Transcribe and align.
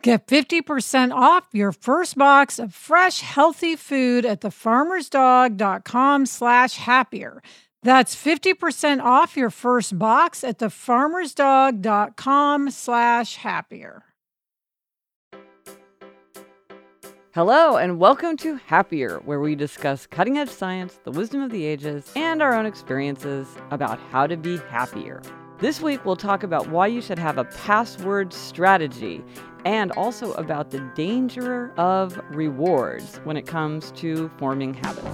Get 0.00 0.28
50% 0.28 1.12
off 1.12 1.48
your 1.52 1.72
first 1.72 2.16
box 2.16 2.60
of 2.60 2.72
fresh, 2.72 3.20
healthy 3.20 3.74
food 3.74 4.24
at 4.24 4.42
thefarmersdog.com 4.42 6.24
slash 6.24 6.76
happier. 6.76 7.42
That's 7.82 8.14
50% 8.14 9.02
off 9.02 9.36
your 9.36 9.50
first 9.50 9.98
box 9.98 10.44
at 10.44 10.60
thefarmersdog.com 10.60 12.70
slash 12.70 13.34
happier. 13.36 14.04
Hello, 17.34 17.76
and 17.76 17.98
welcome 17.98 18.36
to 18.38 18.54
Happier, 18.66 19.18
where 19.24 19.40
we 19.40 19.56
discuss 19.56 20.06
cutting 20.06 20.38
edge 20.38 20.48
science, 20.48 21.00
the 21.04 21.10
wisdom 21.10 21.42
of 21.42 21.50
the 21.50 21.64
ages, 21.64 22.10
and 22.14 22.40
our 22.40 22.54
own 22.54 22.66
experiences 22.66 23.48
about 23.70 23.98
how 24.10 24.28
to 24.28 24.36
be 24.36 24.58
happier. 24.70 25.20
This 25.58 25.80
week, 25.80 26.04
we'll 26.04 26.14
talk 26.14 26.44
about 26.44 26.68
why 26.68 26.86
you 26.86 27.00
should 27.00 27.18
have 27.18 27.36
a 27.36 27.42
password 27.44 28.32
strategy 28.32 29.24
and 29.68 29.92
also 29.92 30.32
about 30.32 30.70
the 30.70 30.80
danger 30.94 31.74
of 31.76 32.18
rewards 32.30 33.20
when 33.24 33.36
it 33.36 33.46
comes 33.46 33.90
to 33.90 34.30
forming 34.38 34.72
habits. 34.72 35.06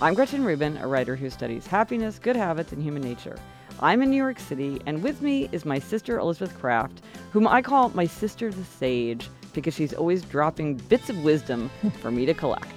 I'm 0.00 0.14
Gretchen 0.14 0.44
Rubin, 0.44 0.76
a 0.76 0.86
writer 0.86 1.16
who 1.16 1.28
studies 1.30 1.66
happiness, 1.66 2.20
good 2.20 2.36
habits, 2.36 2.70
and 2.70 2.80
human 2.80 3.02
nature. 3.02 3.36
I'm 3.80 4.02
in 4.02 4.10
New 4.10 4.16
York 4.16 4.38
City, 4.38 4.80
and 4.86 5.02
with 5.02 5.20
me 5.20 5.48
is 5.50 5.64
my 5.64 5.80
sister 5.80 6.20
Elizabeth 6.20 6.56
Craft, 6.60 7.02
whom 7.32 7.48
I 7.48 7.60
call 7.60 7.88
my 7.88 8.06
sister 8.06 8.52
the 8.52 8.62
Sage 8.62 9.28
because 9.52 9.74
she's 9.74 9.92
always 9.92 10.22
dropping 10.22 10.74
bits 10.74 11.10
of 11.10 11.22
wisdom 11.22 11.70
for 12.00 12.10
me 12.10 12.26
to 12.26 12.34
collect. 12.34 12.72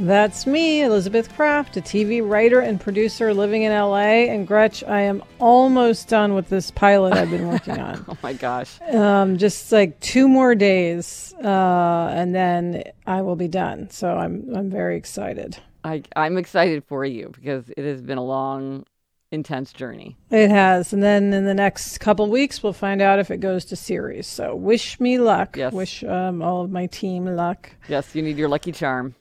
That's 0.00 0.46
me, 0.46 0.82
Elizabeth 0.82 1.34
Craft, 1.34 1.76
a 1.76 1.80
TV 1.80 2.26
writer 2.26 2.60
and 2.60 2.80
producer 2.80 3.34
living 3.34 3.62
in 3.64 3.72
LA. 3.72 4.26
And 4.30 4.46
Gretch, 4.46 4.84
I 4.84 5.00
am 5.00 5.24
almost 5.40 6.08
done 6.08 6.34
with 6.34 6.48
this 6.48 6.70
pilot 6.70 7.14
I've 7.14 7.30
been 7.30 7.48
working 7.48 7.78
on. 7.80 8.04
oh 8.08 8.16
my 8.22 8.32
gosh. 8.32 8.80
Um, 8.82 9.38
just 9.38 9.72
like 9.72 9.98
two 9.98 10.28
more 10.28 10.54
days, 10.54 11.34
uh, 11.42 12.12
and 12.14 12.32
then 12.32 12.84
I 13.08 13.22
will 13.22 13.34
be 13.34 13.48
done. 13.48 13.90
So 13.90 14.16
I'm 14.16 14.54
I'm 14.54 14.70
very 14.70 14.96
excited. 14.96 15.58
I, 15.82 16.04
I'm 16.14 16.38
excited 16.38 16.84
for 16.84 17.04
you 17.04 17.32
because 17.34 17.68
it 17.76 17.84
has 17.84 18.00
been 18.00 18.18
a 18.18 18.24
long 18.24 18.84
intense 19.30 19.72
journey. 19.72 20.16
It 20.30 20.50
has. 20.50 20.92
And 20.92 21.02
then 21.02 21.32
in 21.32 21.44
the 21.44 21.54
next 21.54 21.98
couple 21.98 22.28
weeks, 22.28 22.62
we'll 22.62 22.72
find 22.72 23.02
out 23.02 23.18
if 23.18 23.30
it 23.30 23.38
goes 23.38 23.64
to 23.66 23.76
series. 23.76 24.26
So 24.26 24.54
wish 24.54 24.98
me 25.00 25.18
luck. 25.18 25.56
Yes. 25.56 25.72
Wish 25.72 26.04
um, 26.04 26.42
all 26.42 26.62
of 26.62 26.70
my 26.70 26.86
team 26.86 27.26
luck. 27.26 27.70
Yes, 27.88 28.14
you 28.14 28.22
need 28.22 28.36
your 28.36 28.48
lucky 28.48 28.72
charm. 28.72 29.14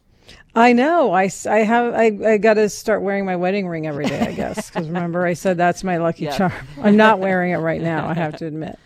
I 0.56 0.73
know. 0.73 1.12
I, 1.12 1.29
I 1.50 1.57
have. 1.59 1.94
I, 1.94 2.06
I 2.25 2.38
got 2.38 2.56
to 2.56 2.68
start 2.68 3.01
wearing 3.01 3.25
my 3.25 3.35
wedding 3.35 3.68
ring 3.68 3.85
every 3.85 4.06
day. 4.06 4.19
I 4.19 4.31
guess 4.34 4.69
because 4.69 4.88
remember 4.88 5.25
I 5.25 5.34
said 5.34 5.57
that's 5.57 5.84
my 5.84 5.97
lucky 5.97 6.24
yes. 6.25 6.38
charm. 6.38 6.51
I'm 6.81 6.97
not 6.97 7.19
wearing 7.19 7.51
it 7.51 7.57
right 7.57 7.81
now. 7.81 8.07
I 8.07 8.13
have 8.13 8.38
to 8.38 8.47
admit. 8.47 8.79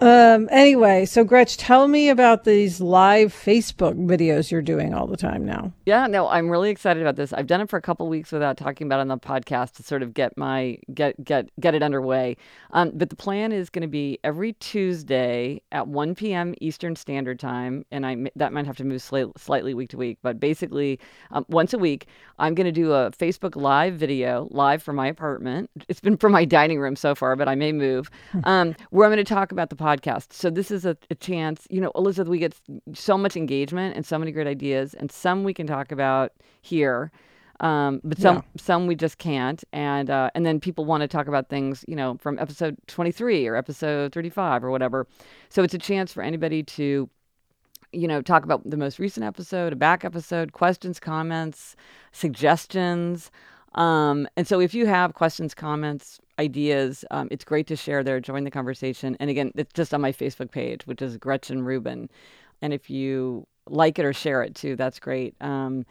Um, 0.00 0.48
anyway, 0.50 1.04
so 1.04 1.24
Gretch, 1.24 1.58
tell 1.58 1.86
me 1.86 2.08
about 2.08 2.44
these 2.44 2.80
live 2.80 3.34
Facebook 3.34 3.94
videos 4.06 4.50
you're 4.50 4.62
doing 4.62 4.94
all 4.94 5.06
the 5.06 5.16
time 5.16 5.44
now. 5.44 5.74
Yeah, 5.84 6.06
no, 6.06 6.26
I'm 6.26 6.48
really 6.48 6.70
excited 6.70 7.02
about 7.02 7.16
this. 7.16 7.34
I've 7.34 7.46
done 7.46 7.60
it 7.60 7.68
for 7.68 7.76
a 7.76 7.82
couple 7.82 8.08
weeks 8.08 8.32
without 8.32 8.56
talking 8.56 8.86
about 8.86 9.00
it 9.00 9.02
on 9.02 9.08
the 9.08 9.18
podcast 9.18 9.72
to 9.72 9.82
sort 9.82 10.02
of 10.02 10.14
get 10.14 10.38
my 10.38 10.78
get 10.94 11.22
get 11.22 11.50
get 11.60 11.74
it 11.74 11.82
underway. 11.82 12.38
Um, 12.70 12.92
but 12.94 13.10
the 13.10 13.16
plan 13.16 13.52
is 13.52 13.68
going 13.68 13.82
to 13.82 13.88
be 13.88 14.18
every 14.24 14.54
Tuesday 14.54 15.60
at 15.70 15.86
1 15.86 16.14
p.m. 16.14 16.54
Eastern 16.62 16.96
Standard 16.96 17.38
Time, 17.38 17.84
and 17.90 18.06
I 18.06 18.16
that 18.36 18.54
might 18.54 18.64
have 18.64 18.78
to 18.78 18.84
move 18.84 19.02
sli- 19.02 19.38
slightly 19.38 19.74
week 19.74 19.90
to 19.90 19.98
week, 19.98 20.16
but 20.22 20.40
basically 20.40 20.98
um, 21.30 21.44
once 21.50 21.74
a 21.74 21.78
week, 21.78 22.06
I'm 22.38 22.54
going 22.54 22.64
to 22.64 22.72
do 22.72 22.92
a 22.92 23.10
Facebook 23.10 23.54
live 23.54 23.96
video 23.96 24.48
live 24.50 24.82
from 24.82 24.96
my 24.96 25.08
apartment. 25.08 25.68
It's 25.88 26.00
been 26.00 26.16
from 26.16 26.32
my 26.32 26.46
dining 26.46 26.80
room 26.80 26.96
so 26.96 27.14
far, 27.14 27.36
but 27.36 27.48
I 27.48 27.54
may 27.54 27.72
move. 27.72 28.10
Um, 28.44 28.74
where 28.88 29.06
I'm 29.06 29.12
going 29.12 29.22
to 29.22 29.34
talk 29.34 29.52
about 29.52 29.68
the 29.68 29.76
podcast 29.76 29.89
podcast. 29.90 30.32
So 30.32 30.50
this 30.50 30.70
is 30.70 30.84
a, 30.84 30.96
a, 31.10 31.14
chance, 31.14 31.66
you 31.70 31.80
know, 31.80 31.90
Elizabeth, 31.94 32.28
we 32.28 32.38
get 32.38 32.54
so 32.94 33.16
much 33.18 33.36
engagement 33.36 33.96
and 33.96 34.04
so 34.04 34.18
many 34.18 34.32
great 34.32 34.46
ideas, 34.46 34.94
and 34.94 35.10
some 35.10 35.44
we 35.44 35.54
can 35.54 35.66
talk 35.66 35.92
about 35.92 36.32
here. 36.60 37.10
Um, 37.60 38.00
but 38.02 38.18
some 38.18 38.36
yeah. 38.36 38.42
some 38.56 38.86
we 38.86 38.94
just 38.94 39.18
can't, 39.18 39.62
and 39.72 40.08
uh, 40.08 40.30
and 40.34 40.46
then 40.46 40.60
people 40.60 40.86
want 40.86 41.02
to 41.02 41.08
talk 41.08 41.28
about 41.28 41.50
things, 41.50 41.84
you 41.86 41.94
know, 41.94 42.16
from 42.18 42.38
episode 42.38 42.78
23 42.86 43.46
or 43.46 43.54
episode 43.54 44.14
35 44.14 44.64
or 44.64 44.70
whatever. 44.70 45.06
So 45.50 45.62
it's 45.62 45.74
a 45.74 45.78
chance 45.78 46.10
for 46.10 46.22
anybody 46.22 46.62
to, 46.62 47.10
you 47.92 48.08
know, 48.08 48.22
talk 48.22 48.44
about 48.44 48.68
the 48.68 48.78
most 48.78 48.98
recent 48.98 49.26
episode, 49.26 49.74
a 49.74 49.76
back 49.76 50.06
episode, 50.06 50.52
questions, 50.52 50.98
comments, 50.98 51.76
suggestions. 52.12 53.30
Um, 53.74 54.26
and 54.38 54.48
so 54.48 54.58
if 54.58 54.72
you 54.72 54.86
have 54.86 55.12
questions, 55.12 55.54
comments, 55.54 56.18
ideas. 56.40 57.04
Um, 57.10 57.28
it's 57.30 57.44
great 57.44 57.66
to 57.68 57.76
share 57.76 58.02
there. 58.02 58.18
Join 58.20 58.44
the 58.44 58.50
conversation. 58.50 59.16
And 59.20 59.30
again, 59.30 59.52
it's 59.54 59.72
just 59.72 59.92
on 59.94 60.00
my 60.00 60.12
Facebook 60.12 60.50
page, 60.50 60.86
which 60.86 61.02
is 61.02 61.16
Gretchen 61.16 61.62
Rubin. 61.62 62.08
And 62.62 62.72
if 62.72 62.90
you 62.90 63.46
like 63.68 63.98
it 63.98 64.04
or 64.04 64.12
share 64.12 64.42
it 64.42 64.54
too, 64.54 64.74
that's 64.74 64.98
great. 64.98 65.34
Um, 65.40 65.84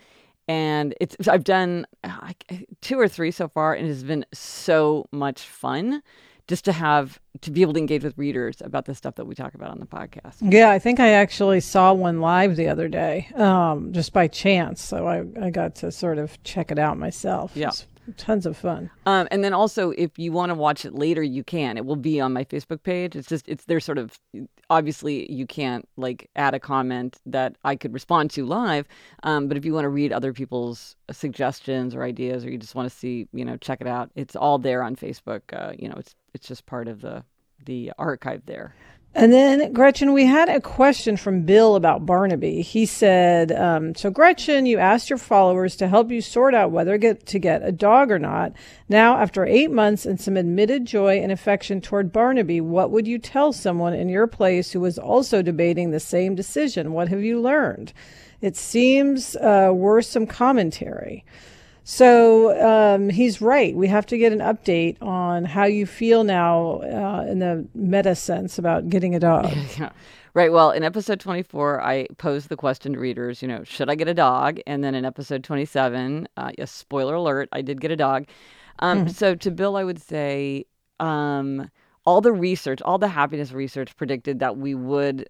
and 0.48 0.96
it's 1.00 1.28
I've 1.28 1.44
done 1.44 1.86
uh, 2.04 2.34
two 2.82 3.00
or 3.00 3.08
three 3.08 3.30
so 3.30 3.48
far, 3.48 3.76
and 3.76 3.86
it 3.86 3.90
has 3.90 4.04
been 4.04 4.26
so 4.34 5.06
much 5.12 5.44
fun 5.44 6.02
just 6.48 6.66
to 6.66 6.72
have 6.72 7.20
to 7.42 7.52
be 7.52 7.62
able 7.62 7.74
to 7.74 7.80
engage 7.80 8.04
with 8.04 8.18
readers 8.18 8.60
about 8.66 8.86
the 8.86 8.96
stuff 8.96 9.14
that 9.16 9.26
we 9.26 9.36
talk 9.36 9.54
about 9.54 9.70
on 9.70 9.80
the 9.80 9.86
podcast. 9.86 10.38
Yeah, 10.42 10.72
I 10.72 10.80
think 10.80 11.00
I 11.00 11.10
actually 11.10 11.60
saw 11.60 11.94
one 11.94 12.20
live 12.20 12.56
the 12.56 12.68
other 12.68 12.88
day, 12.88 13.30
um, 13.36 13.94
just 13.94 14.12
by 14.12 14.28
chance. 14.28 14.82
So 14.82 15.08
I, 15.08 15.24
I 15.40 15.52
got 15.52 15.76
to 15.76 15.92
sort 15.92 16.18
of 16.18 16.42
check 16.44 16.72
it 16.72 16.80
out 16.80 16.98
myself. 16.98 17.52
Yeah 17.54 17.70
tons 18.18 18.46
of 18.46 18.58
fun. 18.58 18.90
Um, 19.06 19.28
and 19.32 19.44
then 19.44 19.54
also, 19.54 19.92
if 19.92 20.18
you 20.18 20.32
want 20.32 20.50
to 20.50 20.56
watch 20.56 20.86
it 20.86 20.94
later, 20.94 21.24
you 21.24 21.44
can. 21.44 21.78
It 21.78 21.86
will 21.86 21.96
be 21.96 22.20
on 22.20 22.34
my 22.34 22.44
Facebook 22.44 22.84
page. 22.84 23.16
It's 23.16 23.28
just 23.28 23.48
it's 23.48 23.66
there. 23.66 23.80
Sort 23.80 23.98
of 23.98 24.20
obviously 24.70 25.32
you 25.32 25.46
can't 25.46 25.88
like 25.98 26.30
add 26.36 26.54
a 26.54 26.60
comment 26.60 27.18
that 27.26 27.56
I 27.64 27.76
could 27.76 27.94
respond 27.94 28.32
to 28.32 28.46
live. 28.46 28.88
Um, 29.24 29.48
but 29.48 29.58
if 29.58 29.66
you 29.66 29.74
want 29.74 29.86
to 29.86 29.90
read 29.90 30.14
other 30.14 30.34
people's 30.34 30.96
suggestions 31.12 31.96
or 31.96 32.04
ideas, 32.04 32.46
or 32.46 32.50
you 32.50 32.58
just 32.58 32.76
want 32.76 32.90
to 32.90 32.96
see, 32.96 33.28
you 33.34 33.46
know, 33.46 33.58
check 33.58 33.82
it 33.82 33.88
out. 33.88 34.12
It's 34.16 34.36
all 34.36 34.58
there 34.58 34.84
on 34.84 34.96
Facebook. 34.96 35.42
Uh, 35.52 35.74
you 35.78 35.90
know, 35.90 35.96
it's 35.98 36.16
it's 36.34 36.48
just 36.48 36.66
part 36.66 36.88
of 36.88 37.02
the 37.02 37.24
the 37.66 37.92
archive 37.98 38.44
there. 38.46 38.74
And 39.16 39.34
then, 39.34 39.74
Gretchen, 39.74 40.14
we 40.14 40.26
had 40.26 40.50
a 40.50 40.62
question 40.62 41.18
from 41.18 41.42
Bill 41.42 41.76
about 41.76 42.06
Barnaby. 42.06 42.62
He 42.62 42.86
said, 42.86 43.52
um, 43.52 43.96
So, 43.96 44.12
Gretchen, 44.12 44.68
you 44.68 44.78
asked 44.78 45.10
your 45.10 45.18
followers 45.18 45.76
to 45.78 45.88
help 45.88 46.12
you 46.12 46.22
sort 46.22 46.54
out 46.54 46.72
whether 46.72 46.96
get, 47.00 47.26
to 47.26 47.40
get 47.40 47.66
a 47.66 47.72
dog 47.72 48.12
or 48.12 48.20
not. 48.20 48.54
Now, 48.88 49.18
after 49.18 49.46
eight 49.46 49.72
months 49.72 50.06
and 50.06 50.22
some 50.22 50.38
admitted 50.38 50.86
joy 50.86 51.20
and 51.20 51.32
affection 51.32 51.82
toward 51.82 52.14
Barnaby, 52.14 52.62
what 52.62 52.92
would 52.92 53.08
you 53.08 53.18
tell 53.18 53.52
someone 53.52 53.96
in 53.96 54.10
your 54.10 54.28
place 54.28 54.72
who 54.72 54.80
was 54.80 55.00
also 55.00 55.42
debating 55.42 55.90
the 55.90 56.00
same 56.00 56.36
decision? 56.36 56.94
What 56.94 57.10
have 57.10 57.24
you 57.24 57.42
learned? 57.42 57.94
It 58.42 58.56
seems 58.56 59.36
uh, 59.38 59.72
worth 59.74 60.06
some 60.06 60.28
commentary. 60.28 61.26
So 61.90 62.56
um, 62.62 63.10
he's 63.10 63.42
right. 63.42 63.76
We 63.76 63.88
have 63.88 64.06
to 64.06 64.18
get 64.20 64.32
an 64.32 64.42
update 64.42 65.02
on 65.02 65.44
how 65.44 65.64
you 65.64 65.88
feel 65.88 66.24
now 66.24 66.82
uh, 66.84 67.26
in 67.28 67.40
the 67.40 67.68
meta 67.74 68.14
sense 68.14 68.60
about 68.60 68.90
getting 68.90 69.16
a 69.16 69.20
dog. 69.20 69.52
yeah. 69.80 69.90
Right. 70.36 70.52
Well, 70.52 70.70
in 70.70 70.84
episode 70.84 71.20
24, 71.20 71.82
I 71.82 72.06
posed 72.20 72.50
the 72.50 72.56
question 72.56 72.94
to 72.94 73.00
readers, 73.00 73.42
you 73.42 73.48
know, 73.48 73.64
should 73.64 73.90
I 73.90 73.96
get 73.96 74.08
a 74.08 74.14
dog? 74.14 74.60
And 74.68 74.84
then 74.84 74.94
in 74.94 75.04
episode 75.04 75.44
27, 75.44 76.28
uh, 76.38 76.52
yes, 76.60 76.70
spoiler 76.70 77.16
alert, 77.16 77.50
I 77.54 77.64
did 77.64 77.82
get 77.82 77.90
a 77.90 77.96
dog. 77.96 78.28
Um, 78.78 79.00
mm-hmm. 79.00 79.08
So 79.08 79.34
to 79.34 79.50
Bill, 79.50 79.76
I 79.76 79.84
would 79.84 80.00
say 80.00 80.68
um, 81.00 81.72
all 82.06 82.22
the 82.22 82.32
research, 82.32 82.84
all 82.84 83.00
the 83.00 83.08
happiness 83.08 83.52
research 83.52 83.96
predicted 83.96 84.38
that 84.42 84.58
we 84.58 84.76
would 84.76 85.28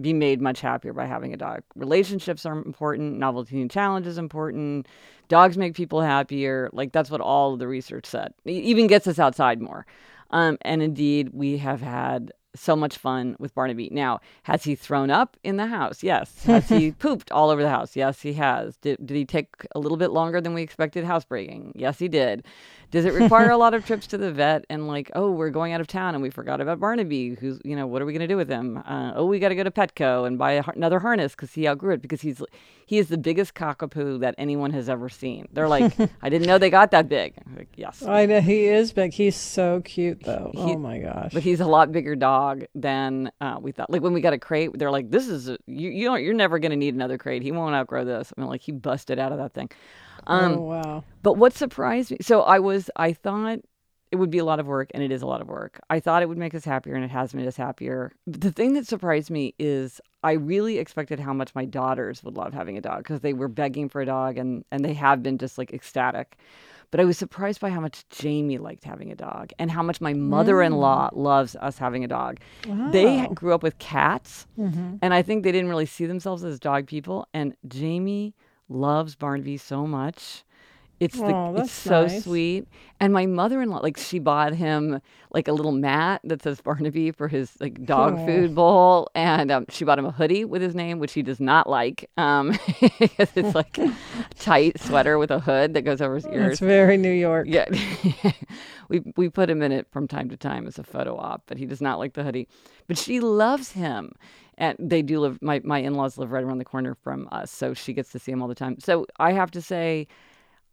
be 0.00 0.12
made 0.12 0.40
much 0.40 0.60
happier 0.60 0.92
by 0.92 1.06
having 1.06 1.32
a 1.34 1.36
dog. 1.36 1.62
Relationships 1.74 2.46
are 2.46 2.56
important, 2.58 3.18
novelty 3.18 3.60
and 3.60 3.70
challenge 3.70 4.06
is 4.06 4.18
important. 4.18 4.86
Dogs 5.28 5.56
make 5.56 5.74
people 5.74 6.00
happier. 6.00 6.70
Like 6.72 6.92
that's 6.92 7.10
what 7.10 7.20
all 7.20 7.52
of 7.54 7.58
the 7.58 7.68
research 7.68 8.06
said. 8.06 8.34
It 8.44 8.52
even 8.52 8.86
gets 8.86 9.06
us 9.06 9.18
outside 9.18 9.60
more. 9.60 9.86
Um, 10.30 10.56
and 10.62 10.82
indeed, 10.82 11.30
we 11.32 11.58
have 11.58 11.82
had 11.82 12.32
so 12.54 12.76
much 12.76 12.98
fun 12.98 13.36
with 13.38 13.54
Barnaby. 13.54 13.88
Now, 13.90 14.20
has 14.44 14.64
he 14.64 14.74
thrown 14.74 15.10
up 15.10 15.36
in 15.42 15.56
the 15.56 15.66
house? 15.66 16.02
Yes. 16.02 16.44
Has 16.44 16.68
he 16.68 16.92
pooped 16.98 17.32
all 17.32 17.50
over 17.50 17.62
the 17.62 17.70
house? 17.70 17.96
Yes, 17.96 18.20
he 18.20 18.34
has. 18.34 18.76
Did, 18.76 19.04
did 19.04 19.16
he 19.16 19.24
take 19.24 19.48
a 19.74 19.78
little 19.78 19.96
bit 19.96 20.10
longer 20.10 20.40
than 20.40 20.54
we 20.54 20.62
expected 20.62 21.04
housebreaking? 21.04 21.72
Yes, 21.74 21.98
he 21.98 22.08
did. 22.08 22.44
Does 22.90 23.06
it 23.06 23.14
require 23.14 23.50
a 23.50 23.56
lot 23.56 23.72
of 23.72 23.86
trips 23.86 24.06
to 24.08 24.18
the 24.18 24.30
vet 24.30 24.66
and 24.68 24.86
like, 24.86 25.10
oh, 25.14 25.30
we're 25.30 25.48
going 25.48 25.72
out 25.72 25.80
of 25.80 25.86
town 25.86 26.14
and 26.14 26.22
we 26.22 26.28
forgot 26.28 26.60
about 26.60 26.78
Barnaby? 26.78 27.36
Who's, 27.40 27.58
you 27.64 27.74
know, 27.74 27.86
what 27.86 28.02
are 28.02 28.04
we 28.04 28.12
going 28.12 28.20
to 28.20 28.26
do 28.26 28.36
with 28.36 28.50
him? 28.50 28.76
Uh, 28.84 29.12
oh, 29.14 29.24
we 29.24 29.38
got 29.38 29.48
to 29.48 29.54
go 29.54 29.62
to 29.62 29.70
Petco 29.70 30.26
and 30.26 30.36
buy 30.36 30.52
a, 30.52 30.64
another 30.74 30.98
harness 31.00 31.32
because 31.32 31.54
he 31.54 31.66
outgrew 31.66 31.94
it 31.94 32.02
because 32.02 32.20
he's 32.20 32.42
he 32.84 32.98
is 32.98 33.08
the 33.08 33.16
biggest 33.16 33.54
cockapoo 33.54 34.20
that 34.20 34.34
anyone 34.36 34.72
has 34.72 34.90
ever 34.90 35.08
seen. 35.08 35.48
They're 35.50 35.68
like, 35.68 35.94
I 36.22 36.28
didn't 36.28 36.46
know 36.46 36.58
they 36.58 36.68
got 36.68 36.90
that 36.90 37.08
big. 37.08 37.32
Like, 37.56 37.68
yes, 37.74 38.02
I 38.02 38.26
know 38.26 38.42
he 38.42 38.66
is 38.66 38.92
big. 38.92 39.14
He's 39.14 39.36
so 39.36 39.80
cute 39.80 40.24
though. 40.24 40.50
He, 40.52 40.60
oh 40.60 40.78
my 40.78 40.98
gosh! 40.98 41.30
But 41.32 41.42
he's 41.42 41.60
a 41.60 41.66
lot 41.66 41.92
bigger 41.92 42.14
dog 42.14 42.41
than 42.74 43.30
uh, 43.40 43.58
we 43.60 43.72
thought. 43.72 43.90
Like 43.90 44.02
when 44.02 44.12
we 44.12 44.20
got 44.20 44.32
a 44.32 44.38
crate, 44.38 44.70
they're 44.78 44.90
like, 44.90 45.10
this 45.10 45.28
is 45.28 45.48
a, 45.48 45.58
you 45.66 45.90
you 45.90 46.04
don't 46.04 46.22
you're 46.22 46.34
never 46.34 46.58
going 46.58 46.70
to 46.70 46.76
need 46.76 46.94
another 46.94 47.18
crate. 47.18 47.42
He 47.42 47.52
won't 47.52 47.74
outgrow 47.74 48.04
this. 48.04 48.32
I 48.36 48.40
mean, 48.40 48.50
like 48.50 48.60
he 48.60 48.72
busted 48.72 49.18
out 49.18 49.32
of 49.32 49.38
that 49.38 49.52
thing. 49.54 49.70
Um, 50.26 50.52
oh 50.54 50.60
wow! 50.60 51.04
But 51.22 51.34
what 51.34 51.54
surprised 51.54 52.10
me? 52.10 52.18
So 52.20 52.42
I 52.42 52.58
was, 52.58 52.90
I 52.96 53.12
thought 53.12 53.60
it 54.12 54.16
would 54.16 54.30
be 54.30 54.38
a 54.38 54.44
lot 54.44 54.60
of 54.60 54.66
work, 54.66 54.90
and 54.94 55.02
it 55.02 55.10
is 55.10 55.22
a 55.22 55.26
lot 55.26 55.40
of 55.40 55.48
work. 55.48 55.80
I 55.88 55.98
thought 55.98 56.22
it 56.22 56.28
would 56.28 56.38
make 56.38 56.54
us 56.54 56.64
happier, 56.64 56.94
and 56.94 57.04
it 57.04 57.10
has 57.10 57.34
made 57.34 57.46
us 57.46 57.56
happier. 57.56 58.12
The 58.26 58.52
thing 58.52 58.74
that 58.74 58.86
surprised 58.86 59.30
me 59.30 59.54
is 59.58 60.00
I 60.22 60.32
really 60.32 60.78
expected 60.78 61.18
how 61.18 61.32
much 61.32 61.54
my 61.54 61.64
daughters 61.64 62.22
would 62.22 62.36
love 62.36 62.52
having 62.52 62.76
a 62.76 62.80
dog 62.80 62.98
because 62.98 63.20
they 63.20 63.32
were 63.32 63.48
begging 63.48 63.88
for 63.88 64.00
a 64.00 64.06
dog, 64.06 64.38
and 64.38 64.64
and 64.70 64.84
they 64.84 64.94
have 64.94 65.22
been 65.22 65.38
just 65.38 65.58
like 65.58 65.72
ecstatic. 65.72 66.36
But 66.92 67.00
I 67.00 67.04
was 67.04 67.18
surprised 67.18 67.58
by 67.58 67.70
how 67.70 67.80
much 67.80 68.06
Jamie 68.10 68.58
liked 68.58 68.84
having 68.84 69.10
a 69.10 69.16
dog 69.16 69.52
and 69.58 69.70
how 69.70 69.82
much 69.82 70.00
my 70.02 70.12
mother-in-law 70.12 71.10
mm. 71.10 71.16
loves 71.16 71.56
us 71.56 71.78
having 71.78 72.04
a 72.04 72.08
dog. 72.08 72.38
Wow. 72.68 72.90
They 72.90 73.26
grew 73.34 73.54
up 73.54 73.62
with 73.62 73.78
cats, 73.78 74.46
mm-hmm. 74.58 74.96
and 75.00 75.14
I 75.14 75.22
think 75.22 75.42
they 75.42 75.52
didn't 75.52 75.70
really 75.70 75.86
see 75.86 76.04
themselves 76.04 76.44
as 76.44 76.60
dog 76.60 76.86
people. 76.86 77.26
And 77.32 77.56
Jamie 77.66 78.34
loves 78.68 79.16
Barnaby 79.16 79.56
so 79.56 79.86
much. 79.86 80.44
It's 81.02 81.18
the 81.18 81.34
oh, 81.34 81.56
it's 81.56 81.72
so 81.72 82.02
nice. 82.02 82.22
sweet. 82.22 82.68
And 83.00 83.12
my 83.12 83.26
mother-in-law, 83.26 83.80
like 83.80 83.96
she 83.96 84.20
bought 84.20 84.54
him 84.54 85.00
like 85.32 85.48
a 85.48 85.52
little 85.52 85.72
mat 85.72 86.20
that 86.22 86.42
says 86.42 86.60
Barnaby 86.60 87.10
for 87.10 87.26
his 87.26 87.60
like 87.60 87.84
dog 87.84 88.16
oh. 88.18 88.26
food 88.26 88.54
bowl, 88.54 89.10
and 89.16 89.50
um, 89.50 89.66
she 89.68 89.84
bought 89.84 89.98
him 89.98 90.06
a 90.06 90.12
hoodie 90.12 90.44
with 90.44 90.62
his 90.62 90.76
name, 90.76 91.00
which 91.00 91.12
he 91.12 91.22
does 91.22 91.40
not 91.40 91.68
like. 91.68 92.08
Um, 92.16 92.56
it's 92.68 93.54
like 93.56 93.78
a 93.78 93.92
tight 94.38 94.78
sweater 94.78 95.18
with 95.18 95.32
a 95.32 95.40
hood 95.40 95.74
that 95.74 95.82
goes 95.82 96.00
over 96.00 96.14
his 96.14 96.26
ears. 96.28 96.52
It's 96.52 96.60
very 96.60 96.96
New 96.96 97.10
York. 97.10 97.48
Yeah, 97.50 97.66
we 98.88 99.02
we 99.16 99.28
put 99.28 99.50
him 99.50 99.60
in 99.62 99.72
it 99.72 99.88
from 99.90 100.06
time 100.06 100.28
to 100.28 100.36
time 100.36 100.68
as 100.68 100.78
a 100.78 100.84
photo 100.84 101.16
op, 101.16 101.42
but 101.46 101.58
he 101.58 101.66
does 101.66 101.80
not 101.80 101.98
like 101.98 102.12
the 102.12 102.22
hoodie. 102.22 102.46
But 102.86 102.96
she 102.96 103.18
loves 103.18 103.72
him 103.72 104.12
and 104.58 104.76
they 104.78 105.02
do 105.02 105.18
live 105.18 105.40
my, 105.42 105.60
my 105.64 105.78
in-laws 105.78 106.18
live 106.18 106.30
right 106.30 106.44
around 106.44 106.58
the 106.58 106.64
corner 106.64 106.94
from 106.94 107.26
us 107.32 107.50
so 107.50 107.72
she 107.72 107.94
gets 107.94 108.12
to 108.12 108.18
see 108.18 108.30
him 108.30 108.42
all 108.42 108.48
the 108.48 108.54
time 108.54 108.78
so 108.78 109.06
i 109.18 109.32
have 109.32 109.50
to 109.50 109.62
say 109.62 110.06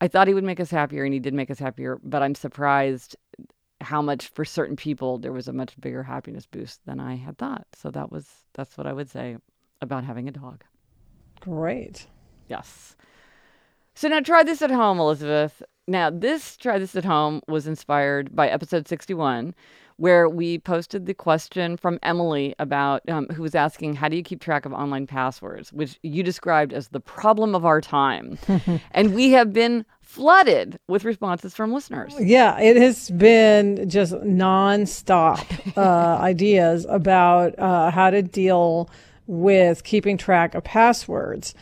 i 0.02 0.08
thought 0.08 0.28
he 0.28 0.34
would 0.34 0.44
make 0.44 0.60
us 0.60 0.72
happier 0.72 1.04
and 1.04 1.14
he 1.14 1.20
did 1.20 1.34
make 1.34 1.52
us 1.52 1.60
happier 1.60 2.00
but 2.04 2.22
i'm 2.22 2.36
surprised 2.36 3.16
how 3.82 4.02
much 4.02 4.28
for 4.28 4.44
certain 4.44 4.76
people 4.76 5.18
there 5.18 5.32
was 5.32 5.48
a 5.48 5.54
much 5.54 5.80
bigger 5.80 6.04
happiness 6.04 6.46
boost 6.46 6.86
than 6.86 7.00
i 7.00 7.16
had 7.16 7.38
thought. 7.38 7.66
So 7.76 7.90
that 7.92 8.12
was 8.12 8.28
that's 8.54 8.78
what 8.78 8.88
i 8.88 8.94
would 8.94 9.10
say 9.10 9.38
about 9.82 10.04
having 10.04 10.28
a 10.28 10.32
dog. 10.32 10.64
Great. 11.40 12.08
Yes. 12.50 12.98
So 13.96 14.10
now 14.10 14.20
try 14.20 14.44
this 14.44 14.62
at 14.62 14.72
home 14.72 15.00
elizabeth. 15.00 15.64
Now 15.88 16.10
this 16.10 16.58
try 16.58 16.78
this 16.78 16.96
at 16.96 17.06
home 17.06 17.42
was 17.48 17.68
inspired 17.68 18.36
by 18.36 18.50
episode 18.50 18.88
61 18.88 19.56
where 20.00 20.30
we 20.30 20.58
posted 20.60 21.06
the 21.06 21.14
question 21.14 21.76
from 21.76 22.00
Emily 22.02 22.56
about 22.58 23.08
um, 23.10 23.28
who 23.28 23.44
was 23.44 23.54
asking, 23.54 23.96
How 23.96 24.08
do 24.08 24.16
you 24.16 24.24
keep 24.24 24.40
track 24.40 24.66
of 24.66 24.72
online 24.72 25.06
passwords? 25.06 25.74
Which 25.74 26.00
you 26.04 26.24
described 26.24 26.72
as 26.72 26.88
the 26.88 27.02
problem 27.02 27.54
of 27.54 27.66
our 27.66 27.82
time. 27.82 28.40
and 28.92 29.14
we 29.14 29.32
have 29.32 29.52
been 29.52 29.86
flooded 30.02 30.80
with 30.88 31.04
responses 31.04 31.54
from 31.54 31.74
listeners. 31.74 32.16
Yeah, 32.18 32.58
it 32.60 32.78
has 32.78 33.12
been 33.12 33.90
just 33.90 34.14
nonstop 34.14 35.46
uh, 35.78 36.18
ideas 36.22 36.86
about 36.90 37.60
uh, 37.60 37.92
how 37.92 38.10
to 38.10 38.22
deal 38.22 38.90
with 39.28 39.84
keeping 39.84 40.18
track 40.18 40.56
of 40.56 40.64
passwords. 40.64 41.54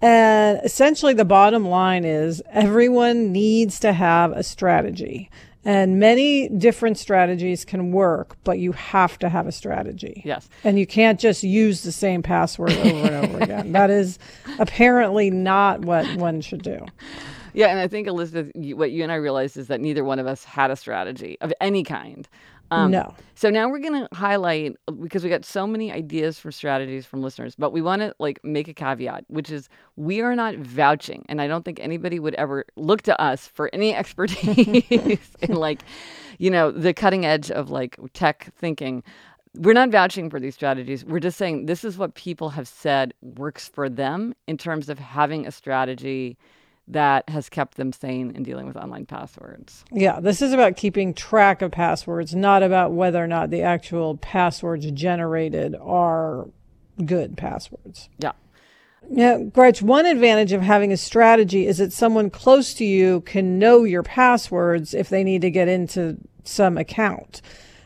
And 0.00 0.60
essentially, 0.64 1.12
the 1.12 1.24
bottom 1.26 1.66
line 1.66 2.04
is 2.04 2.40
everyone 2.50 3.32
needs 3.32 3.80
to 3.80 3.92
have 3.92 4.30
a 4.32 4.44
strategy. 4.44 5.28
And 5.64 5.98
many 5.98 6.48
different 6.48 6.96
strategies 6.96 7.64
can 7.66 7.92
work, 7.92 8.36
but 8.44 8.58
you 8.58 8.72
have 8.72 9.18
to 9.18 9.28
have 9.28 9.46
a 9.46 9.52
strategy. 9.52 10.22
Yes. 10.24 10.48
And 10.64 10.78
you 10.78 10.86
can't 10.86 11.20
just 11.20 11.42
use 11.42 11.82
the 11.82 11.92
same 11.92 12.22
password 12.22 12.72
over 12.72 12.88
and 12.88 13.26
over 13.26 13.38
again. 13.38 13.72
That 13.80 13.90
is 13.90 14.18
apparently 14.58 15.30
not 15.30 15.84
what 15.84 16.06
one 16.16 16.40
should 16.40 16.62
do. 16.62 16.84
Yeah, 17.52 17.68
and 17.68 17.78
I 17.78 17.88
think 17.88 18.06
Elizabeth, 18.06 18.52
what 18.54 18.90
you 18.90 19.02
and 19.02 19.12
I 19.12 19.16
realized 19.16 19.56
is 19.56 19.68
that 19.68 19.80
neither 19.80 20.04
one 20.04 20.18
of 20.18 20.26
us 20.26 20.44
had 20.44 20.70
a 20.70 20.76
strategy 20.76 21.36
of 21.40 21.52
any 21.60 21.82
kind. 21.82 22.28
Um, 22.70 22.90
no. 22.90 23.14
So 23.34 23.50
now 23.50 23.68
we're 23.68 23.80
going 23.80 24.06
to 24.06 24.08
highlight 24.14 24.76
because 25.00 25.24
we 25.24 25.30
got 25.30 25.44
so 25.44 25.66
many 25.66 25.90
ideas 25.90 26.38
for 26.38 26.52
strategies 26.52 27.06
from 27.06 27.22
listeners, 27.22 27.54
but 27.56 27.72
we 27.72 27.82
want 27.82 28.02
to 28.02 28.14
like 28.18 28.38
make 28.44 28.68
a 28.68 28.74
caveat, 28.74 29.24
which 29.28 29.50
is 29.50 29.68
we 29.96 30.20
are 30.20 30.36
not 30.36 30.56
vouching, 30.56 31.24
and 31.28 31.40
I 31.40 31.48
don't 31.48 31.64
think 31.64 31.80
anybody 31.80 32.20
would 32.20 32.34
ever 32.34 32.64
look 32.76 33.02
to 33.02 33.20
us 33.20 33.46
for 33.46 33.70
any 33.72 33.94
expertise 34.00 35.18
in 35.40 35.54
like, 35.54 35.82
you 36.38 36.50
know, 36.50 36.70
the 36.70 36.94
cutting 36.94 37.24
edge 37.24 37.50
of 37.50 37.70
like 37.70 37.96
tech 38.12 38.52
thinking. 38.56 39.02
We're 39.56 39.74
not 39.74 39.90
vouching 39.90 40.30
for 40.30 40.38
these 40.38 40.54
strategies. 40.54 41.04
We're 41.04 41.18
just 41.18 41.36
saying 41.36 41.66
this 41.66 41.82
is 41.82 41.98
what 41.98 42.14
people 42.14 42.50
have 42.50 42.68
said 42.68 43.14
works 43.20 43.66
for 43.66 43.88
them 43.88 44.32
in 44.46 44.56
terms 44.56 44.88
of 44.88 45.00
having 45.00 45.44
a 45.44 45.50
strategy 45.50 46.38
that 46.92 47.28
has 47.28 47.48
kept 47.48 47.76
them 47.76 47.92
sane 47.92 48.30
in 48.34 48.42
dealing 48.42 48.66
with 48.66 48.76
online 48.76 49.06
passwords. 49.06 49.84
Yeah, 49.92 50.20
this 50.20 50.42
is 50.42 50.52
about 50.52 50.76
keeping 50.76 51.14
track 51.14 51.62
of 51.62 51.70
passwords, 51.70 52.34
not 52.34 52.62
about 52.62 52.92
whether 52.92 53.22
or 53.22 53.26
not 53.26 53.50
the 53.50 53.62
actual 53.62 54.16
passwords 54.16 54.90
generated 54.90 55.76
are 55.80 56.48
good 57.04 57.36
passwords. 57.36 58.08
Yeah. 58.18 58.32
Now, 59.08 59.38
Gretch, 59.38 59.82
one 59.82 60.06
advantage 60.06 60.52
of 60.52 60.62
having 60.62 60.92
a 60.92 60.96
strategy 60.96 61.66
is 61.66 61.78
that 61.78 61.92
someone 61.92 62.30
close 62.30 62.74
to 62.74 62.84
you 62.84 63.22
can 63.22 63.58
know 63.58 63.84
your 63.84 64.02
passwords 64.02 64.94
if 64.94 65.08
they 65.08 65.24
need 65.24 65.42
to 65.42 65.50
get 65.50 65.68
into 65.68 66.18
some 66.44 66.76
account. 66.76 67.40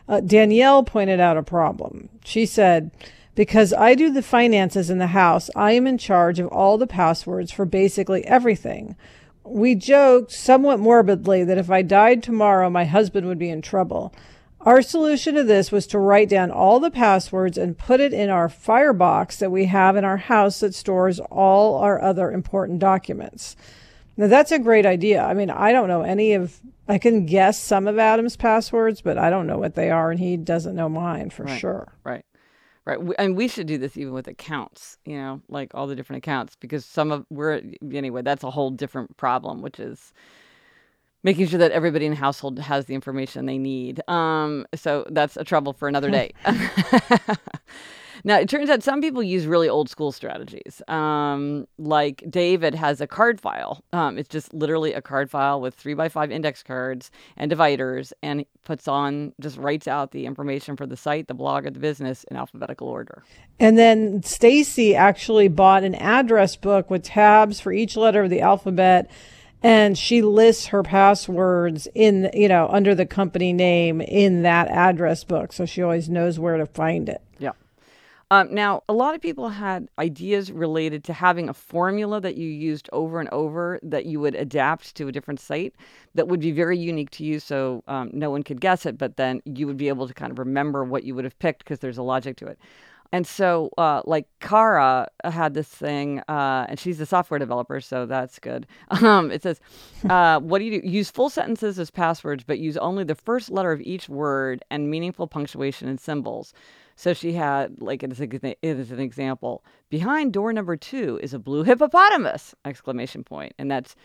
Uh, 0.09 0.21
Danielle 0.21 0.83
pointed 0.83 1.21
out 1.21 1.37
a 1.37 1.43
problem. 1.43 2.09
She 2.25 2.45
said, 2.45 2.91
because 3.35 3.73
I 3.73 3.95
do 3.95 4.11
the 4.11 4.23
finances 4.23 4.91
in 4.91 4.99
the 4.99 5.09
house, 5.09 5.51
I 5.57 5.73
am 5.73 5.87
in 5.87 5.99
charge 5.99 6.39
of 6.39 6.49
all 6.49 6.79
the 6.79 6.87
passwords 6.87 7.51
for 7.51 7.65
basically 7.65 8.25
everything. 8.27 8.97
We 9.45 9.75
joked 9.75 10.33
somewhat 10.33 10.79
morbidly 10.79 11.45
that 11.45 11.59
if 11.59 11.71
I 11.71 11.83
died 11.83 12.23
tomorrow, 12.23 12.71
my 12.71 12.85
husband 12.85 13.27
would 13.27 13.39
be 13.39 13.51
in 13.51 13.61
trouble. 13.61 14.15
Our 14.61 14.81
solution 14.81 15.35
to 15.35 15.45
this 15.45 15.71
was 15.71 15.87
to 15.89 15.99
write 15.99 16.31
down 16.31 16.51
all 16.51 16.81
the 16.81 16.91
passwords 16.91 17.59
and 17.59 17.77
put 17.77 18.01
it 18.01 18.15
in 18.15 18.31
our 18.31 18.49
firebox 18.49 19.37
that 19.37 19.51
we 19.51 19.67
have 19.67 19.97
in 19.97 20.05
our 20.05 20.17
house 20.17 20.61
that 20.61 20.75
stores 20.75 21.21
all 21.21 21.77
our 21.77 22.01
other 22.01 22.33
important 22.33 22.79
documents. 22.79 23.57
Now, 24.17 24.29
that's 24.29 24.53
a 24.53 24.59
great 24.59 24.87
idea. 24.87 25.23
I 25.23 25.35
mean, 25.35 25.51
I 25.51 25.73
don't 25.73 25.89
know 25.89 26.03
any 26.03 26.33
of, 26.33 26.61
I 26.89 26.97
can 26.97 27.27
guess 27.27 27.61
some 27.61 27.87
of 27.87 27.99
Adam's 27.99 28.37
passwords, 28.37 29.03
but 29.03 29.19
I 29.19 29.29
don't 29.29 29.47
know 29.47 29.59
what 29.59 29.75
they 29.75 29.91
are, 29.91 30.11
and 30.11 30.21
he 30.21 30.39
doesn't 30.39 30.77
know 30.77 30.89
mine 30.89 31.29
for 31.29 31.45
right, 31.45 31.61
sure. 31.61 31.93
Right. 32.05 32.25
Right. 32.87 32.99
And 33.19 33.35
we 33.35 33.49
should 33.49 33.67
do 33.67 33.79
this 33.79 33.97
even 33.97 34.13
with 34.13 34.29
accounts, 34.29 34.99
you 35.07 35.17
know, 35.17 35.41
like 35.49 35.71
all 35.73 35.87
the 35.87 35.97
different 35.97 36.19
accounts, 36.19 36.55
because 36.57 36.85
some 36.85 37.11
of 37.11 37.25
we're, 37.31 37.63
anyway, 37.93 38.21
that's 38.21 38.45
a 38.45 38.51
whole 38.51 38.71
different 38.71 39.17
problem, 39.17 39.63
which 39.63 39.81
is 39.81 40.13
making 41.23 41.47
sure 41.47 41.59
that 41.59 41.73
everybody 41.73 42.05
in 42.05 42.13
the 42.13 42.19
household 42.19 42.59
has 42.59 42.85
the 42.85 42.95
information 42.95 43.47
they 43.47 43.57
need. 43.57 44.07
Um, 44.07 44.67
so 44.75 45.07
that's 45.11 45.39
a 45.39 45.45
trouble 45.45 45.73
for 45.73 45.89
another 45.89 46.11
day. 46.21 46.33
Now, 48.27 48.39
it 48.39 48.49
turns 48.49 48.71
out 48.71 48.83
some 48.83 49.03
people 49.03 49.23
use 49.23 49.47
really 49.47 49.69
old 49.69 49.91
school 49.91 50.11
strategies. 50.11 50.81
Um, 50.89 51.67
like 51.77 52.25
David 52.31 52.75
has 52.75 53.03
a 53.03 53.07
card 53.07 53.39
file. 53.39 53.85
Um, 53.93 54.17
it's 54.17 54.31
just 54.31 54.55
literally 54.55 54.95
a 54.95 55.03
card 55.03 55.31
file 55.31 55.61
with 55.61 55.75
three 55.75 55.93
by 55.93 56.09
five 56.09 56.31
index 56.31 56.63
cards 56.63 57.11
and 57.37 57.51
dividers, 57.51 58.15
and 58.23 58.47
puts 58.65 58.89
on, 58.89 59.35
just 59.41 59.59
writes 59.59 59.87
out 59.87 60.13
the 60.13 60.25
information 60.25 60.75
for 60.75 60.87
the 60.87 60.97
site, 60.97 61.29
the 61.29 61.35
blog, 61.35 61.67
or 61.67 61.71
the 61.71 61.79
business 61.79 62.25
in 62.25 62.37
alphabetical 62.39 62.89
order. 62.89 63.23
And 63.61 63.77
then 63.77 64.23
Stacy 64.23 64.95
actually 64.95 65.49
bought 65.49 65.85
an 65.85 65.95
address 65.95 66.57
book 66.57 66.91
with 66.91 67.03
tabs 67.03 67.61
for 67.61 67.73
each 67.73 67.95
letter 67.95 68.23
of 68.23 68.31
the 68.31 68.41
alphabet 68.41 69.11
and 69.65 69.97
she 69.97 70.21
lists 70.21 70.67
her 70.67 70.83
passwords 70.83 71.89
in 71.95 72.31
you 72.35 72.49
know 72.49 72.69
under 72.71 72.95
the 72.95 73.07
company 73.07 73.53
name 73.53 74.01
in 74.03 74.43
that 74.43 74.69
address 74.69 75.25
book 75.25 75.53
so 75.53 75.65
she 75.65 75.83
always 75.83 76.09
knows 76.09 76.39
where 76.39 76.59
to 76.59 76.67
find 76.67 77.09
it 77.09 77.23
yeah 77.39 77.53
um, 78.31 78.53
now, 78.53 78.83
a 78.89 78.93
lot 78.93 79.15
of 79.15 79.21
people 79.21 79.49
had 79.49 79.89
ideas 79.99 80.51
related 80.51 81.05
to 81.05 81.13
having 81.13 81.49
a 81.49 81.55
formula 81.55 82.21
that 82.21 82.37
you 82.37 82.49
used 82.49 82.89
over 82.93 83.21
and 83.21 83.29
over 83.31 83.79
that 83.83 84.07
you 84.07 84.21
would 84.21 84.35
adapt 84.35 84.95
to 84.97 85.09
a 85.09 85.13
different 85.13 85.41
site 85.41 85.75
that 86.15 86.29
would 86.29 86.41
be 86.41 86.53
very 86.53 86.79
unique 86.79 87.11
to 87.11 87.25
you 87.25 87.39
so 87.39 87.83
um, 87.87 88.11
no 88.13 88.31
one 88.31 88.43
could 88.43 88.61
guess 88.61 88.87
it, 88.87 88.97
but 88.97 89.17
then 89.17 89.43
you 89.45 89.67
would 89.67 89.77
be 89.77 89.89
able 89.89 90.09
to 90.09 90.15
kind 90.15 90.33
of 90.33 90.39
remember 90.39 90.85
what 90.85 91.05
you 91.05 91.15
would 91.15 91.25
have 91.25 91.39
picked 91.39 91.61
because 91.61 91.81
there's 91.81 91.99
a 91.99 92.03
logic 92.03 92.37
to 92.37 92.47
it. 92.47 92.59
And 93.13 93.27
so, 93.27 93.71
uh, 93.79 94.03
like 94.07 94.27
Kara 94.41 95.07
had 95.23 95.55
this 95.55 95.69
thing, 95.69 96.21
uh, 96.27 96.67
and 96.69 96.81
she's 96.81 96.99
a 96.99 97.07
software 97.07 97.39
developer, 97.39 97.81
so 97.81 98.07
that's 98.07 98.41
good. 98.41 98.67
Um, 98.91 99.31
it 99.31 99.43
says, 99.43 99.61
uh, 100.09 100.41
"What 100.41 100.59
do 100.59 100.65
you 100.65 100.81
do? 100.81 100.89
Use 100.89 101.11
full 101.11 101.29
sentences 101.29 101.79
as 101.79 101.91
passwords, 101.93 102.43
but 102.43 102.59
use 102.59 102.77
only 102.79 103.05
the 103.05 103.15
first 103.15 103.51
letter 103.51 103.71
of 103.71 103.81
each 103.83 104.09
word 104.09 104.65
and 104.71 104.91
meaningful 104.91 105.29
punctuation 105.29 105.87
and 105.89 106.01
symbols." 106.01 106.53
So 106.97 107.13
she 107.13 107.33
had, 107.33 107.81
like, 107.81 108.03
as 108.05 108.21
an 108.21 109.01
example, 109.01 109.65
behind 109.89 110.33
door 110.33 110.53
number 110.53 110.77
two 110.77 111.19
is 111.23 111.35
a 111.35 111.39
blue 111.39 111.63
hippopotamus! 111.65 112.55
Exclamation 112.65 113.25
point, 113.25 113.55
and 113.59 113.71
that's 113.71 113.97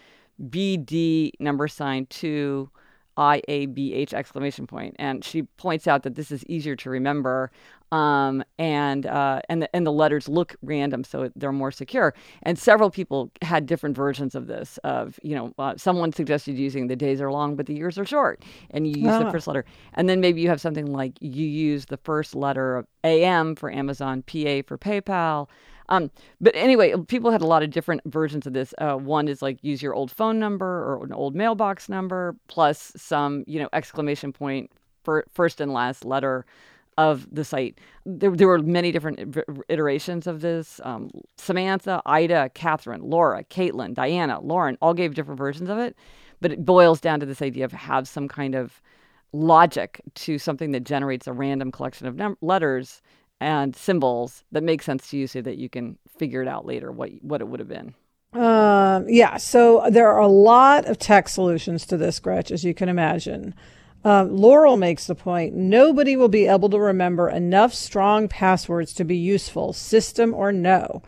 BD 0.42 1.32
number 1.40 1.68
sign 1.68 2.08
two. 2.08 2.70
I 3.20 3.42
A 3.48 3.68
B 3.68 3.94
H 3.94 4.14
exclamation 4.14 4.66
point, 4.66 4.96
and 4.98 5.24
she 5.24 5.44
points 5.44 5.88
out 5.88 6.04
that 6.04 6.16
this 6.16 6.32
is 6.32 6.44
easier 6.46 6.76
to 6.78 6.90
remember 6.90 7.52
um, 7.92 8.44
and 8.58 9.06
uh, 9.06 9.42
and 9.50 9.64
the, 9.64 9.76
and 9.76 9.86
the 9.86 9.92
letters 9.92 10.30
look 10.30 10.56
random, 10.62 11.04
so 11.04 11.30
they're 11.36 11.52
more 11.52 11.72
secure. 11.72 12.14
And 12.44 12.58
several 12.58 12.90
people 12.90 13.32
had 13.42 13.66
different 13.66 13.96
versions 13.96 14.36
of 14.36 14.48
this. 14.48 14.78
Of 14.84 15.20
you 15.24 15.36
know, 15.36 15.54
uh, 15.58 15.76
someone 15.78 16.14
suggested 16.14 16.58
using 16.58 16.88
the 16.88 16.96
days 16.96 17.20
are 17.20 17.32
long, 17.32 17.56
but 17.56 17.66
the 17.66 17.76
years 17.76 17.98
are 17.98 18.06
short, 18.06 18.44
and 18.72 18.88
you 18.88 19.02
use 19.02 19.12
ah. 19.12 19.24
the 19.24 19.32
first 19.32 19.48
letter. 19.48 19.66
And 19.94 20.08
then 20.08 20.22
maybe 20.22 20.42
you 20.42 20.50
have 20.50 20.62
something 20.62 20.88
like 20.88 21.14
you 21.20 21.46
use 21.46 21.86
the 21.86 21.98
first 21.98 22.36
letter 22.36 22.78
of 22.78 22.88
AM 23.04 23.56
for 23.56 23.72
Amazon, 23.72 24.22
PA 24.22 24.62
for 24.66 24.78
PayPal. 24.78 25.48
Um, 25.90 26.12
but 26.40 26.56
anyway, 26.56 26.94
people 27.08 27.32
had 27.32 27.42
a 27.42 27.48
lot 27.48 27.64
of 27.64 27.72
different 27.72 28.02
versions 28.06 28.48
of 28.48 28.54
this. 28.54 28.74
Uh, 28.78 28.96
one 28.96 29.28
is 29.28 29.42
like 29.42 29.58
use 29.62 29.82
your 29.82 29.94
old 29.94 30.12
phone 30.12 30.40
number 30.40 30.66
or 30.66 31.04
an 31.04 31.12
old 31.12 31.36
mailbox 31.36 31.90
number 31.90 32.36
plus 32.48 32.94
some, 32.96 33.44
you 33.48 33.60
know, 33.60 33.70
exclamation 33.74 34.32
point 34.32 34.72
for 35.04 35.26
first 35.34 35.60
and 35.60 35.74
last 35.74 36.06
letter 36.06 36.46
of 36.98 37.28
the 37.34 37.44
site. 37.44 37.80
There, 38.06 38.30
there 38.32 38.48
were 38.48 38.60
many 38.60 38.92
different 38.92 39.38
iterations 39.70 40.28
of 40.28 40.42
this. 40.42 40.80
Um, 40.84 41.10
Samantha, 41.38 42.02
Ida, 42.06 42.52
Catherine, 42.54 43.02
Laura, 43.02 43.44
Caitlin, 43.46 43.94
Diana, 43.94 44.40
Lauren 44.42 44.78
all 44.82 44.94
gave 44.94 45.16
different 45.16 45.38
versions 45.38 45.70
of 45.70 45.80
it. 45.80 45.96
But 46.42 46.52
it 46.52 46.66
boils 46.66 47.02
down 47.02 47.20
to 47.20 47.26
this 47.26 47.42
idea 47.42 47.66
of 47.66 47.72
have 47.74 48.08
some 48.08 48.28
kind 48.28 48.56
of 48.56 48.82
logic 49.34 50.02
to 50.16 50.38
something 50.38 50.72
that 50.72 50.84
generates 50.84 51.28
a 51.28 51.34
random 51.34 51.72
collection 51.72 52.08
of 52.08 52.16
num- 52.16 52.38
letters 52.42 53.02
and 53.40 53.76
symbols 53.76 54.44
that 54.52 54.64
make 54.64 54.82
sense 54.82 55.10
to 55.10 55.18
you 55.18 55.28
so 55.28 55.42
that 55.42 55.58
you 55.58 55.70
can 55.70 55.98
figure 56.18 56.42
it 56.42 56.48
out 56.48 56.66
later 56.66 56.92
what 56.92 57.12
what 57.22 57.42
it 57.42 57.48
would 57.48 57.60
have 57.60 57.70
been. 57.70 57.94
Um, 58.34 59.08
yeah, 59.10 59.38
so 59.38 59.88
there 59.90 60.12
are 60.12 60.20
a 60.20 60.28
lot 60.28 60.86
of 60.86 61.00
tech 61.00 61.30
solutions 61.30 61.86
to 61.88 61.98
this, 61.98 62.20
Gretch, 62.20 62.52
as 62.52 62.64
you 62.64 62.76
can 62.76 62.88
imagine. 62.88 63.56
Uh, 64.06 64.24
Laurel 64.24 64.78
makes 64.78 65.08
the 65.08 65.16
point 65.16 65.56
nobody 65.56 66.16
will 66.16 66.30
be 66.30 66.46
able 66.46 66.70
to 66.70 66.80
remember 66.80 67.30
enough 67.30 67.74
strong 67.74 68.28
passwords 68.28 68.94
to 68.94 69.04
be 69.04 69.18
useful, 69.18 69.74
system 69.74 70.34
or 70.34 70.52
no. 70.52 71.02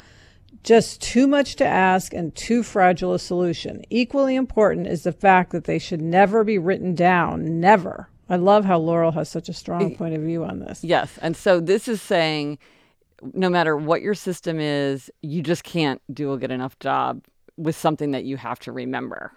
Just 0.63 1.01
too 1.01 1.25
much 1.25 1.55
to 1.55 1.65
ask 1.65 2.13
and 2.13 2.35
too 2.35 2.63
fragile 2.63 3.13
a 3.13 3.19
solution. 3.19 3.83
Equally 3.89 4.35
important 4.35 4.87
is 4.87 5.03
the 5.03 5.11
fact 5.11 5.51
that 5.51 5.63
they 5.63 5.79
should 5.79 6.01
never 6.01 6.43
be 6.43 6.59
written 6.59 6.93
down. 6.93 7.59
Never. 7.59 8.09
I 8.31 8.37
love 8.37 8.63
how 8.63 8.79
Laurel 8.79 9.11
has 9.11 9.27
such 9.27 9.49
a 9.49 9.53
strong 9.53 9.93
point 9.95 10.15
of 10.15 10.21
view 10.21 10.45
on 10.45 10.59
this. 10.59 10.83
Yes. 10.83 11.19
And 11.21 11.35
so 11.35 11.59
this 11.59 11.89
is 11.89 12.01
saying 12.01 12.57
no 13.33 13.49
matter 13.49 13.75
what 13.75 14.01
your 14.01 14.15
system 14.15 14.59
is, 14.59 15.11
you 15.21 15.41
just 15.41 15.63
can't 15.63 16.01
do 16.13 16.31
a 16.31 16.37
good 16.37 16.49
enough 16.49 16.79
job 16.79 17.23
with 17.57 17.75
something 17.75 18.11
that 18.11 18.23
you 18.23 18.37
have 18.37 18.57
to 18.59 18.71
remember. 18.71 19.33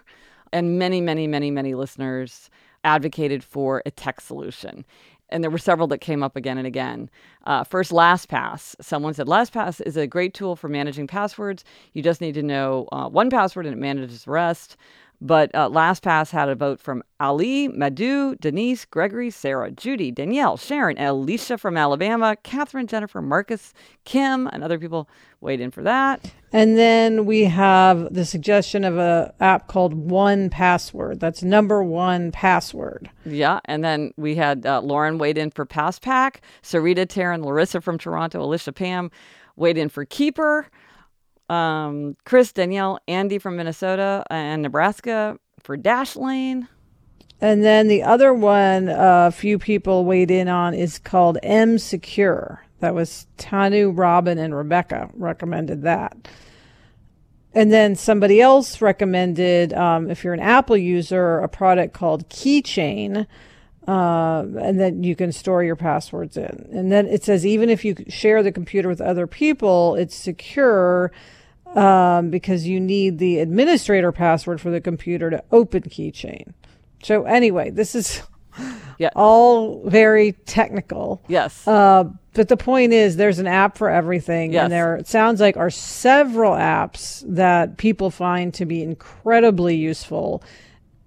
And 0.53 0.79
many, 0.79 1.01
many, 1.01 1.27
many, 1.27 1.51
many 1.51 1.75
listeners 1.75 2.49
advocated 2.85 3.43
for 3.43 3.83
a 3.85 3.91
tech 3.91 4.21
solution. 4.21 4.85
And 5.29 5.43
there 5.43 5.51
were 5.51 5.57
several 5.57 5.87
that 5.87 5.99
came 5.99 6.23
up 6.23 6.35
again 6.35 6.57
and 6.57 6.67
again. 6.67 7.09
Uh, 7.45 7.63
first, 7.63 7.91
LastPass. 7.91 8.75
Someone 8.79 9.13
said 9.13 9.27
LastPass 9.27 9.81
is 9.85 9.97
a 9.97 10.07
great 10.07 10.33
tool 10.33 10.55
for 10.55 10.69
managing 10.69 11.07
passwords. 11.07 11.65
You 11.93 12.01
just 12.01 12.21
need 12.21 12.35
to 12.35 12.43
know 12.43 12.87
uh, 12.91 13.09
one 13.09 13.29
password 13.29 13.65
and 13.65 13.75
it 13.75 13.79
manages 13.79 14.23
the 14.23 14.31
rest. 14.31 14.77
But 15.21 15.53
uh, 15.53 15.69
LastPass 15.69 16.31
had 16.31 16.49
a 16.49 16.55
vote 16.55 16.79
from 16.79 17.03
Ali, 17.19 17.67
Madhu, 17.67 18.35
Denise, 18.35 18.85
Gregory, 18.85 19.29
Sarah, 19.29 19.71
Judy, 19.71 20.11
Danielle, 20.11 20.57
Sharon, 20.57 20.97
Alicia 20.97 21.57
from 21.57 21.77
Alabama, 21.77 22.35
Catherine, 22.43 22.87
Jennifer, 22.87 23.21
Marcus, 23.21 23.73
Kim, 24.03 24.47
and 24.47 24.63
other 24.63 24.77
people 24.77 25.09
weighed 25.41 25.61
in 25.61 25.71
for 25.71 25.83
that. 25.83 26.31
And 26.51 26.77
then 26.77 27.25
we 27.25 27.43
have 27.45 28.13
the 28.13 28.25
suggestion 28.25 28.83
of 28.83 28.97
a 28.97 29.33
app 29.39 29.67
called 29.67 30.07
1Password. 30.07 31.19
That's 31.19 31.43
number 31.43 31.83
one 31.83 32.31
password. 32.31 33.09
Yeah, 33.25 33.59
and 33.65 33.83
then 33.83 34.13
we 34.17 34.35
had 34.35 34.65
uh, 34.65 34.81
Lauren 34.81 35.17
weighed 35.17 35.37
in 35.37 35.51
for 35.51 35.65
PassPack, 35.65 36.37
Sarita, 36.61 37.05
Taryn, 37.05 37.43
Larissa 37.43 37.81
from 37.81 37.97
Toronto, 37.97 38.41
Alicia, 38.41 38.73
Pam 38.73 39.11
weighed 39.55 39.77
in 39.77 39.89
for 39.89 40.05
Keeper 40.05 40.67
um, 41.49 42.15
Chris, 42.25 42.51
Danielle, 42.51 42.99
Andy 43.07 43.37
from 43.37 43.55
Minnesota 43.55 44.23
and 44.29 44.61
Nebraska 44.61 45.37
for 45.61 45.77
Dashlane. 45.77 46.67
And 47.41 47.63
then 47.63 47.87
the 47.87 48.03
other 48.03 48.33
one 48.33 48.87
a 48.87 48.93
uh, 48.93 49.31
few 49.31 49.59
people 49.59 50.05
weighed 50.05 50.31
in 50.31 50.47
on 50.47 50.73
is 50.73 50.99
called 50.99 51.37
mSecure. 51.43 52.59
That 52.79 52.95
was 52.95 53.27
Tanu, 53.37 53.91
Robin, 53.95 54.37
and 54.37 54.55
Rebecca 54.55 55.09
recommended 55.13 55.81
that. 55.83 56.27
And 57.53 57.71
then 57.71 57.95
somebody 57.95 58.41
else 58.41 58.81
recommended, 58.81 59.73
um, 59.73 60.09
if 60.09 60.23
you're 60.23 60.33
an 60.33 60.41
Apple 60.41 60.75
user, 60.75 61.39
a 61.39 61.47
product 61.47 61.93
called 61.93 62.27
Keychain, 62.29 63.27
uh, 63.87 64.45
and 64.59 64.79
then 64.79 65.03
you 65.03 65.15
can 65.15 65.31
store 65.31 65.63
your 65.63 65.75
passwords 65.75 66.35
in. 66.35 66.67
And 66.73 66.91
then 66.91 67.05
it 67.05 67.23
says 67.23 67.45
even 67.45 67.69
if 67.69 67.85
you 67.85 67.95
share 68.09 68.43
the 68.43 68.51
computer 68.51 68.89
with 68.89 68.99
other 68.99 69.27
people, 69.27 69.95
it's 69.95 70.15
secure 70.15 71.11
um, 71.75 72.29
because 72.29 72.65
you 72.67 72.79
need 72.79 73.19
the 73.19 73.39
administrator 73.39 74.11
password 74.11 74.61
for 74.61 74.69
the 74.71 74.81
computer 74.81 75.29
to 75.29 75.43
open 75.51 75.83
Keychain. 75.83 76.53
So 77.03 77.23
anyway, 77.23 77.69
this 77.69 77.95
is 77.95 78.23
yeah. 78.97 79.09
all 79.15 79.87
very 79.87 80.31
technical. 80.45 81.21
Yes. 81.27 81.67
Uh, 81.67 82.05
but 82.33 82.49
the 82.49 82.57
point 82.57 82.93
is, 82.93 83.15
there's 83.15 83.39
an 83.39 83.47
app 83.47 83.77
for 83.77 83.89
everything, 83.89 84.53
yes. 84.53 84.63
and 84.63 84.73
there 84.73 84.95
it 84.95 85.07
sounds 85.07 85.39
like 85.39 85.55
are 85.55 85.69
several 85.69 86.53
apps 86.53 87.23
that 87.27 87.77
people 87.77 88.09
find 88.09 88.53
to 88.55 88.65
be 88.65 88.83
incredibly 88.83 89.75
useful 89.75 90.43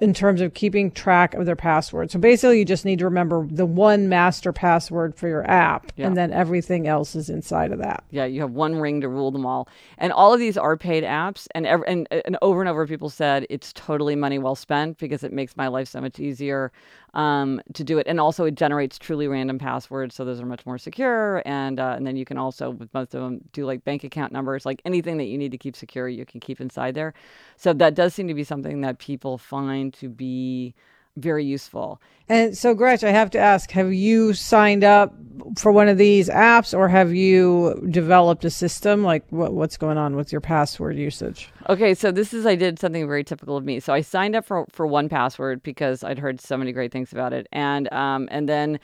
in 0.00 0.14
terms 0.14 0.40
of 0.40 0.54
keeping 0.54 0.90
track 0.92 1.34
of 1.34 1.44
their 1.44 1.56
password. 1.56 2.10
So 2.10 2.18
basically, 2.18 2.58
you 2.58 2.64
just 2.64 2.84
need 2.84 3.00
to 3.00 3.04
remember 3.04 3.46
the 3.50 3.66
one 3.66 4.08
master 4.08 4.52
password 4.52 5.16
for 5.16 5.26
your 5.28 5.48
app, 5.50 5.92
yeah. 5.96 6.06
and 6.06 6.16
then 6.16 6.32
everything 6.32 6.86
else 6.86 7.16
is 7.16 7.28
inside 7.28 7.72
of 7.72 7.78
that. 7.80 8.04
Yeah, 8.10 8.24
you 8.24 8.40
have 8.42 8.52
one 8.52 8.76
ring 8.76 9.00
to 9.00 9.08
rule 9.08 9.30
them 9.30 9.44
all. 9.44 9.68
And 9.98 10.12
all 10.12 10.32
of 10.32 10.38
these 10.38 10.56
are 10.56 10.76
paid 10.76 11.02
apps, 11.02 11.48
and 11.54 11.66
ev- 11.66 11.84
and 11.86 12.06
and 12.10 12.38
over 12.42 12.60
and 12.60 12.68
over, 12.68 12.86
people 12.86 13.10
said 13.10 13.46
it's 13.50 13.72
totally 13.72 14.14
money 14.14 14.38
well 14.38 14.54
spent 14.54 14.98
because 14.98 15.24
it 15.24 15.32
makes 15.32 15.56
my 15.56 15.68
life 15.68 15.88
so 15.88 16.00
much 16.00 16.20
easier 16.20 16.70
um, 17.14 17.60
to 17.74 17.84
do 17.84 17.98
it. 17.98 18.06
And 18.06 18.20
also, 18.20 18.44
it 18.44 18.54
generates 18.54 18.98
truly 18.98 19.28
random 19.28 19.58
passwords, 19.58 20.14
so 20.14 20.24
those 20.24 20.40
are 20.40 20.46
much 20.46 20.64
more 20.66 20.78
secure. 20.78 21.42
And 21.46 21.80
uh, 21.80 21.94
and 21.96 22.06
then 22.06 22.16
you 22.16 22.24
can 22.24 22.38
also, 22.38 22.70
with 22.70 22.92
most 22.94 23.14
of 23.14 23.22
them, 23.22 23.40
do 23.52 23.64
like 23.66 23.84
bank 23.84 24.04
account 24.04 24.32
numbers, 24.32 24.66
like 24.66 24.82
anything 24.84 25.18
that 25.18 25.26
you 25.26 25.38
need 25.38 25.52
to 25.52 25.58
keep 25.58 25.76
secure, 25.76 26.08
you 26.08 26.24
can 26.24 26.40
keep 26.40 26.60
inside 26.60 26.94
there. 26.94 27.14
So 27.56 27.72
that 27.74 27.94
does 27.94 28.14
seem 28.14 28.28
to 28.28 28.34
be 28.34 28.44
something 28.44 28.80
that 28.82 28.98
people 28.98 29.38
find 29.38 29.92
to 29.94 30.08
be 30.08 30.74
very 31.18 31.44
useful. 31.44 32.00
And 32.28 32.56
so, 32.56 32.74
Gretch, 32.74 33.04
I 33.04 33.10
have 33.10 33.30
to 33.30 33.38
ask: 33.38 33.70
Have 33.70 33.92
you 33.92 34.34
signed 34.34 34.84
up 34.84 35.14
for 35.56 35.72
one 35.72 35.88
of 35.88 35.96
these 35.96 36.28
apps, 36.28 36.76
or 36.76 36.88
have 36.88 37.14
you 37.14 37.86
developed 37.90 38.44
a 38.44 38.50
system? 38.50 39.02
Like, 39.02 39.24
what, 39.30 39.52
what's 39.54 39.76
going 39.76 39.96
on 39.96 40.16
with 40.16 40.30
your 40.30 40.40
password 40.40 40.96
usage? 40.96 41.50
Okay, 41.68 41.94
so 41.94 42.10
this 42.10 42.34
is 42.34 42.44
I 42.44 42.54
did 42.54 42.78
something 42.78 43.06
very 43.06 43.24
typical 43.24 43.56
of 43.56 43.64
me. 43.64 43.80
So 43.80 43.92
I 43.92 44.02
signed 44.02 44.36
up 44.36 44.44
for 44.44 44.66
for 44.70 44.86
one 44.86 45.08
password 45.08 45.62
because 45.62 46.04
I'd 46.04 46.18
heard 46.18 46.40
so 46.40 46.56
many 46.56 46.72
great 46.72 46.92
things 46.92 47.12
about 47.12 47.32
it, 47.32 47.46
and 47.52 47.90
um, 47.92 48.28
and 48.30 48.48
then 48.48 48.78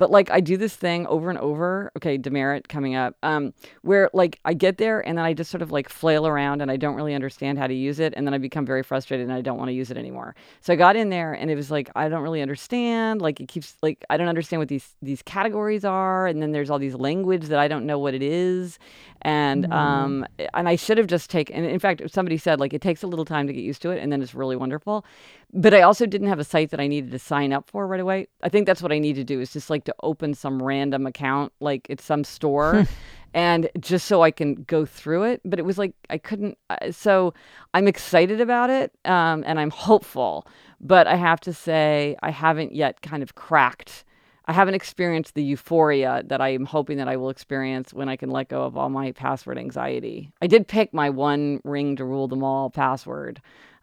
but 0.00 0.10
like 0.10 0.30
I 0.30 0.40
do 0.40 0.56
this 0.56 0.74
thing 0.74 1.06
over 1.08 1.28
and 1.28 1.38
over. 1.38 1.92
Okay, 1.98 2.16
demerit 2.16 2.68
coming 2.68 2.94
up. 2.94 3.16
Um, 3.22 3.52
where 3.82 4.08
like 4.14 4.40
I 4.46 4.54
get 4.54 4.78
there 4.78 5.06
and 5.06 5.18
then 5.18 5.26
I 5.26 5.34
just 5.34 5.50
sort 5.50 5.60
of 5.60 5.70
like 5.70 5.90
flail 5.90 6.26
around 6.26 6.62
and 6.62 6.70
I 6.70 6.78
don't 6.78 6.94
really 6.94 7.14
understand 7.14 7.58
how 7.58 7.66
to 7.66 7.74
use 7.74 8.00
it, 8.00 8.14
and 8.16 8.26
then 8.26 8.32
I 8.32 8.38
become 8.38 8.64
very 8.64 8.82
frustrated 8.82 9.28
and 9.28 9.36
I 9.36 9.42
don't 9.42 9.58
want 9.58 9.68
to 9.68 9.74
use 9.74 9.90
it 9.90 9.98
anymore. 9.98 10.34
So 10.62 10.72
I 10.72 10.76
got 10.76 10.96
in 10.96 11.10
there 11.10 11.34
and 11.34 11.50
it 11.50 11.54
was 11.54 11.70
like 11.70 11.90
I 11.94 12.08
don't 12.08 12.22
really 12.22 12.40
understand. 12.40 13.20
Like 13.20 13.40
it 13.40 13.48
keeps 13.48 13.76
like 13.82 14.02
I 14.08 14.16
don't 14.16 14.28
understand 14.28 14.60
what 14.60 14.68
these 14.68 14.96
these 15.02 15.20
categories 15.20 15.84
are, 15.84 16.26
and 16.26 16.40
then 16.40 16.52
there's 16.52 16.70
all 16.70 16.78
these 16.78 16.94
language 16.94 17.44
that 17.48 17.58
I 17.58 17.68
don't 17.68 17.84
know 17.84 17.98
what 17.98 18.14
it 18.14 18.22
is, 18.22 18.78
and 19.20 19.66
mm. 19.66 19.72
um 19.74 20.26
and 20.54 20.66
I 20.66 20.76
should 20.76 20.96
have 20.96 21.08
just 21.08 21.28
taken. 21.28 21.56
And 21.56 21.66
in 21.66 21.78
fact, 21.78 22.00
somebody 22.10 22.38
said 22.38 22.58
like 22.58 22.72
it 22.72 22.80
takes 22.80 23.02
a 23.02 23.06
little 23.06 23.26
time 23.26 23.46
to 23.48 23.52
get 23.52 23.64
used 23.64 23.82
to 23.82 23.90
it, 23.90 24.02
and 24.02 24.10
then 24.10 24.22
it's 24.22 24.34
really 24.34 24.56
wonderful. 24.56 25.04
But 25.52 25.74
I 25.74 25.82
also 25.82 26.06
didn't 26.06 26.28
have 26.28 26.38
a 26.38 26.44
site 26.44 26.70
that 26.70 26.80
I 26.80 26.86
needed 26.86 27.10
to 27.10 27.18
sign 27.18 27.52
up 27.52 27.68
for 27.68 27.86
right 27.86 28.00
away. 28.00 28.28
I 28.42 28.48
think 28.48 28.66
that's 28.66 28.82
what 28.82 28.92
I 28.92 28.98
need 28.98 29.14
to 29.14 29.24
do 29.24 29.40
is 29.40 29.52
just 29.52 29.68
like 29.68 29.84
to 29.84 29.94
open 30.02 30.34
some 30.34 30.62
random 30.62 31.06
account, 31.06 31.52
like 31.60 31.86
it's 31.88 32.04
some 32.04 32.22
store, 32.22 32.86
and 33.34 33.68
just 33.80 34.06
so 34.06 34.22
I 34.22 34.30
can 34.30 34.62
go 34.64 34.84
through 34.84 35.24
it. 35.24 35.40
But 35.44 35.58
it 35.58 35.64
was 35.64 35.76
like 35.76 35.94
I 36.08 36.18
couldn't. 36.18 36.56
Uh, 36.68 36.92
so 36.92 37.34
I'm 37.74 37.88
excited 37.88 38.40
about 38.40 38.70
it 38.70 38.92
um, 39.04 39.42
and 39.44 39.58
I'm 39.58 39.70
hopeful. 39.70 40.46
But 40.80 41.08
I 41.08 41.16
have 41.16 41.40
to 41.40 41.52
say, 41.52 42.16
I 42.22 42.30
haven't 42.30 42.74
yet 42.74 43.02
kind 43.02 43.22
of 43.22 43.34
cracked. 43.34 44.04
I 44.46 44.52
haven't 44.52 44.74
experienced 44.74 45.34
the 45.34 45.44
euphoria 45.44 46.22
that 46.26 46.40
I 46.40 46.48
am 46.48 46.64
hoping 46.64 46.96
that 46.98 47.08
I 47.08 47.16
will 47.16 47.30
experience 47.30 47.92
when 47.92 48.08
I 48.08 48.16
can 48.16 48.30
let 48.30 48.48
go 48.48 48.62
of 48.64 48.76
all 48.76 48.88
my 48.88 49.12
password 49.12 49.58
anxiety. 49.58 50.32
I 50.42 50.46
did 50.46 50.66
pick 50.66 50.94
my 50.94 51.10
one 51.10 51.60
ring 51.64 51.96
to 51.96 52.04
rule 52.04 52.26
them 52.26 52.42
all 52.42 52.70
password. 52.70 53.40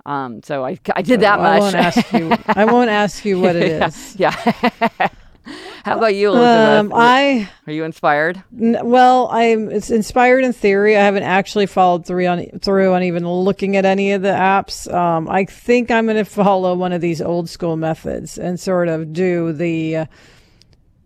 Um, 0.08 0.42
so 0.42 0.66
I, 0.66 0.80
I 0.96 1.02
did 1.04 1.20
that 1.20 1.40
I 1.40 1.60
much. 1.60 1.60
Won't 1.60 1.76
ask 1.76 2.14
you, 2.14 2.32
I 2.48 2.66
won't 2.66 2.90
ask 2.90 3.26
you 3.26 3.40
what 3.40 3.56
it 3.56 3.82
is. 3.84 4.16
yeah. 4.18 4.36
yeah. 5.00 5.10
How 5.84 5.98
about 5.98 6.16
you, 6.16 6.30
Elizabeth? 6.30 6.92
Um, 6.92 6.94
I 6.94 7.50
are 7.66 7.72
you 7.72 7.86
inspired? 7.86 8.44
N- 8.60 8.80
well, 8.84 9.30
I'm 9.32 9.72
it's 9.72 9.90
inspired 9.90 10.44
in 10.44 10.52
theory. 10.52 10.98
I 10.98 11.04
haven't 11.04 11.24
actually 11.24 11.66
followed 11.66 12.06
through 12.06 12.26
on 12.28 12.46
through 12.60 12.94
on 12.94 13.04
even 13.04 13.26
looking 13.26 13.78
at 13.78 13.86
any 13.86 14.12
of 14.12 14.22
the 14.22 14.28
apps. 14.30 14.94
Um, 14.94 15.30
I 15.30 15.46
think 15.46 15.90
I'm 15.90 16.06
going 16.06 16.18
to 16.18 16.26
follow 16.26 16.76
one 16.76 16.92
of 16.92 17.00
these 17.00 17.22
old 17.22 17.48
school 17.50 17.78
methods 17.78 18.38
and 18.38 18.60
sort 18.60 18.90
of 18.90 19.14
do 19.14 19.54
the, 19.54 19.96
uh, 19.96 20.06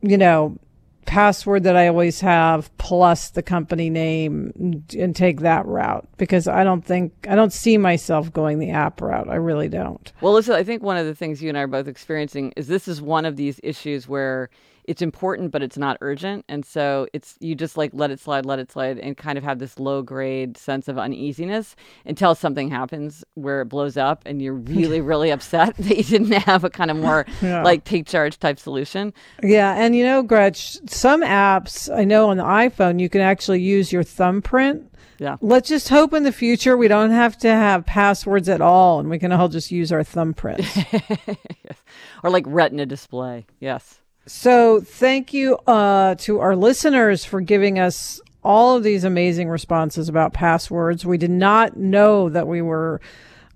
you 0.02 0.18
know, 0.18 0.58
password 1.06 1.64
that 1.64 1.76
I 1.76 1.88
always 1.88 2.22
have 2.22 2.76
plus 2.78 3.32
the 3.32 3.42
company 3.42 3.90
name 3.90 4.84
and 4.98 5.16
take 5.16 5.42
that 5.42 5.66
route 5.66 6.08
because 6.18 6.48
I 6.48 6.64
don't 6.64 6.86
think 6.86 7.14
I 7.30 7.36
don't 7.36 7.54
see 7.54 7.78
myself 7.78 8.32
going 8.32 8.60
the 8.60 8.72
app 8.72 9.02
route. 9.02 9.30
I 9.30 9.36
really 9.36 9.68
don't. 9.68 10.12
Well, 10.22 10.34
listen, 10.34 10.54
I 10.54 10.64
think 10.64 10.84
one 10.84 10.98
of 10.98 11.06
the 11.06 11.16
things 11.16 11.42
you 11.42 11.50
and 11.50 11.58
I 11.58 11.62
are 11.62 11.68
both 11.68 11.88
experiencing 11.88 12.54
is 12.56 12.68
this 12.68 12.88
is 12.88 13.02
one 13.02 13.26
of 13.26 13.36
these 13.36 13.60
issues 13.64 14.08
where 14.08 14.50
it's 14.92 15.02
important, 15.02 15.52
but 15.52 15.64
it's 15.64 15.78
not 15.78 15.98
urgent. 16.02 16.44
And 16.50 16.66
so 16.66 17.08
it's 17.14 17.38
you 17.40 17.56
just 17.56 17.78
like 17.78 17.92
let 17.94 18.12
it 18.12 18.20
slide, 18.20 18.46
let 18.46 18.60
it 18.60 18.70
slide, 18.70 19.00
and 19.00 19.16
kind 19.16 19.38
of 19.38 19.44
have 19.46 19.58
this 19.58 19.80
low 19.80 20.02
grade 20.02 20.58
sense 20.58 20.90
of 20.90 20.98
uneasiness 20.98 21.78
until 22.06 22.36
something 22.36 22.70
happens 22.70 23.24
where 23.36 23.62
it 23.62 23.66
blows 23.70 23.96
up 23.96 24.22
and 24.26 24.42
you're 24.42 24.54
really, 24.76 25.00
really 25.00 25.32
upset 25.32 25.78
that 25.78 25.98
you 25.98 26.04
didn't 26.04 26.34
have 26.44 26.66
a 26.66 26.70
kind 26.70 26.92
of 26.92 26.98
more 26.98 27.26
yeah. 27.42 27.64
like 27.64 27.86
take 27.86 28.06
charge 28.06 28.38
type 28.38 28.60
solution. 28.60 29.14
Yeah. 29.42 29.74
And 29.76 29.96
you 29.96 30.04
know, 30.04 30.24
Gretch, 30.24 30.78
some 30.90 31.24
apps 31.24 31.90
I 31.96 32.04
know 32.04 32.30
on 32.30 32.36
the 32.36 32.44
iPhone 32.44 33.00
you 33.00 33.08
can 33.08 33.22
actually 33.22 33.62
use 33.62 33.94
your 33.94 34.04
thumbprint. 34.04 34.92
Yeah. 35.20 35.38
Let's 35.40 35.70
just 35.70 35.88
hope 35.88 36.14
in 36.14 36.24
the 36.24 36.34
future 36.34 36.76
we 36.76 36.90
don't 36.90 37.12
have 37.12 37.38
to 37.38 37.48
have 37.48 37.86
passwords 37.86 38.50
at 38.50 38.60
all 38.60 39.00
and 39.00 39.10
we 39.10 39.20
can 39.20 39.32
all 39.32 39.48
just 39.48 39.72
use 39.72 39.94
our 39.94 40.04
thumbprints. 40.04 40.68
yes. 41.64 41.78
Or 42.24 42.30
like 42.30 42.44
retina 42.46 42.86
display. 42.86 43.46
Yes. 43.62 44.01
So, 44.28 44.82
thank 44.82 45.34
you 45.34 45.58
uh, 45.68 46.16
to 46.20 46.40
our 46.40 46.56
listeners 46.56 47.26
for 47.26 47.42
giving 47.42 47.80
us 47.80 48.22
all 48.44 48.76
of 48.76 48.84
these 48.84 49.04
amazing 49.04 49.50
responses 49.50 50.10
about 50.10 50.34
passwords. 50.34 51.06
We 51.06 51.18
did 51.18 51.32
not 51.32 51.78
know 51.78 52.30
that 52.30 52.48
we 52.48 52.62
were 52.62 53.02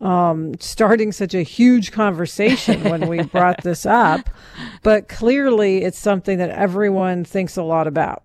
um, 0.02 0.60
starting 0.60 1.12
such 1.12 1.34
a 1.34 1.44
huge 1.44 1.92
conversation 1.92 2.84
when 2.84 3.08
we 3.08 3.24
brought 3.24 3.64
this 3.64 3.86
up, 3.86 4.30
but 4.84 5.08
clearly 5.08 5.84
it's 5.84 6.00
something 6.00 6.38
that 6.40 6.50
everyone 6.50 7.24
thinks 7.24 7.58
a 7.58 7.64
lot 7.64 7.88
about. 7.88 8.25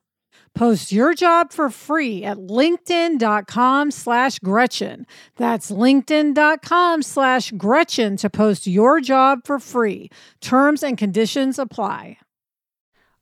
Post 0.53 0.91
your 0.91 1.13
job 1.13 1.51
for 1.51 1.69
free 1.69 2.23
at 2.23 2.37
linkedin.com 2.37 3.91
slash 3.91 4.37
Gretchen. 4.39 5.07
That's 5.37 5.71
linkedin.com 5.71 7.03
slash 7.03 7.51
Gretchen 7.51 8.17
to 8.17 8.29
post 8.29 8.67
your 8.67 8.99
job 8.99 9.39
for 9.45 9.59
free. 9.59 10.09
Terms 10.41 10.83
and 10.83 10.97
conditions 10.97 11.57
apply. 11.57 12.17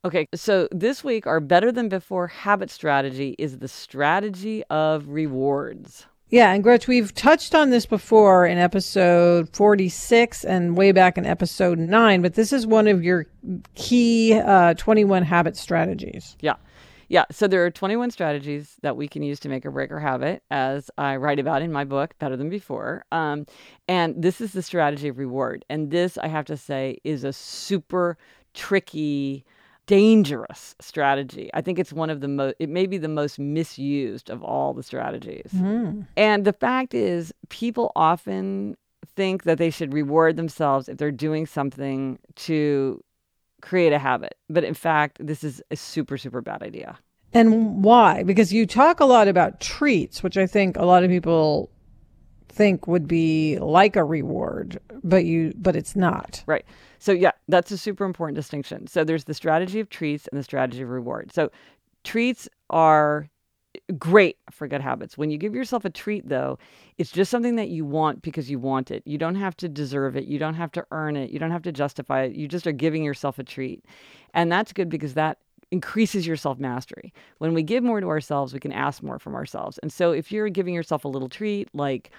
Okay, 0.06 0.28
so 0.34 0.68
this 0.72 1.04
week, 1.04 1.28
our 1.28 1.40
better 1.42 1.72
than 1.72 1.90
before 1.90 2.28
habit 2.28 2.72
strategy 2.72 3.36
is 3.38 3.58
the 3.58 3.68
strategy 3.68 4.64
of 4.70 5.10
rewards. 5.10 6.06
Yeah, 6.30 6.52
and 6.54 6.64
Gretch, 6.64 6.88
we've 6.88 7.14
touched 7.14 7.56
on 7.56 7.72
this 7.72 7.86
before 7.86 8.46
in 8.46 8.58
episode 8.60 9.50
46 9.54 10.46
and 10.46 10.78
way 10.78 10.92
back 10.92 11.18
in 11.18 11.26
episode 11.26 11.80
9, 11.80 12.22
but 12.22 12.36
this 12.36 12.54
is 12.54 12.68
one 12.68 12.88
of 12.88 13.04
your 13.04 13.26
key 13.76 14.34
uh, 14.34 14.76
21 14.76 15.24
habit 15.24 15.58
strategies. 15.58 16.38
Yeah. 16.40 16.56
Yeah, 17.10 17.26
so 17.32 17.48
there 17.48 17.66
are 17.66 17.72
21 17.72 18.12
strategies 18.12 18.76
that 18.84 18.96
we 18.96 19.08
can 19.08 19.24
use 19.24 19.40
to 19.42 19.50
make 19.50 19.66
or 19.66 19.72
break 19.72 19.92
our 19.92 20.00
habit, 20.00 20.44
as 20.52 20.92
I 20.98 21.16
write 21.16 21.40
about 21.40 21.64
in 21.64 21.72
my 21.72 21.84
book, 21.84 22.14
Better 22.20 22.38
Than 22.38 22.50
Before. 22.50 23.04
Um, 23.12 23.48
and 23.88 24.22
this 24.22 24.40
is 24.40 24.54
the 24.54 24.62
strategy 24.62 25.08
of 25.08 25.18
reward. 25.18 25.66
And 25.70 25.90
this, 25.90 26.20
I 26.20 26.28
have 26.28 26.46
to 26.46 26.56
say, 26.56 27.00
is 27.04 27.24
a 27.24 27.34
super 27.34 28.16
tricky, 28.54 29.44
dangerous 29.88 30.76
strategy. 30.80 31.50
I 31.56 31.62
think 31.62 31.80
it's 31.80 31.92
one 31.92 32.12
of 32.12 32.22
the 32.22 32.28
most, 32.28 32.56
it 32.60 32.70
may 32.70 32.86
be 32.86 33.00
the 33.00 33.08
most 33.08 33.40
misused 33.40 34.30
of 34.30 34.44
all 34.44 34.76
the 34.76 34.84
strategies. 34.84 35.52
Mm. 35.56 36.06
And 36.16 36.46
the 36.46 36.54
fact 36.54 36.94
is, 36.94 37.34
people 37.50 37.92
often 37.96 38.78
think 39.16 39.44
that 39.44 39.58
they 39.58 39.72
should 39.72 39.94
reward 39.94 40.36
themselves 40.36 40.88
if 40.88 40.98
they're 40.98 41.12
doing 41.12 41.48
something 41.48 42.20
to 42.36 43.04
create 43.62 43.94
a 43.94 44.00
habit. 44.00 44.36
But 44.50 44.64
in 44.64 44.74
fact, 44.74 45.26
this 45.26 45.44
is 45.44 45.62
a 45.72 45.76
super, 45.76 46.18
super 46.18 46.42
bad 46.42 46.64
idea. 46.64 46.98
And 47.34 47.84
why? 47.84 48.24
Because 48.24 48.52
you 48.52 48.66
talk 48.66 49.00
a 49.00 49.06
lot 49.06 49.28
about 49.28 49.60
treats, 49.60 50.24
which 50.24 50.38
I 50.38 50.48
think 50.48 50.78
a 50.78 50.86
lot 50.86 51.04
of 51.04 51.10
people 51.10 51.70
think 52.48 52.88
would 52.88 53.08
be 53.08 53.60
like 53.60 53.96
a 53.96 54.04
reward, 54.04 54.80
but 55.04 55.26
you 55.26 55.54
but 55.56 55.76
it's 55.76 55.96
not. 55.96 56.44
Right. 56.48 56.66
So 56.98 57.12
yeah, 57.12 57.32
that's 57.48 57.72
a 57.72 57.78
super 57.78 58.04
important 58.04 58.36
distinction. 58.36 58.88
So 58.88 59.04
there's 59.04 59.26
the 59.26 59.34
strategy 59.34 59.80
of 59.80 59.90
treats 59.90 60.28
and 60.28 60.40
the 60.40 60.44
strategy 60.44 60.82
of 60.82 60.90
reward. 60.90 61.32
So 61.32 61.52
treats 62.04 62.50
are 62.70 63.30
great 63.98 64.38
for 64.52 64.68
good 64.68 64.82
habits. 64.82 65.18
When 65.18 65.30
you 65.30 65.38
give 65.38 65.54
yourself 65.54 65.86
a 65.86 65.90
treat, 65.90 66.28
though, 66.28 66.58
it's 66.98 67.12
just 67.12 67.32
something 67.32 67.56
that 67.56 67.70
you 67.70 67.86
want 67.86 68.22
because 68.22 68.50
you 68.50 68.60
want 68.60 68.92
it. 68.92 69.04
You 69.06 69.18
don't 69.18 69.36
have 69.36 69.56
to 69.58 69.70
deserve 69.70 70.16
it. 70.16 70.26
You 70.26 70.40
don't 70.40 70.56
have 70.56 70.72
to 70.74 70.86
earn 70.92 71.16
it. 71.16 71.30
You 71.30 71.40
don't 71.40 71.52
have 71.52 71.64
to 71.64 71.72
justify 71.72 72.24
it. 72.24 72.36
You 72.36 72.48
just 72.48 72.68
are 72.68 72.72
giving 72.72 73.04
yourself 73.04 73.40
a 73.40 73.44
treat. 73.44 73.86
And 74.34 74.52
that's 74.52 74.74
good 74.74 74.90
because 74.90 75.14
that 75.16 75.40
increases 75.72 76.26
your 76.26 76.36
self 76.36 76.60
mastery. 76.60 77.14
When 77.38 77.54
we 77.54 77.64
give 77.64 77.84
more 77.84 78.02
to 78.02 78.08
ourselves, 78.08 78.54
we 78.54 78.60
can 78.60 78.72
ask 78.72 79.04
more 79.04 79.20
from 79.20 79.36
ourselves. 79.36 79.78
And 79.80 79.92
so 79.92 80.12
if 80.12 80.32
you're 80.32 80.50
giving 80.50 80.74
yourself 80.74 81.06
a 81.06 81.10
little 81.10 81.30
treat, 81.30 81.70
like, 81.74 82.12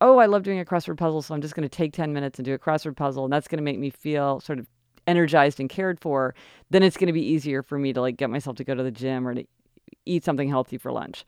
oh, 0.00 0.18
I 0.18 0.26
love 0.26 0.42
doing 0.42 0.60
a 0.60 0.64
crossword 0.64 0.98
puzzle, 0.98 1.22
so 1.22 1.34
I'm 1.34 1.42
just 1.42 1.54
going 1.54 1.68
to 1.68 1.76
take 1.76 1.92
10 1.92 2.12
minutes 2.12 2.38
and 2.38 2.46
do 2.46 2.54
a 2.54 2.58
crossword 2.58 2.96
puzzle, 2.96 3.24
and 3.24 3.32
that's 3.32 3.48
going 3.48 3.58
to 3.58 3.64
make 3.64 3.78
me 3.78 3.90
feel 3.90 4.40
sort 4.40 4.58
of 4.58 4.66
energized 5.06 5.60
and 5.60 5.68
cared 5.68 6.00
for, 6.00 6.34
then 6.70 6.82
it's 6.82 6.96
going 6.96 7.08
to 7.08 7.12
be 7.12 7.24
easier 7.24 7.62
for 7.62 7.78
me 7.78 7.92
to 7.92 8.00
like 8.00 8.16
get 8.16 8.30
myself 8.30 8.56
to 8.56 8.64
go 8.64 8.74
to 8.74 8.82
the 8.82 8.90
gym 8.90 9.26
or 9.26 9.34
to 9.34 9.44
eat 10.06 10.24
something 10.24 10.48
healthy 10.48 10.78
for 10.78 10.92
lunch. 10.92 11.24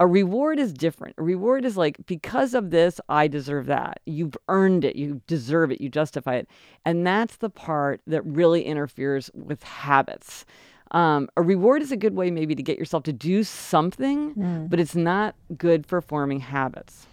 A 0.00 0.06
reward 0.06 0.58
is 0.58 0.72
different. 0.72 1.14
A 1.18 1.22
reward 1.22 1.66
is 1.66 1.76
like, 1.76 1.98
because 2.06 2.54
of 2.54 2.70
this, 2.70 3.02
I 3.10 3.28
deserve 3.28 3.66
that. 3.66 4.00
You've 4.06 4.36
earned 4.48 4.82
it. 4.82 4.96
You 4.96 5.20
deserve 5.26 5.70
it. 5.70 5.80
You 5.82 5.90
justify 5.90 6.36
it. 6.36 6.48
And 6.86 7.06
that's 7.06 7.36
the 7.36 7.50
part 7.50 8.00
that 8.06 8.24
really 8.24 8.62
interferes 8.62 9.30
with 9.34 9.62
habits. 9.62 10.46
Um, 10.92 11.28
a 11.36 11.42
reward 11.42 11.82
is 11.82 11.92
a 11.92 11.98
good 11.98 12.14
way, 12.14 12.30
maybe, 12.30 12.54
to 12.54 12.62
get 12.62 12.78
yourself 12.78 13.02
to 13.04 13.12
do 13.12 13.44
something, 13.44 14.34
mm. 14.34 14.70
but 14.70 14.80
it's 14.80 14.96
not 14.96 15.34
good 15.58 15.86
for 15.86 16.00
forming 16.00 16.40
habits. 16.40 17.06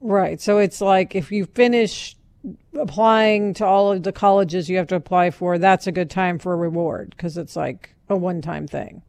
Right. 0.00 0.40
So 0.40 0.58
it's 0.58 0.80
like 0.80 1.16
if 1.16 1.32
you 1.32 1.46
finish 1.46 2.16
applying 2.78 3.54
to 3.54 3.66
all 3.66 3.90
of 3.90 4.02
the 4.02 4.12
colleges 4.12 4.68
you 4.68 4.76
have 4.76 4.86
to 4.88 4.96
apply 4.96 5.30
for, 5.30 5.58
that's 5.58 5.86
a 5.86 5.92
good 5.92 6.10
time 6.10 6.38
for 6.38 6.52
a 6.52 6.56
reward 6.56 7.10
because 7.10 7.36
it's 7.36 7.56
like 7.56 7.94
a 8.08 8.16
one 8.16 8.40
time 8.40 8.68
thing. 8.68 9.02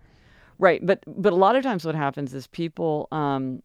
Right, 0.58 0.86
but 0.86 1.04
but 1.08 1.34
a 1.34 1.36
lot 1.36 1.56
of 1.56 1.63
times 1.63 1.86
what 1.86 1.96
happens 1.96 2.34
is 2.34 2.48
people 2.48 3.08
um, 3.12 3.62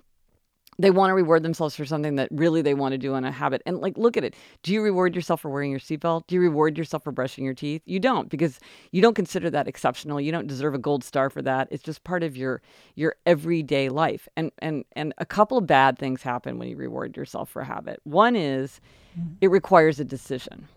they 0.81 0.91
want 0.91 1.11
to 1.11 1.15
reward 1.15 1.43
themselves 1.43 1.77
for 1.77 1.85
something 1.85 2.15
that 2.17 2.29
really 2.31 2.63
they 2.63 2.75
want 2.75 2.93
to 2.93 2.99
do 2.99 3.15
in 3.15 3.25
a 3.25 3.31
habit. 3.31 3.63
And 3.67 3.79
like, 3.79 3.99
look 3.99 4.17
at 4.17 4.25
it. 4.25 4.35
Do 4.63 4.73
you 4.73 4.83
reward 4.83 5.15
yourself 5.15 5.41
for 5.41 5.51
wearing 5.51 5.71
your 5.71 5.81
seatbelt? 5.81 6.27
Do 6.27 6.35
you 6.35 6.41
reward 6.41 6.79
yourself 6.79 7.05
for 7.05 7.13
brushing 7.13 7.45
your 7.45 7.55
teeth? 7.55 7.83
You 7.85 8.01
don't 8.01 8.29
because 8.31 8.61
you 8.91 9.03
don't 9.03 9.15
consider 9.15 9.51
that 9.51 9.69
exceptional. 9.69 10.21
You 10.21 10.33
don't 10.33 10.47
deserve 10.47 10.75
a 10.75 10.79
gold 10.79 11.05
star 11.05 11.29
for 11.29 11.43
that. 11.43 11.69
It's 11.71 11.83
just 11.83 12.03
part 12.05 12.23
of 12.23 12.37
your 12.37 12.63
your 12.95 13.17
everyday 13.27 13.89
life. 13.89 14.29
And 14.37 14.51
and 14.61 14.85
and 14.93 15.13
a 15.19 15.27
couple 15.27 15.59
of 15.59 15.67
bad 15.67 15.99
things 15.99 16.23
happen 16.23 16.59
when 16.59 16.69
you 16.69 16.77
reward 16.77 17.17
yourself 17.17 17.51
for 17.51 17.63
a 17.63 17.67
habit. 17.67 18.01
One 18.05 18.35
is 18.35 18.81
mm. 19.19 19.37
it 19.41 19.51
requires 19.51 20.01
a 20.01 20.05
decision. 20.05 20.69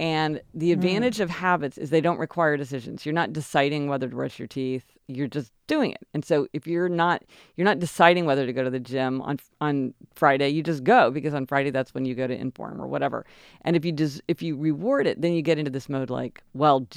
And 0.00 0.40
the 0.54 0.70
mm. 0.70 0.72
advantage 0.72 1.18
mm. 1.18 1.20
of 1.20 1.28
habits 1.28 1.76
is 1.76 1.90
they 1.90 2.00
don't 2.00 2.18
require 2.18 2.56
decisions. 2.56 3.04
You're 3.04 3.12
not 3.12 3.34
deciding 3.34 3.86
whether 3.86 4.08
to 4.08 4.16
brush 4.16 4.38
your 4.38 4.48
teeth. 4.48 4.86
You're 5.08 5.28
just 5.28 5.52
doing 5.66 5.90
it. 5.90 6.06
And 6.14 6.24
so 6.24 6.48
if 6.54 6.66
you're 6.66 6.88
not 6.88 7.22
you're 7.56 7.66
not 7.66 7.80
deciding 7.80 8.24
whether 8.24 8.46
to 8.46 8.52
go 8.54 8.64
to 8.64 8.70
the 8.70 8.80
gym 8.80 9.20
on 9.20 9.38
on 9.60 9.92
Friday, 10.14 10.48
you 10.48 10.62
just 10.62 10.84
go 10.84 11.10
because 11.10 11.34
on 11.34 11.44
Friday 11.44 11.68
that's 11.68 11.92
when 11.92 12.06
you 12.06 12.14
go 12.14 12.26
to 12.26 12.34
inform 12.34 12.80
or 12.80 12.86
whatever. 12.86 13.26
And 13.60 13.76
if 13.76 13.84
you 13.84 13.92
just 13.92 14.22
if 14.26 14.40
you 14.40 14.56
reward 14.56 15.06
it, 15.06 15.20
then 15.20 15.34
you 15.34 15.42
get 15.42 15.58
into 15.58 15.70
this 15.70 15.90
mode 15.90 16.08
like, 16.08 16.42
well, 16.54 16.88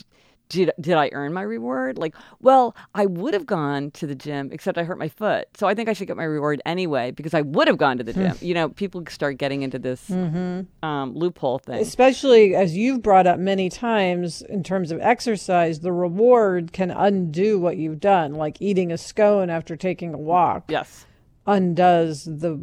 did 0.53 0.71
did 0.79 0.93
I 0.93 1.09
earn 1.13 1.33
my 1.33 1.41
reward? 1.41 1.97
Like, 1.97 2.15
well, 2.39 2.75
I 2.93 3.07
would 3.07 3.33
have 3.33 3.45
gone 3.45 3.91
to 3.91 4.07
the 4.07 4.15
gym, 4.15 4.49
except 4.51 4.77
I 4.77 4.83
hurt 4.83 4.99
my 4.99 5.09
foot. 5.09 5.47
So 5.55 5.67
I 5.67 5.73
think 5.73 5.89
I 5.89 5.93
should 5.93 6.07
get 6.07 6.15
my 6.15 6.23
reward 6.23 6.61
anyway 6.65 7.11
because 7.11 7.33
I 7.33 7.41
would 7.41 7.67
have 7.67 7.77
gone 7.77 7.97
to 7.97 8.03
the 8.03 8.13
gym. 8.13 8.37
you 8.41 8.53
know, 8.53 8.69
people 8.69 9.03
start 9.09 9.37
getting 9.37 9.63
into 9.63 9.79
this 9.79 10.09
mm-hmm. 10.09 10.87
um, 10.87 11.15
loophole 11.15 11.57
thing. 11.57 11.81
Especially 11.81 12.55
as 12.55 12.77
you've 12.77 13.01
brought 13.01 13.25
up 13.25 13.39
many 13.39 13.69
times 13.69 14.43
in 14.43 14.63
terms 14.63 14.91
of 14.91 14.99
exercise, 15.01 15.79
the 15.79 15.91
reward 15.91 16.71
can 16.71 16.91
undo 16.91 17.59
what 17.59 17.77
you've 17.77 17.99
done, 17.99 18.33
like 18.33 18.57
eating 18.61 18.91
a 18.91 18.97
scone 18.97 19.49
after 19.49 19.75
taking 19.75 20.13
a 20.13 20.19
walk. 20.19 20.65
Yes, 20.69 21.05
undoes 21.47 22.25
the 22.25 22.59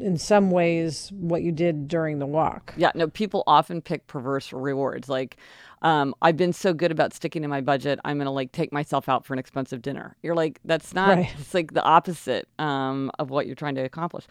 in 0.00 0.16
some 0.16 0.50
ways 0.50 1.10
what 1.12 1.42
you 1.42 1.52
did 1.52 1.88
during 1.88 2.18
the 2.18 2.26
walk. 2.26 2.74
Yeah, 2.76 2.92
no, 2.94 3.08
people 3.08 3.44
often 3.46 3.80
pick 3.82 4.06
perverse 4.06 4.52
rewards. 4.52 5.08
Like, 5.08 5.36
um, 5.84 6.14
I've 6.22 6.38
been 6.38 6.54
so 6.54 6.72
good 6.72 6.90
about 6.90 7.12
sticking 7.12 7.42
to 7.42 7.48
my 7.48 7.60
budget. 7.60 8.00
I'm 8.06 8.16
gonna 8.16 8.32
like 8.32 8.52
take 8.52 8.72
myself 8.72 9.06
out 9.06 9.26
for 9.26 9.34
an 9.34 9.38
expensive 9.38 9.82
dinner. 9.82 10.16
You're 10.22 10.34
like, 10.34 10.58
that's 10.64 10.94
not. 10.94 11.18
Right. 11.18 11.34
It's 11.38 11.52
like 11.52 11.74
the 11.74 11.82
opposite 11.82 12.48
um, 12.58 13.10
of 13.18 13.28
what 13.28 13.46
you're 13.46 13.54
trying 13.54 13.74
to 13.74 13.82
accomplish. 13.82 14.26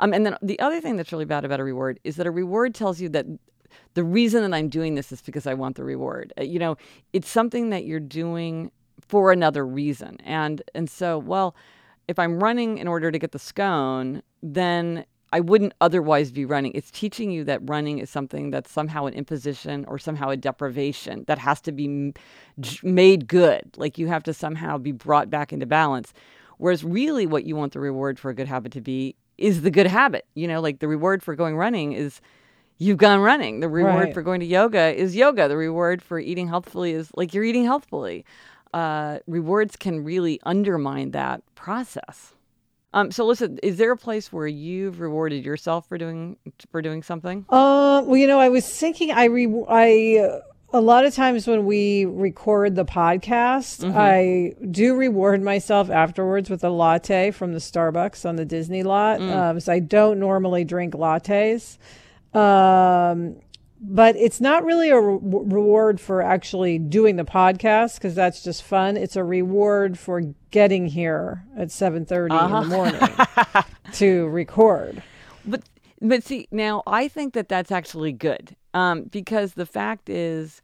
Um, 0.00 0.12
and 0.12 0.26
then 0.26 0.36
the 0.42 0.58
other 0.58 0.80
thing 0.80 0.96
that's 0.96 1.12
really 1.12 1.24
bad 1.24 1.44
about 1.44 1.60
a 1.60 1.64
reward 1.64 2.00
is 2.02 2.16
that 2.16 2.26
a 2.26 2.30
reward 2.32 2.74
tells 2.74 3.00
you 3.00 3.08
that 3.10 3.24
the 3.94 4.02
reason 4.02 4.42
that 4.42 4.54
I'm 4.54 4.68
doing 4.68 4.96
this 4.96 5.12
is 5.12 5.22
because 5.22 5.46
I 5.46 5.54
want 5.54 5.76
the 5.76 5.84
reward. 5.84 6.32
Uh, 6.38 6.42
you 6.42 6.58
know, 6.58 6.76
it's 7.12 7.28
something 7.28 7.70
that 7.70 7.84
you're 7.84 8.00
doing 8.00 8.72
for 9.00 9.30
another 9.30 9.64
reason. 9.64 10.18
And 10.24 10.60
and 10.74 10.90
so, 10.90 11.18
well, 11.18 11.54
if 12.08 12.18
I'm 12.18 12.42
running 12.42 12.78
in 12.78 12.88
order 12.88 13.12
to 13.12 13.18
get 13.18 13.30
the 13.30 13.38
scone, 13.38 14.24
then 14.42 15.04
I 15.32 15.40
wouldn't 15.40 15.74
otherwise 15.80 16.30
be 16.30 16.44
running. 16.44 16.72
It's 16.74 16.90
teaching 16.90 17.30
you 17.30 17.44
that 17.44 17.60
running 17.68 17.98
is 17.98 18.08
something 18.08 18.50
that's 18.50 18.70
somehow 18.70 19.06
an 19.06 19.14
imposition 19.14 19.84
or 19.86 19.98
somehow 19.98 20.30
a 20.30 20.36
deprivation 20.36 21.24
that 21.26 21.38
has 21.38 21.60
to 21.62 21.72
be 21.72 22.12
made 22.82 23.26
good. 23.26 23.62
Like 23.76 23.98
you 23.98 24.06
have 24.06 24.22
to 24.24 24.34
somehow 24.34 24.78
be 24.78 24.92
brought 24.92 25.28
back 25.28 25.52
into 25.52 25.66
balance. 25.66 26.12
Whereas 26.58 26.84
really 26.84 27.26
what 27.26 27.44
you 27.44 27.56
want 27.56 27.72
the 27.72 27.80
reward 27.80 28.18
for 28.18 28.30
a 28.30 28.34
good 28.34 28.46
habit 28.46 28.72
to 28.72 28.80
be 28.80 29.16
is 29.36 29.62
the 29.62 29.70
good 29.70 29.86
habit. 29.86 30.26
You 30.34 30.48
know, 30.48 30.60
like 30.60 30.78
the 30.78 30.88
reward 30.88 31.22
for 31.22 31.34
going 31.34 31.56
running 31.56 31.92
is 31.92 32.20
you've 32.78 32.98
gone 32.98 33.20
running. 33.20 33.60
The 33.60 33.68
reward 33.68 34.04
right. 34.04 34.14
for 34.14 34.22
going 34.22 34.40
to 34.40 34.46
yoga 34.46 34.94
is 34.94 35.16
yoga. 35.16 35.48
The 35.48 35.56
reward 35.56 36.02
for 36.02 36.20
eating 36.20 36.48
healthfully 36.48 36.92
is 36.92 37.10
like 37.14 37.34
you're 37.34 37.44
eating 37.44 37.64
healthfully. 37.64 38.24
Uh, 38.72 39.18
rewards 39.26 39.76
can 39.76 40.04
really 40.04 40.40
undermine 40.44 41.10
that 41.12 41.42
process. 41.54 42.35
Um, 42.92 43.10
so 43.10 43.26
listen, 43.26 43.58
is 43.62 43.76
there 43.76 43.92
a 43.92 43.96
place 43.96 44.32
where 44.32 44.46
you've 44.46 45.00
rewarded 45.00 45.44
yourself 45.44 45.86
for 45.88 45.98
doing 45.98 46.36
for 46.70 46.80
doing 46.80 47.02
something? 47.02 47.44
Uh, 47.48 48.02
well, 48.06 48.16
you 48.16 48.26
know, 48.26 48.40
I 48.40 48.48
was 48.48 48.66
thinking, 48.66 49.10
I 49.10 49.24
re- 49.24 49.64
I 49.68 50.40
a 50.72 50.80
lot 50.80 51.04
of 51.06 51.14
times 51.14 51.46
when 51.46 51.64
we 51.64 52.04
record 52.04 52.74
the 52.74 52.84
podcast, 52.84 53.84
mm-hmm. 53.84 53.96
I 53.96 54.52
do 54.70 54.94
reward 54.94 55.42
myself 55.42 55.90
afterwards 55.90 56.50
with 56.50 56.64
a 56.64 56.70
latte 56.70 57.30
from 57.30 57.52
the 57.52 57.58
Starbucks 57.58 58.28
on 58.28 58.36
the 58.36 58.44
Disney 58.44 58.82
lot. 58.82 59.20
Mm. 59.20 59.36
Um, 59.36 59.60
so 59.60 59.72
I 59.72 59.78
don't 59.78 60.18
normally 60.18 60.64
drink 60.64 60.94
lattes. 60.94 61.78
Um, 62.34 63.36
but 63.80 64.16
it's 64.16 64.40
not 64.40 64.64
really 64.64 64.90
a 64.90 64.98
re- 65.00 65.18
reward 65.22 66.00
for 66.00 66.22
actually 66.22 66.78
doing 66.78 67.16
the 67.16 67.24
podcast 67.24 67.96
because 67.96 68.14
that's 68.14 68.42
just 68.42 68.62
fun. 68.62 68.96
It's 68.96 69.16
a 69.16 69.24
reward 69.24 69.98
for 69.98 70.22
getting 70.50 70.86
here 70.86 71.44
at 71.56 71.68
7:30 71.68 72.30
uh-huh. 72.30 72.44
in 72.46 72.68
the 72.68 72.76
uh-huh. 72.76 73.54
morning 73.54 73.64
to 73.94 74.28
record. 74.28 75.02
But 75.44 75.62
but 76.00 76.22
see, 76.22 76.48
now 76.50 76.82
I 76.86 77.08
think 77.08 77.34
that 77.34 77.48
that's 77.48 77.70
actually 77.70 78.12
good 78.12 78.56
um, 78.74 79.04
because 79.04 79.54
the 79.54 79.66
fact 79.66 80.08
is, 80.08 80.60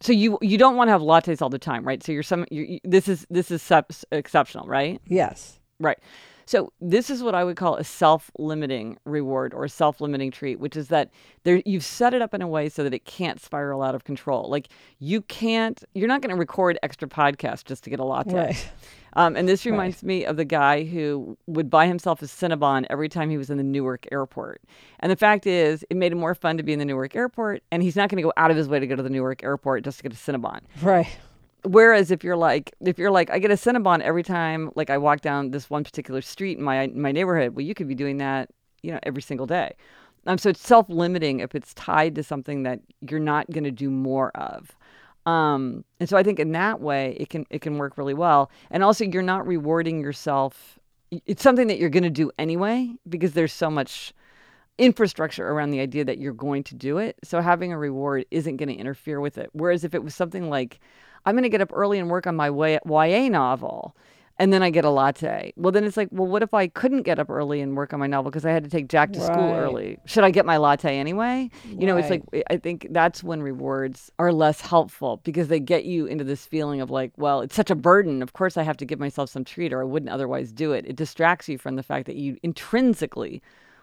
so 0.00 0.12
you 0.12 0.38
you 0.40 0.58
don't 0.58 0.76
want 0.76 0.88
to 0.88 0.92
have 0.92 1.00
lattes 1.00 1.42
all 1.42 1.50
the 1.50 1.58
time, 1.58 1.86
right? 1.86 2.02
So 2.02 2.12
you're 2.12 2.22
some 2.22 2.44
you 2.50 2.80
this 2.84 3.08
is 3.08 3.26
this 3.30 3.50
is 3.50 3.62
sub- 3.62 3.90
exceptional, 4.10 4.66
right? 4.66 5.00
Yes. 5.06 5.58
Right. 5.78 5.98
So 6.46 6.72
this 6.80 7.10
is 7.10 7.22
what 7.22 7.34
I 7.34 7.44
would 7.44 7.56
call 7.56 7.76
a 7.76 7.84
self-limiting 7.84 8.98
reward 9.04 9.54
or 9.54 9.64
a 9.64 9.68
self-limiting 9.68 10.30
treat, 10.30 10.60
which 10.60 10.76
is 10.76 10.88
that 10.88 11.10
there 11.44 11.62
you've 11.64 11.84
set 11.84 12.14
it 12.14 12.22
up 12.22 12.34
in 12.34 12.42
a 12.42 12.48
way 12.48 12.68
so 12.68 12.84
that 12.84 12.94
it 12.94 13.04
can't 13.04 13.40
spiral 13.40 13.82
out 13.82 13.94
of 13.94 14.04
control. 14.04 14.48
Like 14.50 14.68
you 14.98 15.22
can't, 15.22 15.82
you're 15.94 16.08
not 16.08 16.20
going 16.20 16.34
to 16.34 16.38
record 16.38 16.78
extra 16.82 17.08
podcasts 17.08 17.64
just 17.64 17.84
to 17.84 17.90
get 17.90 18.00
a 18.00 18.04
latte. 18.04 18.34
Right. 18.34 18.70
Um, 19.14 19.36
and 19.36 19.46
this 19.46 19.66
reminds 19.66 19.96
right. 19.96 20.04
me 20.04 20.24
of 20.24 20.36
the 20.36 20.44
guy 20.44 20.84
who 20.84 21.36
would 21.46 21.68
buy 21.68 21.86
himself 21.86 22.22
a 22.22 22.24
Cinnabon 22.24 22.86
every 22.88 23.10
time 23.10 23.28
he 23.28 23.36
was 23.36 23.50
in 23.50 23.58
the 23.58 23.62
Newark 23.62 24.06
airport. 24.10 24.62
And 25.00 25.12
the 25.12 25.16
fact 25.16 25.46
is, 25.46 25.84
it 25.90 25.98
made 25.98 26.12
it 26.12 26.14
more 26.14 26.34
fun 26.34 26.56
to 26.56 26.62
be 26.62 26.72
in 26.72 26.78
the 26.78 26.86
Newark 26.86 27.14
airport, 27.14 27.62
and 27.70 27.82
he's 27.82 27.94
not 27.94 28.08
going 28.08 28.16
to 28.16 28.22
go 28.22 28.32
out 28.38 28.50
of 28.50 28.56
his 28.56 28.68
way 28.68 28.80
to 28.80 28.86
go 28.86 28.96
to 28.96 29.02
the 29.02 29.10
Newark 29.10 29.42
airport 29.42 29.84
just 29.84 29.98
to 29.98 30.02
get 30.02 30.12
a 30.14 30.16
Cinnabon. 30.16 30.60
Right. 30.80 31.08
Whereas 31.64 32.10
if 32.10 32.24
you're 32.24 32.36
like 32.36 32.74
if 32.80 32.98
you're 32.98 33.10
like 33.10 33.30
I 33.30 33.38
get 33.38 33.50
a 33.50 33.54
Cinnabon 33.54 34.00
every 34.00 34.22
time 34.22 34.70
like 34.74 34.90
I 34.90 34.98
walk 34.98 35.20
down 35.20 35.50
this 35.50 35.70
one 35.70 35.84
particular 35.84 36.20
street 36.20 36.58
in 36.58 36.64
my 36.64 36.88
my 36.88 37.12
neighborhood, 37.12 37.54
well 37.54 37.64
you 37.64 37.74
could 37.74 37.88
be 37.88 37.94
doing 37.94 38.18
that, 38.18 38.50
you 38.82 38.90
know, 38.90 38.98
every 39.04 39.22
single 39.22 39.46
day. 39.46 39.74
Um, 40.26 40.38
so 40.38 40.50
it's 40.50 40.60
self-limiting 40.60 41.40
if 41.40 41.54
it's 41.54 41.74
tied 41.74 42.14
to 42.14 42.22
something 42.22 42.62
that 42.62 42.80
you're 43.00 43.20
not 43.20 43.50
going 43.50 43.64
to 43.64 43.72
do 43.72 43.90
more 43.90 44.30
of. 44.36 44.76
Um, 45.26 45.84
and 46.00 46.08
so 46.08 46.16
I 46.16 46.22
think 46.22 46.38
in 46.40 46.52
that 46.52 46.80
way 46.80 47.16
it 47.18 47.28
can 47.28 47.46
it 47.50 47.60
can 47.60 47.78
work 47.78 47.96
really 47.96 48.14
well. 48.14 48.50
And 48.70 48.82
also 48.82 49.04
you're 49.04 49.22
not 49.22 49.46
rewarding 49.46 50.00
yourself. 50.00 50.78
It's 51.26 51.42
something 51.42 51.68
that 51.68 51.78
you're 51.78 51.90
going 51.90 52.02
to 52.04 52.10
do 52.10 52.30
anyway 52.38 52.94
because 53.08 53.34
there's 53.34 53.52
so 53.52 53.70
much 53.70 54.14
infrastructure 54.78 55.48
around 55.48 55.70
the 55.70 55.80
idea 55.80 56.04
that 56.04 56.18
you're 56.18 56.32
going 56.32 56.62
to 56.64 56.74
do 56.74 56.98
it. 56.98 57.16
So 57.24 57.40
having 57.40 57.72
a 57.72 57.78
reward 57.78 58.24
isn't 58.30 58.56
going 58.56 58.68
to 58.70 58.74
interfere 58.74 59.20
with 59.20 59.38
it. 59.38 59.50
Whereas 59.52 59.84
if 59.84 59.94
it 59.94 60.02
was 60.02 60.14
something 60.14 60.48
like 60.48 60.80
I'm 61.24 61.34
going 61.34 61.44
to 61.44 61.48
get 61.48 61.60
up 61.60 61.70
early 61.72 61.98
and 61.98 62.10
work 62.10 62.26
on 62.26 62.34
my 62.36 62.48
YA 62.48 63.28
novel. 63.28 63.94
and 64.38 64.52
then 64.52 64.62
I 64.62 64.70
get 64.70 64.84
a 64.84 64.90
latte. 64.90 65.52
Well, 65.56 65.70
then 65.72 65.84
it's 65.84 65.96
like, 65.96 66.08
well, 66.10 66.26
what 66.26 66.42
if 66.42 66.52
I 66.54 66.66
couldn't 66.66 67.02
get 67.02 67.18
up 67.18 67.30
early 67.30 67.60
and 67.60 67.76
work 67.76 67.92
on 67.92 68.00
my 68.00 68.06
novel 68.06 68.30
because 68.30 68.44
I 68.44 68.50
had 68.50 68.64
to 68.64 68.70
take 68.70 68.88
Jack 68.88 69.12
to 69.12 69.20
school 69.20 69.52
early? 69.52 69.98
Should 70.06 70.24
I 70.24 70.30
get 70.30 70.46
my 70.46 70.56
latte 70.56 70.98
anyway? 70.98 71.50
You 71.78 71.86
know, 71.86 71.96
it's 71.96 72.10
like 72.10 72.24
I 72.50 72.56
think 72.56 72.88
that's 72.90 73.22
when 73.22 73.42
rewards 73.42 74.10
are 74.18 74.32
less 74.32 74.60
helpful 74.60 75.20
because 75.22 75.48
they 75.48 75.60
get 75.60 75.84
you 75.84 76.06
into 76.06 76.24
this 76.24 76.46
feeling 76.46 76.80
of 76.80 76.90
like, 76.90 77.12
well, 77.16 77.40
it's 77.42 77.54
such 77.54 77.70
a 77.70 77.76
burden. 77.76 78.22
Of 78.22 78.32
course, 78.32 78.56
I 78.56 78.62
have 78.62 78.78
to 78.78 78.84
give 78.84 78.98
myself 78.98 79.30
some 79.30 79.44
treat 79.44 79.72
or 79.72 79.82
I 79.82 79.84
wouldn't 79.84 80.10
otherwise 80.10 80.50
do 80.50 80.72
it. 80.72 80.86
It 80.86 80.96
distracts 80.96 81.48
you 81.48 81.58
from 81.58 81.76
the 81.76 81.82
fact 81.82 82.06
that 82.06 82.16
you 82.16 82.36
intrinsically 82.42 83.42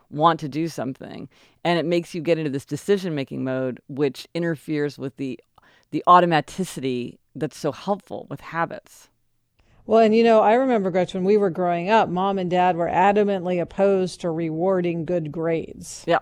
want 0.09 0.39
to 0.39 0.49
do 0.49 0.67
something 0.67 1.29
and 1.63 1.77
it 1.77 1.85
makes 1.85 2.15
you 2.15 2.21
get 2.21 2.37
into 2.37 2.49
this 2.49 2.65
decision 2.65 3.13
making 3.13 3.43
mode 3.43 3.79
which 3.87 4.27
interferes 4.33 4.97
with 4.97 5.15
the 5.17 5.39
the 5.91 6.03
automaticity 6.07 7.17
that's 7.35 7.57
so 7.57 7.71
helpful 7.71 8.27
with 8.29 8.41
habits. 8.41 9.09
Well, 9.85 10.01
and 10.01 10.15
you 10.15 10.23
know, 10.23 10.41
I 10.41 10.53
remember, 10.53 10.91
Gretchen, 10.91 11.21
when 11.21 11.25
we 11.25 11.37
were 11.37 11.49
growing 11.49 11.89
up, 11.89 12.09
mom 12.09 12.37
and 12.37 12.49
dad 12.49 12.75
were 12.75 12.87
adamantly 12.87 13.59
opposed 13.59 14.21
to 14.21 14.29
rewarding 14.29 15.03
good 15.05 15.31
grades. 15.31 16.03
Yeah. 16.05 16.19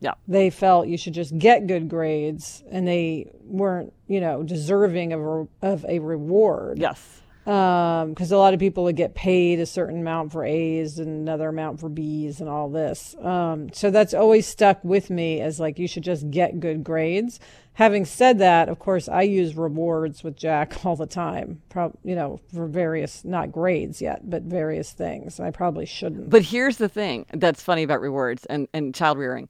Yeah. 0.00 0.14
They 0.28 0.50
felt 0.50 0.88
you 0.88 0.98
should 0.98 1.14
just 1.14 1.36
get 1.38 1.66
good 1.66 1.88
grades, 1.88 2.62
and 2.70 2.86
they 2.86 3.32
weren't, 3.42 3.92
you 4.06 4.20
know, 4.20 4.42
deserving 4.42 5.12
of 5.12 5.20
a, 5.20 5.48
of 5.62 5.84
a 5.88 5.98
reward. 6.00 6.78
Yes. 6.78 7.22
Because 7.48 8.30
a 8.30 8.36
lot 8.36 8.52
of 8.52 8.60
people 8.60 8.84
would 8.84 8.96
get 8.96 9.14
paid 9.14 9.58
a 9.58 9.64
certain 9.64 10.00
amount 10.00 10.32
for 10.32 10.44
A's 10.44 10.98
and 10.98 11.08
another 11.08 11.48
amount 11.48 11.80
for 11.80 11.88
B's 11.88 12.42
and 12.42 12.48
all 12.50 12.68
this. 12.68 13.16
Um, 13.22 13.72
so 13.72 13.90
that's 13.90 14.12
always 14.12 14.46
stuck 14.46 14.84
with 14.84 15.08
me 15.08 15.40
as 15.40 15.58
like 15.58 15.78
you 15.78 15.88
should 15.88 16.02
just 16.02 16.30
get 16.30 16.60
good 16.60 16.84
grades. 16.84 17.40
Having 17.72 18.04
said 18.04 18.38
that, 18.40 18.68
of 18.68 18.78
course, 18.78 19.08
I 19.08 19.22
use 19.22 19.54
rewards 19.54 20.22
with 20.22 20.36
Jack 20.36 20.76
all 20.84 20.94
the 20.94 21.06
time. 21.06 21.62
Prob- 21.70 21.96
you 22.04 22.14
know, 22.14 22.38
for 22.52 22.66
various 22.66 23.24
not 23.24 23.50
grades 23.50 24.02
yet, 24.02 24.28
but 24.28 24.42
various 24.42 24.92
things. 24.92 25.40
I 25.40 25.50
probably 25.50 25.86
shouldn't. 25.86 26.28
But 26.28 26.42
here's 26.42 26.76
the 26.76 26.90
thing 26.90 27.24
that's 27.32 27.62
funny 27.62 27.82
about 27.82 28.02
rewards 28.02 28.44
and, 28.44 28.68
and 28.74 28.94
child 28.94 29.16
rearing. 29.16 29.48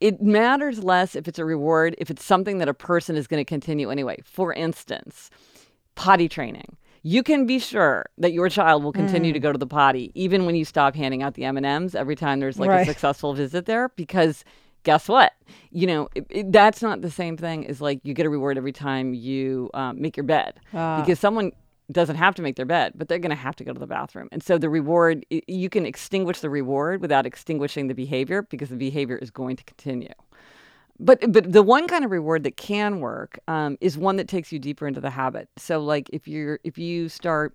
It 0.00 0.20
matters 0.20 0.84
less 0.84 1.16
if 1.16 1.26
it's 1.28 1.38
a 1.38 1.46
reward, 1.46 1.94
if 1.96 2.10
it's 2.10 2.24
something 2.24 2.58
that 2.58 2.68
a 2.68 2.74
person 2.74 3.16
is 3.16 3.26
going 3.26 3.40
to 3.40 3.48
continue 3.48 3.88
anyway. 3.88 4.18
For 4.22 4.52
instance, 4.52 5.30
potty 5.94 6.28
training. 6.28 6.76
You 7.02 7.22
can 7.22 7.46
be 7.46 7.58
sure 7.58 8.06
that 8.18 8.32
your 8.32 8.48
child 8.48 8.84
will 8.84 8.92
continue 8.92 9.32
to 9.32 9.40
go 9.40 9.50
to 9.52 9.58
the 9.58 9.66
potty 9.66 10.12
even 10.14 10.46
when 10.46 10.54
you 10.54 10.64
stop 10.64 10.94
handing 10.94 11.22
out 11.22 11.34
the 11.34 11.44
M&Ms 11.44 11.94
every 11.94 12.14
time 12.16 12.38
there's 12.40 12.58
like 12.58 12.68
a 12.82 12.84
successful 12.86 13.34
visit 13.34 13.66
there 13.66 13.88
because 13.96 14.44
guess 14.84 15.08
what? 15.08 15.32
You 15.70 15.86
know, 15.86 16.08
it, 16.14 16.26
it- 16.30 16.52
that's 16.52 16.80
not 16.82 17.00
the 17.02 17.10
same 17.10 17.36
thing 17.36 17.66
as 17.66 17.80
like 17.80 18.00
you 18.04 18.14
get 18.14 18.26
a 18.26 18.30
reward 18.30 18.56
every 18.56 18.72
time 18.72 19.14
you 19.14 19.70
um, 19.74 20.00
make 20.00 20.16
your 20.16 20.24
bed 20.24 20.60
because 20.96 21.18
someone 21.18 21.52
doesn't 21.90 22.16
have 22.16 22.34
to 22.36 22.42
make 22.42 22.56
their 22.56 22.64
bed, 22.64 22.92
but 22.94 23.08
they're 23.08 23.18
going 23.18 23.30
to 23.30 23.36
have 23.36 23.56
to 23.56 23.64
go 23.64 23.72
to 23.72 23.78
the 23.80 23.86
bathroom. 23.86 24.28
And 24.32 24.42
so 24.42 24.56
the 24.56 24.70
reward, 24.70 25.26
i- 25.32 25.42
you 25.46 25.68
can 25.68 25.84
extinguish 25.84 26.38
the 26.40 26.48
reward 26.50 27.02
without 27.02 27.26
extinguishing 27.26 27.88
the 27.88 27.94
behavior 27.94 28.42
because 28.42 28.68
the 28.70 28.76
behavior 28.76 29.16
is 29.16 29.30
going 29.30 29.56
to 29.56 29.64
continue. 29.64 30.08
But 31.02 31.32
but 31.32 31.52
the 31.52 31.62
one 31.62 31.88
kind 31.88 32.04
of 32.04 32.10
reward 32.10 32.44
that 32.44 32.56
can 32.56 33.00
work 33.00 33.38
um, 33.48 33.76
is 33.80 33.98
one 33.98 34.16
that 34.16 34.28
takes 34.28 34.52
you 34.52 34.58
deeper 34.58 34.86
into 34.86 35.00
the 35.00 35.10
habit. 35.10 35.48
So 35.56 35.80
like 35.80 36.08
if 36.12 36.28
you're 36.28 36.60
if 36.62 36.78
you 36.78 37.08
start 37.08 37.54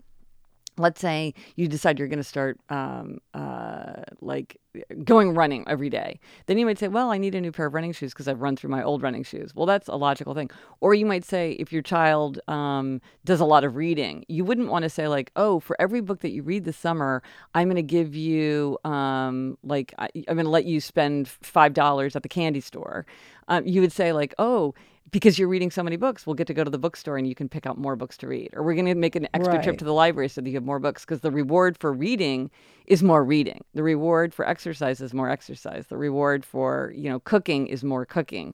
let's 0.78 1.02
say 1.02 1.34
you 1.56 1.68
decide 1.68 2.00
you're 2.00 2.08
going 2.08 2.18
to 2.18 2.24
start 2.24 2.60
um, 2.70 3.18
uh, 3.34 4.04
like 4.22 4.60
going 5.04 5.34
running 5.34 5.68
every 5.68 5.90
day 5.90 6.20
then 6.46 6.58
you 6.58 6.66
might 6.66 6.78
say 6.78 6.88
well 6.88 7.10
i 7.10 7.18
need 7.18 7.34
a 7.34 7.42
new 7.42 7.52
pair 7.52 7.66
of 7.66 7.74
running 7.74 7.92
shoes 7.92 8.14
because 8.14 8.28
i've 8.28 8.42
run 8.42 8.56
through 8.56 8.70
my 8.70 8.84
old 8.84 9.02
running 9.02 9.24
shoes. 9.24 9.56
Well 9.56 9.66
that's 9.66 9.88
a 9.88 9.96
logical 9.96 10.36
thing. 10.36 10.52
Or 10.82 10.94
you 10.94 11.06
might 11.06 11.26
say 11.26 11.54
if 11.54 11.74
your 11.74 11.82
child 11.82 12.40
um, 12.48 13.02
does 13.26 13.40
a 13.40 13.46
lot 13.46 13.64
of 13.64 13.76
reading 13.76 14.24
you 14.28 14.46
wouldn't 14.46 14.70
want 14.70 14.84
to 14.84 14.90
say 14.90 15.08
like 15.08 15.32
oh 15.36 15.60
for 15.60 15.76
every 15.82 16.02
book 16.02 16.20
that 16.20 16.32
you 16.32 16.44
read 16.44 16.66
this 16.66 16.78
summer 16.78 17.24
i'm 17.56 17.68
going 17.68 17.76
to 17.76 17.82
give 17.82 18.16
you 18.16 18.78
um, 18.84 19.58
like 19.64 19.94
I, 19.98 20.10
i'm 20.28 20.36
going 20.36 20.46
to 20.46 20.52
let 20.52 20.66
you 20.66 20.80
spend 20.80 21.28
five 21.28 21.74
dollars 21.74 22.16
at 22.16 22.22
the 22.22 22.30
candy 22.30 22.62
store 22.62 23.06
um, 23.48 23.66
you 23.66 23.82
would 23.82 23.92
say 23.92 24.14
like 24.14 24.34
oh 24.38 24.74
because 25.12 25.40
you're 25.40 25.48
reading 25.48 25.72
so 25.72 25.84
many 25.84 25.96
books, 25.96 26.28
we'll 26.28 26.34
get 26.34 26.48
to 26.48 26.54
go 26.54 26.64
to 26.64 26.70
the 26.70 26.78
bookstore 26.78 27.18
and 27.18 27.28
you 27.28 27.36
can 27.36 27.48
pick 27.48 27.66
out 27.66 27.78
more 27.78 27.96
books 27.96 28.18
to 28.18 28.28
read. 28.28 28.50
Or 28.54 28.64
we're 28.64 28.74
going 28.74 28.88
to 28.88 28.96
make 28.96 29.16
an 29.16 29.28
extra 29.34 29.64
trip 29.64 29.78
to 29.78 29.86
the 29.86 29.94
library 29.94 30.28
so 30.28 30.42
that 30.42 30.50
you 30.50 30.56
have 30.56 30.66
more 30.66 30.80
books 30.80 31.06
because 31.06 31.22
the 31.22 31.32
reward 31.32 31.78
for 31.78 31.94
reading 31.94 32.52
is 32.88 33.02
more 33.02 33.24
reading. 33.24 33.64
The 33.74 33.84
reward 33.84 34.34
for 34.34 34.48
exercise 34.48 35.00
is 35.00 35.14
more 35.14 35.30
exercise. 35.30 35.88
The 35.88 35.98
reward 35.98 36.44
for, 36.44 36.94
you 36.96 37.10
know, 37.10 37.20
cooking 37.22 37.68
is 37.68 37.84
more 37.84 38.06
cooking. 38.06 38.54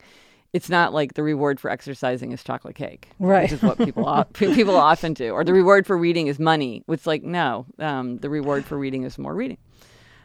It's 0.54 0.70
not 0.70 0.94
like 0.94 1.16
the 1.16 1.24
reward 1.24 1.60
for 1.60 1.72
exercising 1.72 2.32
is 2.32 2.44
chocolate 2.44 2.76
cake, 2.76 3.10
Right. 3.18 3.44
Which 3.44 3.54
is 3.54 3.64
what 3.64 3.80
people 3.80 4.08
o- 4.08 4.26
people 4.34 4.76
often 4.78 5.14
do. 5.16 5.32
Or 5.32 5.44
the 5.44 5.54
reward 5.54 5.88
for 5.88 5.98
reading 5.98 6.28
is 6.28 6.38
money. 6.38 6.84
It's 6.88 7.08
like 7.08 7.24
no, 7.24 7.66
um, 7.80 8.18
the 8.18 8.30
reward 8.30 8.64
for 8.64 8.78
reading 8.78 9.04
is 9.04 9.18
more 9.18 9.34
reading. 9.34 9.58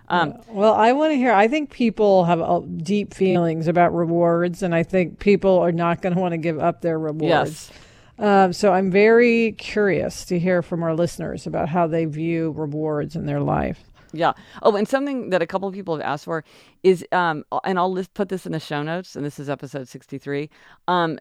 Um, 0.09 0.40
Well, 0.49 0.75
I 0.75 0.92
want 0.92 1.12
to 1.12 1.16
hear. 1.16 1.33
I 1.33 1.49
think 1.49 1.71
people 1.71 2.25
have 2.25 2.40
uh, 2.40 2.61
deep 2.61 3.14
feelings 3.14 3.68
about 3.68 3.94
rewards, 3.94 4.62
and 4.62 4.75
I 4.75 4.83
think 4.83 5.18
people 5.18 5.59
are 5.59 5.73
not 5.73 6.03
going 6.03 6.14
to 6.14 6.21
want 6.21 6.33
to 6.33 6.38
give 6.38 6.59
up 6.59 6.81
their 6.81 6.99
rewards. 6.99 7.71
Yes. 7.71 7.73
Um, 8.18 8.53
so 8.53 8.73
I'm 8.73 8.90
very 8.90 9.53
curious 9.53 10.25
to 10.27 10.38
hear 10.38 10.62
from 10.62 10.83
our 10.83 10.94
listeners 10.94 11.47
about 11.47 11.68
how 11.68 11.87
they 11.87 12.05
view 12.05 12.53
rewards 12.57 13.14
in 13.14 13.27
their 13.27 13.40
life. 13.40 13.85
Yeah. 14.12 14.33
Oh, 14.62 14.75
and 14.75 14.88
something 14.88 15.31
that 15.31 15.42
a 15.42 15.47
couple 15.47 15.68
of 15.68 15.75
people 15.75 15.94
have 15.97 16.05
asked 16.05 16.25
for 16.25 16.42
is, 16.83 17.05
um, 17.12 17.44
and 17.64 17.79
I'll 17.79 17.92
list, 17.92 18.14
put 18.14 18.29
this 18.29 18.47
in 18.47 18.53
the 18.53 18.61
show 18.61 18.83
notes, 18.83 19.14
and 19.14 19.25
this 19.25 19.38
is 19.38 19.49
episode 19.51 19.87
63. 19.87 20.49
Um, 20.88 21.18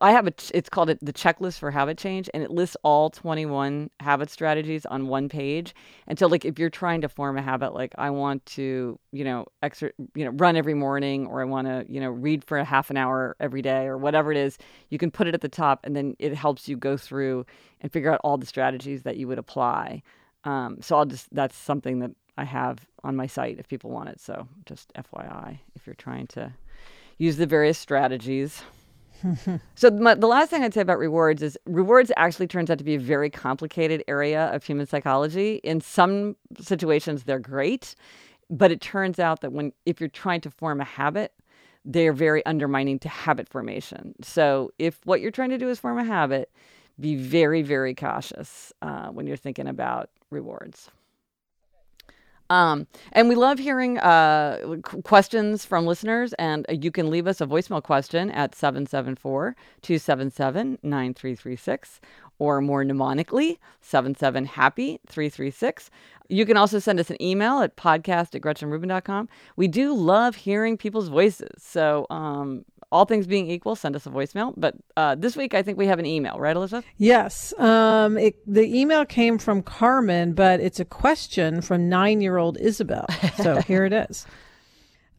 I 0.00 0.12
have 0.12 0.26
a, 0.26 0.32
it's 0.54 0.68
called 0.68 0.90
it 0.90 0.98
the 1.02 1.12
checklist 1.12 1.58
for 1.58 1.70
habit 1.70 1.98
change, 1.98 2.30
and 2.32 2.42
it 2.42 2.50
lists 2.50 2.76
all 2.82 3.10
21 3.10 3.90
habit 4.00 4.30
strategies 4.30 4.86
on 4.86 5.08
one 5.08 5.28
page. 5.28 5.74
And 6.06 6.18
so, 6.18 6.26
like, 6.26 6.44
if 6.44 6.58
you're 6.58 6.70
trying 6.70 7.00
to 7.02 7.08
form 7.08 7.36
a 7.36 7.42
habit, 7.42 7.74
like 7.74 7.94
I 7.98 8.10
want 8.10 8.44
to, 8.46 8.98
you 9.12 9.24
know, 9.24 9.46
exer, 9.62 9.90
you 10.14 10.24
know, 10.24 10.30
run 10.32 10.56
every 10.56 10.74
morning, 10.74 11.26
or 11.26 11.40
I 11.40 11.44
want 11.44 11.66
to, 11.66 11.84
you 11.88 12.00
know, 12.00 12.10
read 12.10 12.44
for 12.44 12.58
a 12.58 12.64
half 12.64 12.90
an 12.90 12.96
hour 12.96 13.36
every 13.40 13.62
day, 13.62 13.86
or 13.86 13.96
whatever 13.98 14.30
it 14.30 14.38
is, 14.38 14.58
you 14.90 14.98
can 14.98 15.10
put 15.10 15.26
it 15.26 15.34
at 15.34 15.40
the 15.40 15.48
top, 15.48 15.80
and 15.84 15.94
then 15.94 16.14
it 16.18 16.34
helps 16.34 16.68
you 16.68 16.76
go 16.76 16.96
through 16.96 17.46
and 17.80 17.92
figure 17.92 18.12
out 18.12 18.20
all 18.24 18.38
the 18.38 18.46
strategies 18.46 19.02
that 19.02 19.16
you 19.16 19.28
would 19.28 19.38
apply. 19.38 20.02
Um, 20.44 20.78
so 20.80 20.96
I'll 20.96 21.06
just 21.06 21.34
that's 21.34 21.56
something 21.56 21.98
that 22.00 22.12
I 22.38 22.44
have 22.44 22.86
on 23.02 23.16
my 23.16 23.26
site 23.26 23.58
if 23.58 23.68
people 23.68 23.90
want 23.90 24.08
it. 24.10 24.20
So 24.20 24.48
just 24.64 24.92
FYI, 24.94 25.58
if 25.74 25.86
you're 25.86 25.94
trying 25.94 26.26
to 26.28 26.52
use 27.18 27.36
the 27.36 27.46
various 27.46 27.78
strategies. 27.78 28.62
so 29.74 29.90
my, 29.90 30.14
the 30.14 30.26
last 30.26 30.50
thing 30.50 30.62
I'd 30.62 30.74
say 30.74 30.80
about 30.80 30.98
rewards 30.98 31.42
is 31.42 31.58
rewards 31.66 32.10
actually 32.16 32.46
turns 32.46 32.70
out 32.70 32.78
to 32.78 32.84
be 32.84 32.94
a 32.94 33.00
very 33.00 33.30
complicated 33.30 34.02
area 34.08 34.46
of 34.46 34.64
human 34.64 34.86
psychology. 34.86 35.60
In 35.64 35.80
some 35.80 36.36
situations, 36.60 37.24
they're 37.24 37.38
great, 37.38 37.94
but 38.50 38.70
it 38.70 38.80
turns 38.80 39.18
out 39.18 39.40
that 39.40 39.52
when 39.52 39.72
if 39.84 40.00
you're 40.00 40.08
trying 40.08 40.40
to 40.42 40.50
form 40.50 40.80
a 40.80 40.84
habit, 40.84 41.32
they're 41.84 42.12
very 42.12 42.44
undermining 42.46 42.98
to 43.00 43.08
habit 43.08 43.48
formation. 43.48 44.14
So 44.22 44.72
if 44.78 45.00
what 45.04 45.20
you're 45.20 45.30
trying 45.30 45.50
to 45.50 45.58
do 45.58 45.68
is 45.68 45.78
form 45.78 45.98
a 45.98 46.04
habit, 46.04 46.50
be 46.98 47.14
very 47.16 47.62
very 47.62 47.94
cautious 47.94 48.72
uh, 48.82 49.08
when 49.08 49.26
you're 49.26 49.36
thinking 49.36 49.66
about 49.66 50.10
rewards. 50.30 50.90
Um, 52.50 52.86
and 53.12 53.28
we 53.28 53.34
love 53.34 53.58
hearing 53.58 53.98
uh, 53.98 54.76
questions 55.04 55.64
from 55.64 55.86
listeners, 55.86 56.32
and 56.34 56.66
uh, 56.68 56.72
you 56.74 56.90
can 56.90 57.10
leave 57.10 57.26
us 57.26 57.40
a 57.40 57.46
voicemail 57.46 57.82
question 57.82 58.30
at 58.30 58.54
774 58.54 59.56
277 59.82 60.78
9336 60.82 62.00
or 62.38 62.60
more 62.60 62.84
mnemonically, 62.84 63.58
77 63.80 64.44
happy 64.44 65.00
336. 65.08 65.90
You 66.28 66.44
can 66.44 66.56
also 66.56 66.78
send 66.78 67.00
us 67.00 67.10
an 67.10 67.20
email 67.22 67.60
at 67.60 67.76
podcast 67.76 68.34
at 68.34 68.42
gretchenrubin.com. 68.42 69.28
We 69.56 69.68
do 69.68 69.94
love 69.94 70.36
hearing 70.36 70.76
people's 70.76 71.08
voices. 71.08 71.62
So, 71.62 72.06
um, 72.10 72.64
all 72.96 73.04
things 73.04 73.26
being 73.26 73.50
equal, 73.50 73.76
send 73.76 73.94
us 73.94 74.06
a 74.06 74.10
voicemail. 74.10 74.54
But 74.56 74.74
uh, 74.96 75.14
this 75.14 75.36
week, 75.36 75.54
I 75.54 75.62
think 75.62 75.78
we 75.78 75.86
have 75.86 75.98
an 75.98 76.06
email, 76.06 76.38
right, 76.38 76.56
Elizabeth? 76.56 76.84
Yes, 76.96 77.52
um, 77.58 78.16
it, 78.16 78.36
the 78.46 78.64
email 78.80 79.04
came 79.04 79.38
from 79.38 79.62
Carmen, 79.62 80.32
but 80.32 80.60
it's 80.60 80.80
a 80.80 80.84
question 80.84 81.60
from 81.60 81.88
nine-year-old 81.88 82.58
Isabel. 82.58 83.06
So 83.36 83.60
here 83.66 83.84
it 83.84 83.92
is. 83.92 84.26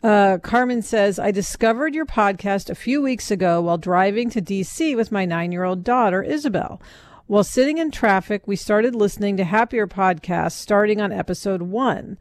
Uh, 0.04 0.38
Carmen 0.40 0.82
says, 0.82 1.20
I 1.20 1.32
discovered 1.32 1.96
your 1.96 2.06
podcast 2.06 2.70
a 2.70 2.76
few 2.76 3.02
weeks 3.02 3.32
ago 3.32 3.62
while 3.62 3.78
driving 3.78 4.30
to 4.32 4.42
DC 4.42 4.96
with 4.96 5.12
my 5.12 5.26
nine 5.26 5.52
year 5.52 5.63
old 5.63 5.84
daughter, 5.84 6.22
Isabel. 6.22 6.82
While 7.28 7.44
sitting 7.44 7.78
in 7.78 7.92
traffic, 7.92 8.48
we 8.48 8.56
started 8.56 8.96
listening 8.96 9.38
to 9.38 9.44
Happier 9.44 9.86
Podcasts 9.86 10.54
starting 10.54 11.02
on 11.02 11.12
episode 11.12 11.63
one. 11.63 12.18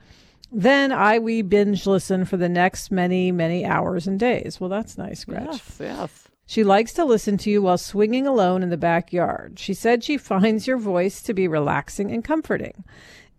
Then 0.53 0.93
I 0.93 1.19
we 1.19 1.43
binge 1.43 1.87
listen 1.87 2.25
for 2.25 2.37
the 2.37 2.49
next 2.49 2.91
many, 2.91 3.33
many 3.33 3.65
hours 3.65 4.07
and 4.07 4.19
days. 4.19 4.61
Well, 4.61 4.71
that's 4.71 4.97
nice, 4.97 5.25
Gretch. 5.25 5.47
Yes, 5.51 5.77
yes. 5.81 6.29
She 6.47 6.63
likes 6.63 6.93
to 6.95 7.05
listen 7.05 7.37
to 7.39 7.51
you 7.51 7.63
while 7.63 7.79
swinging 7.79 8.27
alone 8.27 8.63
in 8.63 8.71
the 8.71 8.77
backyard. 8.77 9.59
She 9.59 9.75
said 9.75 10.05
she 10.05 10.17
finds 10.17 10.67
your 10.67 10.79
voice 10.79 11.21
to 11.23 11.35
be 11.35 11.49
relaxing 11.49 12.13
and 12.13 12.25
comforting. 12.25 12.85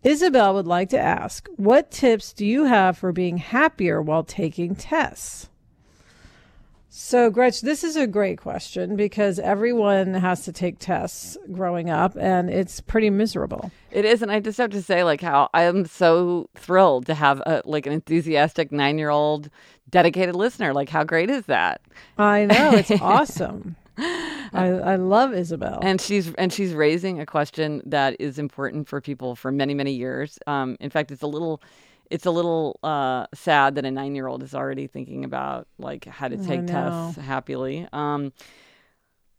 Isabel 0.04 0.54
would 0.54 0.68
like 0.68 0.90
to 0.90 1.00
ask, 1.00 1.48
what 1.56 1.90
tips 1.90 2.34
do 2.34 2.46
you 2.46 2.66
have 2.66 2.98
for 2.98 3.12
being 3.12 3.38
happier 3.38 4.02
while 4.02 4.24
taking 4.24 4.76
tests? 4.76 5.50
So, 7.00 7.30
Gretch, 7.30 7.62
this 7.62 7.84
is 7.84 7.96
a 7.96 8.08
great 8.08 8.40
question 8.40 8.96
because 8.96 9.38
everyone 9.38 10.16
has 10.16 10.46
to 10.46 10.52
take 10.52 10.80
tests 10.80 11.38
growing 11.52 11.92
up, 11.92 12.18
and 12.20 12.50
it's 12.50 12.82
pretty 12.82 13.12
miserable. 13.12 13.72
It 13.92 14.04
is, 14.04 14.24
and 14.24 14.32
I 14.32 14.40
just 14.40 14.58
have 14.58 14.72
to 14.72 14.82
say, 14.82 15.04
like, 15.04 15.22
how 15.22 15.48
I 15.54 15.62
am 15.62 15.86
so 15.86 16.50
thrilled 16.56 17.06
to 17.06 17.14
have 17.14 17.40
a, 17.42 17.62
like 17.66 17.86
an 17.86 17.94
enthusiastic 17.94 18.72
nine-year-old 18.72 19.52
dedicated 19.92 20.36
listener. 20.36 20.74
Like, 20.74 20.90
how 20.90 21.04
great 21.04 21.30
is 21.30 21.46
that? 21.46 21.82
I 22.18 22.46
know 22.46 22.72
it's 22.72 22.90
awesome. 23.02 23.76
I, 24.00 24.66
I 24.66 24.96
love 24.96 25.36
Isabel, 25.36 25.78
and 25.84 26.02
she's 26.02 26.34
and 26.34 26.52
she's 26.52 26.74
raising 26.74 27.20
a 27.20 27.28
question 27.28 27.84
that 27.86 28.20
is 28.20 28.40
important 28.40 28.90
for 28.90 29.02
people 29.02 29.36
for 29.36 29.52
many 29.52 29.76
many 29.76 29.92
years. 29.92 30.40
Um, 30.48 30.78
in 30.80 30.90
fact, 30.90 31.12
it's 31.12 31.22
a 31.22 31.28
little 31.28 31.62
it's 32.10 32.26
a 32.26 32.32
little 32.32 32.80
uh, 32.84 33.28
sad 33.34 33.76
that 33.76 33.86
a 33.86 33.92
nine 33.92 34.16
year 34.16 34.28
old 34.28 34.44
is 34.44 34.54
already 34.54 34.88
thinking 34.88 35.24
about 35.26 35.68
like 35.78 36.06
how 36.06 36.28
to 36.28 36.38
take 36.38 36.68
tests 36.68 37.16
happily. 37.18 37.88
Um, 37.94 38.34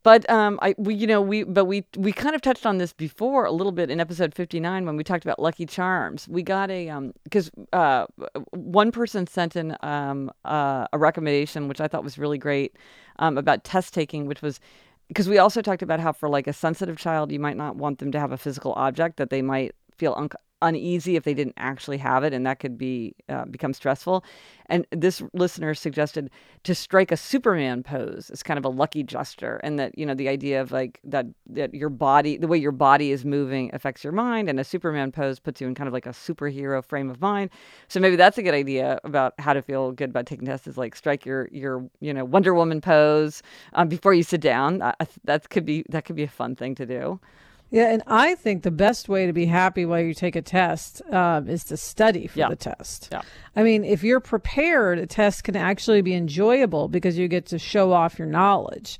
but 0.05 0.29
um, 0.31 0.59
I 0.63 0.75
we 0.79 0.95
you 0.95 1.07
know 1.07 1.21
we 1.21 1.43
but 1.43 1.67
we 1.67 1.85
we 1.97 2.13
kind 2.13 2.35
of 2.35 2.41
touched 2.41 2.65
on 2.65 2.79
this 2.79 2.93
before 2.93 3.45
a 3.45 3.51
little 3.53 3.73
bit 3.73 3.91
in 3.91 4.01
episode 4.01 4.35
59 4.35 4.87
when 4.87 4.97
we 4.97 5.05
talked 5.05 5.25
about 5.25 5.39
Lucky 5.39 5.67
Charms. 5.67 6.27
We 6.29 6.43
got 6.43 6.71
a 6.71 6.89
um 6.89 7.13
because 7.25 7.51
uh 7.73 8.07
one 8.53 8.93
person 8.93 9.27
sent 9.27 9.57
in 9.57 9.77
um 9.83 10.31
uh, 10.45 10.87
a 10.93 10.99
recommendation 10.99 11.69
which 11.69 11.81
I 11.81 11.89
thought 11.89 12.05
was 12.05 12.17
really 12.17 12.39
great 12.39 12.77
um 13.19 13.37
about 13.37 13.65
test 13.65 13.93
taking 13.93 14.27
which 14.27 14.41
was 14.41 14.61
because 15.09 15.29
we 15.29 15.39
also 15.39 15.61
talked 15.61 15.83
about 15.83 16.01
how 16.01 16.13
for 16.13 16.29
like 16.29 16.47
a 16.47 16.53
sensitive 16.53 16.97
child 16.97 17.33
you 17.33 17.41
might 17.41 17.57
not 17.57 17.77
want 17.77 17.99
them 17.99 18.13
to 18.13 18.21
have 18.21 18.33
a 18.33 18.39
physical 18.39 18.73
object 18.75 19.17
that 19.17 19.31
they 19.31 19.43
might 19.43 19.75
feel 19.97 20.15
un- 20.17 20.31
uneasy 20.63 21.17
if 21.17 21.25
they 21.25 21.35
didn't 21.35 21.55
actually 21.57 21.99
have 21.99 22.25
it, 22.25 22.33
and 22.33 22.47
that 22.47 22.59
could 22.59 22.79
be 22.79 23.15
uh, 23.29 23.45
become 23.47 23.73
stressful. 23.73 24.25
And 24.67 24.87
this 24.91 25.23
listener 25.33 25.75
suggested 25.75 26.31
to 26.65 26.75
strike 26.75 27.11
a 27.11 27.17
Superman 27.17 27.83
pose 27.83 28.31
as 28.31 28.43
kind 28.43 28.59
of 28.59 28.65
a 28.65 28.69
lucky 28.69 29.03
gesture, 29.03 29.61
and 29.63 29.79
that 29.79 29.97
you 29.99 30.05
know 30.05 30.15
the 30.15 30.29
idea 30.29 30.61
of 30.61 30.73
like 30.73 31.01
that 31.05 31.27
that 31.47 31.75
your 31.75 31.89
body, 31.89 32.37
the 32.37 32.49
way 32.49 32.59
your 32.59 32.73
body 32.73 33.11
is 33.11 33.25
moving, 33.25 33.71
affects 33.73 34.05
your 34.05 34.13
mind, 34.13 34.49
and 34.49 34.61
a 34.61 34.65
Superman 34.65 35.13
pose 35.13 35.39
puts 35.39 35.61
you 35.61 35.67
in 35.67 35.75
kind 35.75 35.89
of 35.89 35.95
like 35.95 36.07
a 36.07 36.11
superhero 36.11 36.85
frame 36.85 37.11
of 37.11 37.21
mind. 37.21 37.51
So 37.89 38.01
maybe 38.01 38.17
that's 38.17 38.39
a 38.39 38.43
good 38.43 38.55
idea 38.55 39.01
about 39.05 39.35
how 39.39 39.53
to 39.53 39.63
feel 39.63 39.93
good 39.93 40.11
about 40.11 40.27
taking 40.27 40.47
tests. 40.47 40.67
Is 40.67 40.77
like 40.79 40.95
strike 40.95 41.25
your 41.25 41.49
your 41.53 41.89
you 42.01 42.13
know 42.13 42.25
Wonder 42.25 42.55
Woman 42.55 42.81
pose 42.81 43.43
um, 43.75 43.89
before 43.89 44.15
you 44.15 44.23
sit 44.23 44.41
down. 44.41 44.79
That 45.25 45.51
could 45.51 45.65
be 45.65 45.85
that 45.89 46.05
could 46.05 46.17
be 46.17 46.25
a 46.25 46.29
fun 46.29 46.57
thing 46.57 46.75
to 46.77 46.87
do. 46.87 47.21
Yeah, 47.71 47.93
and 47.93 48.03
I 48.07 48.35
think 48.35 48.63
the 48.63 48.71
best 48.71 49.09
way 49.09 49.27
to 49.27 49.33
be 49.33 49.45
happy 49.45 49.85
while 49.85 50.01
you 50.01 50.15
take 50.15 50.37
a 50.37 50.43
test 50.43 51.03
um, 51.13 51.49
is 51.49 51.65
to 51.65 51.77
study 51.77 52.27
for 52.27 52.39
yeah. 52.39 52.49
the 52.49 52.57
test. 52.57 53.09
Yeah. 53.13 53.21
I 53.55 53.63
mean, 53.63 53.85
if 53.85 54.03
you're 54.03 54.21
prepared, 54.21 54.99
a 54.99 55.07
test 55.07 55.45
can 55.45 55.55
actually 55.55 56.01
be 56.01 56.15
enjoyable 56.15 56.89
because 56.89 57.19
you 57.19 57.29
get 57.29 57.47
to 57.47 57.59
show 57.59 57.93
off 57.93 58.19
your 58.19 58.29
knowledge 58.29 58.99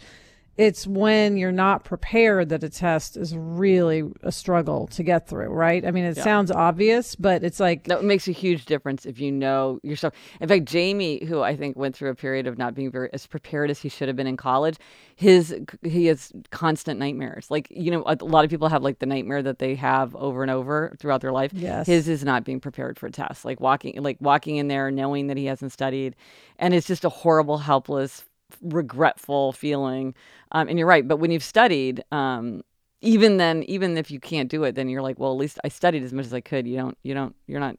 it's 0.59 0.89
when 0.89 1.37
you're 1.37 1.53
not 1.53 1.85
prepared 1.85 2.49
that 2.49 2.65
a 2.65 2.69
test 2.69 3.17
is 3.17 3.37
really 3.37 4.03
a 4.25 4.33
struggle 4.33 4.89
to 4.89 5.05
get 5.05 5.29
through, 5.29 5.51
right? 5.51 5.87
I 5.87 5.93
mean, 5.93 6.05
it 6.05 6.17
yeah. 6.17 6.25
sounds 6.25 6.51
obvious, 6.51 7.15
but 7.15 7.45
it's 7.45 7.61
like 7.61 7.85
that 7.85 8.03
makes 8.03 8.27
a 8.27 8.33
huge 8.33 8.65
difference 8.65 9.07
if 9.07 9.21
you 9.21 9.31
know 9.31 9.79
yourself. 9.85 10.15
In 10.41 10.49
fact, 10.49 10.65
Jamie, 10.65 11.25
who 11.25 11.43
I 11.43 11.55
think 11.55 11.77
went 11.77 11.95
through 11.95 12.11
a 12.11 12.15
period 12.17 12.49
of 12.49 12.59
not 12.59 12.75
being 12.75 12.91
very 12.91 13.09
as 13.13 13.25
prepared 13.25 13.71
as 13.71 13.81
he 13.81 13.89
should 13.89 14.09
have 14.09 14.17
been 14.17 14.27
in 14.27 14.37
college, 14.37 14.79
his 15.15 15.55
he 15.85 16.07
has 16.07 16.33
constant 16.51 16.99
nightmares. 16.99 17.53
Like 17.53 17.69
you 17.71 17.93
know, 17.93 18.03
a 18.05 18.17
lot 18.25 18.45
of 18.45 18.51
people 18.51 18.69
have 18.69 18.83
like 18.83 18.99
the 18.99 19.07
nightmare 19.07 19.45
that 19.45 19.61
they 19.61 19.77
have 19.77 20.17
over 20.17 20.43
and 20.43 20.51
over 20.51 20.97
throughout 20.99 21.21
their 21.21 21.33
life. 21.33 21.53
Yes. 21.55 21.87
his 21.87 22.09
is 22.09 22.25
not 22.25 22.43
being 22.43 22.59
prepared 22.59 22.99
for 22.99 23.07
a 23.07 23.13
test. 23.13 23.45
Like 23.45 23.61
walking, 23.61 24.03
like 24.03 24.17
walking 24.21 24.57
in 24.57 24.67
there 24.67 24.91
knowing 24.91 25.29
that 25.29 25.37
he 25.37 25.45
hasn't 25.45 25.71
studied, 25.71 26.17
and 26.59 26.75
it's 26.75 26.89
just 26.89 27.05
a 27.05 27.09
horrible, 27.09 27.59
helpless 27.59 28.25
regretful 28.63 29.53
feeling. 29.53 30.15
Um, 30.53 30.69
and 30.69 30.79
you're 30.79 30.89
right, 30.89 31.07
but 31.07 31.19
when 31.19 31.31
you've 31.31 31.45
studied, 31.45 32.03
um, 32.13 32.63
even 33.01 33.37
then, 33.37 33.63
even 33.65 33.97
if 33.97 34.11
you 34.11 34.19
can't 34.19 34.51
do 34.51 34.65
it, 34.65 34.75
then 34.75 34.89
you're 34.89 35.03
like, 35.03 35.19
well, 35.19 35.33
at 35.33 35.39
least 35.39 35.59
I 35.65 35.69
studied 35.69 36.03
as 36.03 36.13
much 36.13 36.27
as 36.27 36.35
I 36.35 36.41
could. 36.41 36.67
You 36.67 36.77
don't, 36.77 36.99
you 37.03 37.15
don't, 37.15 37.35
you're 37.47 37.61
not 37.61 37.77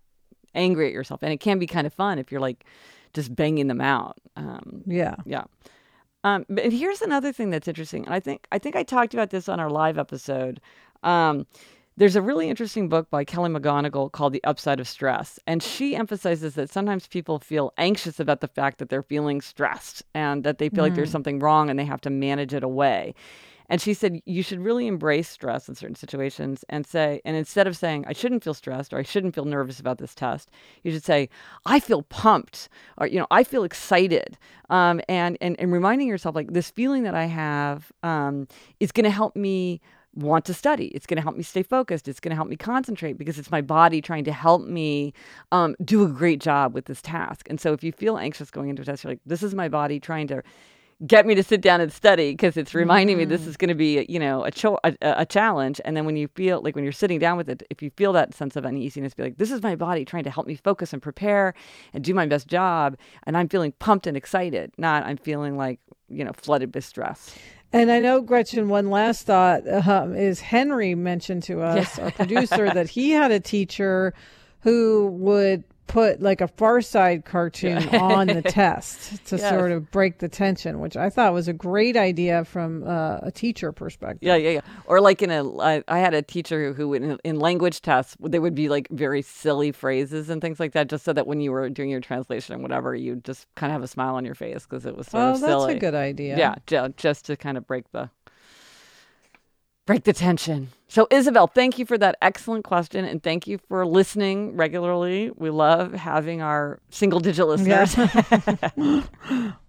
angry 0.55 0.87
at 0.87 0.93
yourself, 0.93 1.21
and 1.23 1.33
it 1.33 1.39
can 1.39 1.59
be 1.59 1.67
kind 1.67 1.85
of 1.85 1.93
fun 1.93 2.19
if 2.19 2.31
you're 2.31 2.41
like 2.41 2.65
just 3.13 3.35
banging 3.35 3.67
them 3.67 3.81
out. 3.81 4.17
Um, 4.35 4.83
yeah, 4.85 5.15
yeah. 5.25 5.43
Um, 6.23 6.45
but 6.49 6.71
here's 6.71 7.01
another 7.01 7.31
thing 7.31 7.49
that's 7.49 7.67
interesting, 7.67 8.05
and 8.05 8.13
I 8.13 8.19
think 8.19 8.47
I 8.51 8.59
think 8.59 8.75
I 8.75 8.83
talked 8.83 9.13
about 9.13 9.29
this 9.29 9.49
on 9.49 9.59
our 9.59 9.69
live 9.69 9.97
episode. 9.97 10.59
Um, 11.03 11.47
there's 11.99 12.15
a 12.15 12.21
really 12.21 12.49
interesting 12.49 12.87
book 12.87 13.09
by 13.09 13.25
Kelly 13.25 13.49
McGonigal 13.49 14.09
called 14.09 14.31
The 14.31 14.43
Upside 14.45 14.79
of 14.79 14.87
Stress. 14.87 15.37
And 15.45 15.61
she 15.61 15.97
emphasizes 15.97 16.55
that 16.55 16.69
sometimes 16.69 17.07
people 17.07 17.39
feel 17.39 17.73
anxious 17.77 18.21
about 18.21 18.39
the 18.39 18.47
fact 18.47 18.77
that 18.77 18.87
they're 18.87 19.03
feeling 19.03 19.41
stressed 19.41 20.03
and 20.15 20.45
that 20.45 20.59
they 20.59 20.69
feel 20.69 20.79
mm. 20.79 20.83
like 20.83 20.95
there's 20.95 21.09
mm. 21.09 21.11
something 21.11 21.39
wrong 21.39 21.69
and 21.69 21.77
they 21.77 21.83
have 21.83 21.99
to 22.01 22.09
manage 22.09 22.53
it 22.53 22.63
away. 22.63 23.15
And 23.67 23.81
she 23.81 23.93
said 23.93 24.21
you 24.25 24.41
should 24.43 24.61
really 24.61 24.87
embrace 24.87 25.27
stress 25.27 25.67
in 25.67 25.75
certain 25.75 25.97
situations 25.97 26.63
and 26.69 26.87
say, 26.87 27.21
and 27.25 27.35
instead 27.35 27.67
of 27.67 27.75
saying, 27.75 28.05
I 28.07 28.13
shouldn't 28.13 28.45
feel 28.45 28.53
stressed 28.53 28.93
or 28.93 28.97
I 28.97 29.03
shouldn't 29.03 29.35
feel 29.35 29.45
nervous 29.45 29.81
about 29.81 29.97
this 29.97 30.15
test, 30.15 30.49
you 30.83 30.93
should 30.93 31.03
say, 31.03 31.27
I 31.65 31.81
feel 31.81 32.03
pumped 32.03 32.69
or, 32.97 33.07
you 33.07 33.19
know, 33.19 33.27
I 33.29 33.43
feel 33.43 33.65
excited. 33.65 34.37
Um, 34.69 35.01
and, 35.09 35.37
and, 35.41 35.59
and 35.59 35.73
reminding 35.73 36.07
yourself, 36.07 36.33
like, 36.33 36.53
this 36.53 36.71
feeling 36.71 37.03
that 37.03 37.13
I 37.13 37.25
have 37.25 37.91
um, 38.03 38.47
is 38.79 38.93
going 38.93 39.03
to 39.03 39.09
help 39.09 39.35
me 39.35 39.81
want 40.19 40.45
to 40.45 40.53
study. 40.53 40.87
It's 40.87 41.05
going 41.05 41.17
to 41.17 41.21
help 41.21 41.35
me 41.35 41.43
stay 41.43 41.63
focused. 41.63 42.07
It's 42.07 42.19
going 42.19 42.31
to 42.31 42.35
help 42.35 42.47
me 42.47 42.55
concentrate 42.55 43.17
because 43.17 43.39
it's 43.39 43.51
my 43.51 43.61
body 43.61 44.01
trying 44.01 44.23
to 44.25 44.31
help 44.31 44.63
me 44.63 45.13
um, 45.51 45.75
do 45.83 46.03
a 46.03 46.07
great 46.07 46.39
job 46.39 46.73
with 46.73 46.85
this 46.85 47.01
task. 47.01 47.47
And 47.49 47.59
so 47.59 47.73
if 47.73 47.83
you 47.83 47.91
feel 47.91 48.17
anxious 48.17 48.51
going 48.51 48.69
into 48.69 48.81
a 48.81 48.85
test, 48.85 49.03
you're 49.03 49.11
like, 49.11 49.21
this 49.25 49.43
is 49.43 49.55
my 49.55 49.69
body 49.69 49.99
trying 49.99 50.27
to 50.27 50.43
get 51.07 51.25
me 51.25 51.33
to 51.33 51.43
sit 51.43 51.61
down 51.61 51.79
and 51.79 51.93
study 51.93 52.31
because 52.31 52.57
it's 52.57 52.73
reminding 52.73 53.15
mm-hmm. 53.15 53.19
me 53.21 53.25
this 53.25 53.41
mm-hmm. 53.41 53.49
is 53.51 53.57
going 53.57 53.69
to 53.69 53.75
be 53.75 54.05
you 54.09 54.19
know 54.19 54.43
a, 54.43 54.51
cho- 54.51 54.79
a, 54.83 54.93
a 55.01 55.25
challenge 55.25 55.79
and 55.85 55.95
then 55.95 56.05
when 56.05 56.17
you 56.17 56.27
feel 56.35 56.61
like 56.61 56.75
when 56.75 56.83
you're 56.83 56.91
sitting 56.91 57.19
down 57.19 57.37
with 57.37 57.49
it 57.49 57.63
if 57.69 57.81
you 57.81 57.89
feel 57.95 58.11
that 58.11 58.33
sense 58.33 58.57
of 58.57 58.65
uneasiness 58.65 59.13
be 59.13 59.23
like 59.23 59.37
this 59.37 59.49
is 59.49 59.63
my 59.63 59.75
body 59.75 60.03
trying 60.03 60.25
to 60.25 60.29
help 60.29 60.45
me 60.45 60.55
focus 60.55 60.91
and 60.91 61.01
prepare 61.01 61.53
and 61.93 62.03
do 62.03 62.13
my 62.13 62.25
best 62.25 62.47
job 62.47 62.97
and 63.23 63.37
i'm 63.37 63.47
feeling 63.47 63.71
pumped 63.79 64.07
and 64.07 64.17
excited 64.17 64.73
not 64.77 65.05
i'm 65.05 65.15
feeling 65.15 65.55
like 65.55 65.79
you 66.09 66.23
know 66.23 66.33
flooded 66.33 66.75
with 66.75 66.83
stress 66.83 67.33
and 67.71 67.91
I 67.91 67.99
know, 67.99 68.21
Gretchen, 68.21 68.69
one 68.69 68.89
last 68.89 69.25
thought 69.25 69.67
um, 69.87 70.15
is 70.15 70.39
Henry 70.39 70.95
mentioned 70.95 71.43
to 71.43 71.61
us, 71.61 71.97
yeah. 71.97 72.05
our 72.05 72.11
producer, 72.11 72.69
that 72.73 72.89
he 72.89 73.11
had 73.11 73.31
a 73.31 73.39
teacher 73.39 74.13
who 74.61 75.07
would 75.07 75.63
put 75.89 76.21
like 76.21 76.39
a 76.39 76.47
Far 76.47 76.79
Side 76.81 77.25
cartoon 77.25 77.81
yeah. 77.91 77.99
on 78.01 78.27
the 78.27 78.41
test 78.41 79.25
to 79.25 79.35
yes. 79.35 79.49
sort 79.49 79.71
of 79.73 79.91
break 79.91 80.19
the 80.19 80.29
tension, 80.29 80.79
which 80.79 80.95
I 80.95 81.09
thought 81.09 81.33
was 81.33 81.49
a 81.49 81.53
great 81.53 81.97
idea 81.97 82.45
from 82.45 82.87
uh, 82.87 83.17
a 83.23 83.31
teacher 83.31 83.73
perspective. 83.73 84.19
Yeah, 84.21 84.35
yeah, 84.35 84.51
yeah. 84.51 84.61
Or 84.85 85.01
like 85.01 85.21
in 85.21 85.31
a, 85.31 85.59
I, 85.59 85.83
I 85.87 85.97
had 85.97 86.13
a 86.13 86.21
teacher 86.21 86.73
who 86.73 86.93
in, 86.93 87.17
in 87.25 87.39
language 87.39 87.81
tests, 87.81 88.15
there 88.21 88.39
would 88.39 88.55
be 88.55 88.69
like 88.69 88.87
very 88.91 89.21
silly 89.21 89.71
phrases 89.71 90.29
and 90.29 90.41
things 90.41 90.59
like 90.59 90.71
that, 90.73 90.87
just 90.87 91.03
so 91.03 91.11
that 91.11 91.27
when 91.27 91.41
you 91.41 91.51
were 91.51 91.67
doing 91.69 91.89
your 91.89 92.01
translation 92.01 92.53
and 92.53 92.61
whatever, 92.61 92.95
you 92.95 93.17
just 93.17 93.47
kind 93.55 93.71
of 93.71 93.73
have 93.73 93.83
a 93.83 93.87
smile 93.87 94.15
on 94.15 94.23
your 94.23 94.35
face 94.35 94.65
because 94.65 94.85
it 94.85 94.95
was 94.95 95.07
sort 95.07 95.23
oh, 95.23 95.31
of 95.31 95.37
silly. 95.37 95.51
Oh, 95.51 95.59
that's 95.65 95.75
a 95.75 95.79
good 95.79 95.95
idea. 95.95 96.37
Yeah, 96.37 96.87
just 96.95 97.25
to 97.25 97.35
kind 97.35 97.57
of 97.57 97.65
break 97.65 97.91
the 97.91 98.11
break 99.89 100.03
the 100.03 100.13
tension. 100.13 100.69
So, 100.87 101.07
Isabel, 101.09 101.47
thank 101.47 101.79
you 101.79 101.85
for 101.87 101.97
that 101.97 102.15
excellent 102.21 102.63
question 102.63 103.05
and 103.05 103.23
thank 103.23 103.47
you 103.47 103.57
for 103.67 103.87
listening 103.87 104.55
regularly. 104.55 105.31
We 105.35 105.49
love 105.49 105.93
having 105.93 106.43
our 106.43 106.79
single 106.91 107.19
digit 107.19 107.47
listeners. 107.47 107.97
Yeah. 107.97 109.01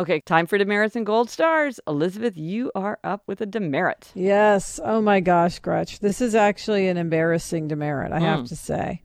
Okay, 0.00 0.20
time 0.20 0.46
for 0.46 0.56
demerits 0.58 0.94
and 0.94 1.04
gold 1.04 1.28
stars. 1.28 1.80
Elizabeth, 1.88 2.36
you 2.36 2.70
are 2.76 3.00
up 3.02 3.22
with 3.26 3.40
a 3.40 3.46
demerit. 3.46 4.10
Yes. 4.14 4.78
Oh 4.84 5.00
my 5.00 5.18
gosh, 5.18 5.58
Gretch. 5.58 5.98
This 5.98 6.20
is 6.20 6.36
actually 6.36 6.86
an 6.86 6.96
embarrassing 6.96 7.66
demerit, 7.66 8.12
I 8.12 8.20
have 8.20 8.44
to 8.46 8.56
say. 8.56 9.02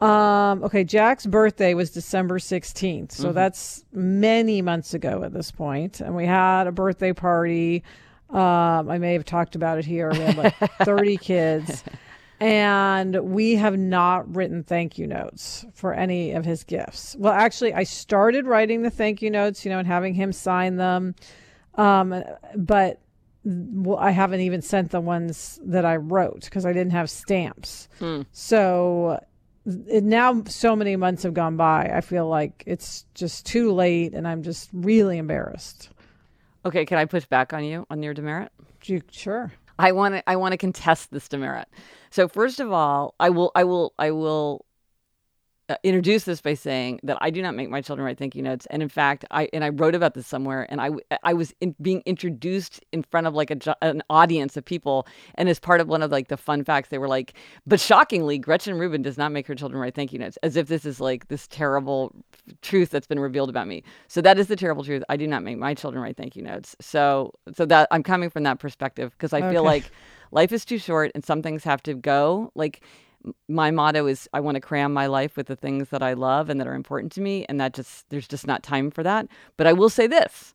Um, 0.00 0.62
okay, 0.64 0.84
Jack's 0.84 1.26
birthday 1.26 1.74
was 1.74 1.90
December 1.90 2.38
16th. 2.38 3.12
So 3.12 3.32
that's 3.32 3.84
many 3.92 4.62
months 4.62 4.94
ago 4.94 5.22
at 5.24 5.32
this 5.32 5.50
point. 5.50 6.00
And 6.00 6.14
we 6.14 6.26
had 6.26 6.66
a 6.68 6.72
birthday 6.72 7.12
party. 7.12 7.82
Um, 8.30 8.90
I 8.90 8.98
may 8.98 9.14
have 9.14 9.24
talked 9.24 9.56
about 9.56 9.78
it 9.78 9.84
here. 9.84 10.10
We 10.10 10.18
had 10.18 10.36
like 10.36 10.54
30 10.82 11.16
kids. 11.16 11.82
And 12.40 13.14
we 13.32 13.54
have 13.54 13.78
not 13.78 14.34
written 14.34 14.62
thank 14.64 14.98
you 14.98 15.06
notes 15.06 15.64
for 15.72 15.94
any 15.94 16.32
of 16.32 16.44
his 16.44 16.64
gifts. 16.64 17.16
Well, 17.18 17.32
actually, 17.32 17.72
I 17.72 17.84
started 17.84 18.46
writing 18.46 18.82
the 18.82 18.90
thank 18.90 19.22
you 19.22 19.30
notes, 19.30 19.64
you 19.64 19.70
know, 19.70 19.78
and 19.78 19.86
having 19.86 20.14
him 20.14 20.32
sign 20.32 20.76
them. 20.76 21.14
Um, 21.76 22.22
but 22.56 23.00
well, 23.44 23.98
I 23.98 24.10
haven't 24.10 24.40
even 24.40 24.62
sent 24.62 24.90
the 24.90 25.00
ones 25.00 25.60
that 25.64 25.84
I 25.84 25.96
wrote 25.96 26.44
because 26.44 26.66
I 26.66 26.72
didn't 26.72 26.92
have 26.92 27.08
stamps. 27.08 27.88
So 28.32 29.20
it, 29.88 30.04
now 30.04 30.42
so 30.44 30.74
many 30.76 30.96
months 30.96 31.22
have 31.22 31.34
gone 31.34 31.56
by. 31.56 31.90
I 31.94 32.00
feel 32.00 32.28
like 32.28 32.64
it's 32.66 33.06
just 33.14 33.46
too 33.46 33.72
late 33.72 34.14
and 34.14 34.26
I'm 34.26 34.42
just 34.42 34.70
really 34.72 35.18
embarrassed. 35.18 35.90
Okay, 36.66 36.84
can 36.84 36.98
I 36.98 37.04
push 37.04 37.26
back 37.26 37.52
on 37.52 37.64
you 37.64 37.86
on 37.90 38.02
your 38.02 38.14
demerit? 38.14 38.50
You, 38.84 39.02
sure. 39.10 39.52
I 39.78 39.92
want 39.92 40.14
to 40.14 40.30
I 40.30 40.36
want 40.36 40.52
to 40.52 40.58
contest 40.58 41.10
this 41.10 41.28
demerit. 41.28 41.68
So 42.10 42.28
first 42.28 42.60
of 42.60 42.72
all, 42.72 43.14
I 43.20 43.30
will 43.30 43.50
I 43.54 43.64
will 43.64 43.94
I 43.98 44.10
will 44.10 44.64
Uh, 45.70 45.76
introduce 45.82 46.24
this 46.24 46.42
by 46.42 46.52
saying 46.52 47.00
that 47.02 47.16
I 47.22 47.30
do 47.30 47.40
not 47.40 47.54
make 47.54 47.70
my 47.70 47.80
children 47.80 48.04
write 48.04 48.18
thank 48.18 48.34
you 48.34 48.42
notes, 48.42 48.66
and 48.68 48.82
in 48.82 48.90
fact, 48.90 49.24
I 49.30 49.48
and 49.54 49.64
I 49.64 49.70
wrote 49.70 49.94
about 49.94 50.12
this 50.12 50.26
somewhere, 50.26 50.66
and 50.68 50.78
I 50.78 50.90
uh, 51.10 51.16
I 51.22 51.32
was 51.32 51.54
in, 51.62 51.74
being 51.80 52.02
introduced 52.04 52.84
in 52.92 53.02
front 53.02 53.26
of 53.26 53.32
like 53.32 53.50
a, 53.50 53.74
an 53.80 54.02
audience 54.10 54.58
of 54.58 54.64
people, 54.66 55.06
and 55.36 55.48
as 55.48 55.58
part 55.58 55.80
of 55.80 55.88
one 55.88 56.02
of 56.02 56.10
like 56.10 56.28
the 56.28 56.36
fun 56.36 56.64
facts, 56.64 56.90
they 56.90 56.98
were 56.98 57.08
like, 57.08 57.32
but 57.66 57.80
shockingly, 57.80 58.36
Gretchen 58.36 58.78
Rubin 58.78 59.00
does 59.00 59.16
not 59.16 59.32
make 59.32 59.46
her 59.46 59.54
children 59.54 59.80
write 59.80 59.94
thank 59.94 60.12
you 60.12 60.18
notes, 60.18 60.36
as 60.42 60.56
if 60.56 60.68
this 60.68 60.84
is 60.84 61.00
like 61.00 61.28
this 61.28 61.46
terrible 61.46 62.14
truth 62.60 62.90
that's 62.90 63.06
been 63.06 63.20
revealed 63.20 63.48
about 63.48 63.66
me. 63.66 63.82
So 64.06 64.20
that 64.20 64.38
is 64.38 64.48
the 64.48 64.56
terrible 64.56 64.84
truth. 64.84 65.02
I 65.08 65.16
do 65.16 65.26
not 65.26 65.42
make 65.42 65.56
my 65.56 65.72
children 65.72 66.02
write 66.02 66.18
thank 66.18 66.36
you 66.36 66.42
notes. 66.42 66.76
So 66.78 67.32
so 67.54 67.64
that 67.64 67.88
I'm 67.90 68.02
coming 68.02 68.28
from 68.28 68.42
that 68.42 68.58
perspective 68.58 69.12
because 69.12 69.32
I 69.32 69.50
feel 69.50 69.64
like 69.64 69.90
life 70.30 70.52
is 70.52 70.66
too 70.66 70.78
short 70.78 71.10
and 71.14 71.24
some 71.24 71.40
things 71.40 71.64
have 71.64 71.82
to 71.84 71.94
go. 71.94 72.52
Like 72.54 72.82
my 73.48 73.70
motto 73.70 74.06
is 74.06 74.28
I 74.32 74.40
want 74.40 74.56
to 74.56 74.60
cram 74.60 74.92
my 74.92 75.06
life 75.06 75.36
with 75.36 75.46
the 75.46 75.56
things 75.56 75.88
that 75.90 76.02
I 76.02 76.12
love 76.12 76.50
and 76.50 76.60
that 76.60 76.66
are 76.66 76.74
important 76.74 77.12
to 77.12 77.20
me 77.20 77.44
and 77.48 77.60
that 77.60 77.74
just 77.74 78.08
there's 78.10 78.28
just 78.28 78.46
not 78.46 78.62
time 78.62 78.90
for 78.90 79.02
that. 79.02 79.28
But 79.56 79.66
I 79.66 79.72
will 79.72 79.88
say 79.90 80.06
this. 80.06 80.54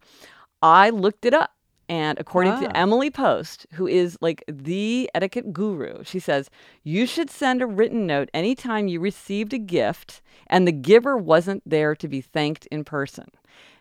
I 0.61 0.89
looked 0.89 1.25
it 1.25 1.33
up 1.33 1.51
and 1.87 2.19
according 2.19 2.51
Ah. 2.53 2.59
to 2.61 2.77
Emily 2.77 3.09
Post, 3.09 3.65
who 3.73 3.87
is 3.87 4.17
like 4.21 4.43
the 4.47 5.09
etiquette 5.15 5.51
guru, 5.51 6.03
she 6.03 6.19
says, 6.19 6.49
you 6.83 7.05
should 7.07 7.31
send 7.31 7.61
a 7.61 7.65
written 7.65 8.05
note 8.05 8.29
anytime 8.33 8.87
you 8.87 8.99
received 8.99 9.53
a 9.53 9.57
gift 9.57 10.21
and 10.47 10.67
the 10.67 10.71
giver 10.71 11.17
wasn't 11.17 11.63
there 11.65 11.95
to 11.95 12.07
be 12.07 12.21
thanked 12.21 12.67
in 12.67 12.83
person. 12.83 13.25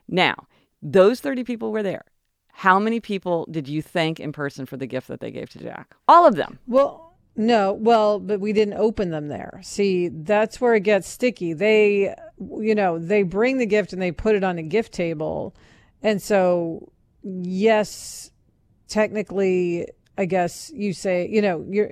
Now, 0.09 0.47
those 0.81 1.21
30 1.21 1.45
people 1.45 1.71
were 1.73 1.83
there. 1.83 2.05
How 2.53 2.79
many 2.79 2.99
people 2.99 3.47
did 3.51 3.69
you 3.69 3.83
thank 3.83 4.19
in 4.19 4.33
person 4.33 4.65
for 4.67 4.77
the 4.77 4.87
gift 4.87 5.09
that 5.09 5.21
they 5.21 5.31
gave 5.31 5.51
to 5.51 5.59
Jack? 5.59 5.95
All 6.09 6.27
of 6.27 6.35
them. 6.37 6.59
Well, 6.67 7.08
no, 7.39 7.73
well, 7.73 8.19
but 8.19 8.41
we 8.41 8.53
didn't 8.53 8.75
open 8.75 9.11
them 9.11 9.29
there. 9.29 9.61
See, 9.63 10.09
that's 10.09 10.61
where 10.61 10.75
it 10.75 10.81
gets 10.81 11.09
sticky. 11.09 11.53
They, 11.55 12.15
you 12.39 12.75
know, 12.75 12.99
they 12.99 13.23
bring 13.23 13.59
the 13.59 13.65
gift 13.67 13.93
and 13.93 14.03
they 14.03 14.11
put 14.13 14.35
it 14.35 14.43
on 14.45 14.59
a 14.59 14.63
gift 14.63 14.93
table. 14.93 15.55
And 16.03 16.21
so, 16.21 16.91
yes, 17.23 18.31
technically, 18.89 19.87
I 20.17 20.25
guess 20.25 20.71
you 20.75 20.93
say, 20.93 21.29
you 21.29 21.41
know, 21.41 21.65
you're, 21.69 21.91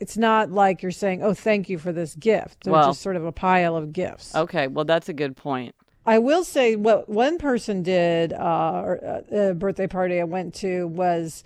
it's 0.00 0.16
not 0.16 0.50
like 0.50 0.82
you're 0.82 0.92
saying, 0.92 1.22
oh, 1.22 1.34
thank 1.34 1.68
you 1.68 1.78
for 1.78 1.92
this 1.92 2.14
gift. 2.14 2.64
They're 2.64 2.72
Well- 2.72 2.88
just 2.90 3.02
sort 3.02 3.16
of 3.16 3.24
a 3.26 3.32
pile 3.32 3.76
of 3.76 3.92
gifts. 3.92 4.34
Okay, 4.34 4.66
well, 4.66 4.84
that's 4.84 5.08
a 5.08 5.14
good 5.14 5.36
point. 5.36 5.74
I 6.06 6.18
will 6.20 6.42
say 6.42 6.74
what 6.74 7.06
one 7.10 7.36
person 7.36 7.82
did, 7.82 8.32
uh, 8.32 8.82
or, 8.82 9.04
uh, 9.04 9.50
a 9.50 9.54
birthday 9.54 9.86
party 9.86 10.18
I 10.18 10.24
went 10.24 10.54
to 10.54 10.86
was 10.86 11.44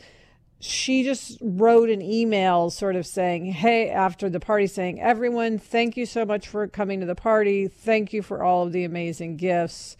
she 0.62 1.02
just 1.02 1.38
wrote 1.40 1.90
an 1.90 2.00
email 2.00 2.70
sort 2.70 2.94
of 2.94 3.04
saying, 3.04 3.46
Hey, 3.46 3.90
after 3.90 4.30
the 4.30 4.38
party, 4.38 4.68
saying, 4.68 5.00
Everyone, 5.00 5.58
thank 5.58 5.96
you 5.96 6.06
so 6.06 6.24
much 6.24 6.46
for 6.46 6.68
coming 6.68 7.00
to 7.00 7.06
the 7.06 7.16
party. 7.16 7.66
Thank 7.66 8.12
you 8.12 8.22
for 8.22 8.44
all 8.44 8.64
of 8.64 8.72
the 8.72 8.84
amazing 8.84 9.38
gifts. 9.38 9.96